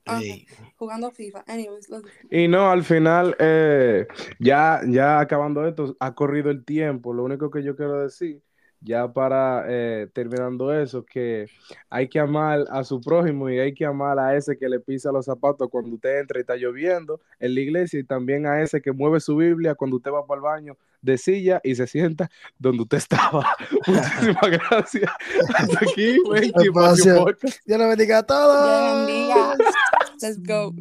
Ah, 0.08 0.20
Ey. 0.22 0.46
jugando 0.76 1.10
FIFA. 1.10 1.42
Anyways, 1.48 1.88
Y 2.30 2.46
no, 2.46 2.70
al 2.70 2.84
final, 2.84 3.34
eh, 3.40 4.06
ya, 4.38 4.80
ya 4.88 5.18
acabando 5.18 5.66
esto, 5.66 5.96
ha 5.98 6.14
corrido 6.14 6.50
el 6.50 6.64
tiempo. 6.64 7.12
Lo 7.12 7.24
único 7.24 7.50
que 7.50 7.64
yo 7.64 7.74
quiero 7.74 8.00
decir, 8.02 8.40
ya 8.87 9.12
para 9.12 9.64
eh, 9.68 10.09
terminando 10.12 10.72
eso, 10.72 11.05
que 11.05 11.47
hay 11.91 12.09
que 12.09 12.20
amar 12.20 12.64
a 12.70 12.84
su 12.84 13.01
prójimo 13.01 13.51
y 13.51 13.59
hay 13.59 13.74
que 13.74 13.84
amar 13.84 14.18
a 14.18 14.37
ese 14.37 14.57
que 14.57 14.68
le 14.68 14.78
pisa 14.78 15.11
los 15.11 15.24
zapatos 15.24 15.68
cuando 15.70 15.95
usted 15.97 16.20
entra 16.20 16.39
y 16.39 16.43
está 16.43 16.55
lloviendo 16.57 17.20
en 17.41 17.55
la 17.55 17.61
iglesia 17.61 17.99
y 17.99 18.05
también 18.05 18.47
a 18.47 18.62
ese 18.62 18.80
que 18.80 18.93
mueve 18.93 19.18
su 19.20 19.37
Biblia 19.37 19.74
cuando 19.74 19.97
usted 19.97 20.12
va 20.12 20.24
para 20.24 20.39
el 20.39 20.43
baño 20.43 20.78
de 21.03 21.18
silla 21.18 21.61
y 21.64 21.74
se 21.74 21.87
sienta 21.87 22.30
donde 22.59 22.82
usted 22.84 22.99
estaba. 22.99 23.45
Muchísimas 23.87 24.51
gracias. 24.70 25.11
Hasta 25.55 25.78
aquí. 25.80 26.18
Dios 27.66 27.78
le 27.78 27.87
bendiga 27.87 28.18
a 28.18 28.22
Dios 28.22 28.26
todos. 28.26 29.07
bendiga. 29.07 29.57
Let's 30.20 30.39
go. 30.43 30.72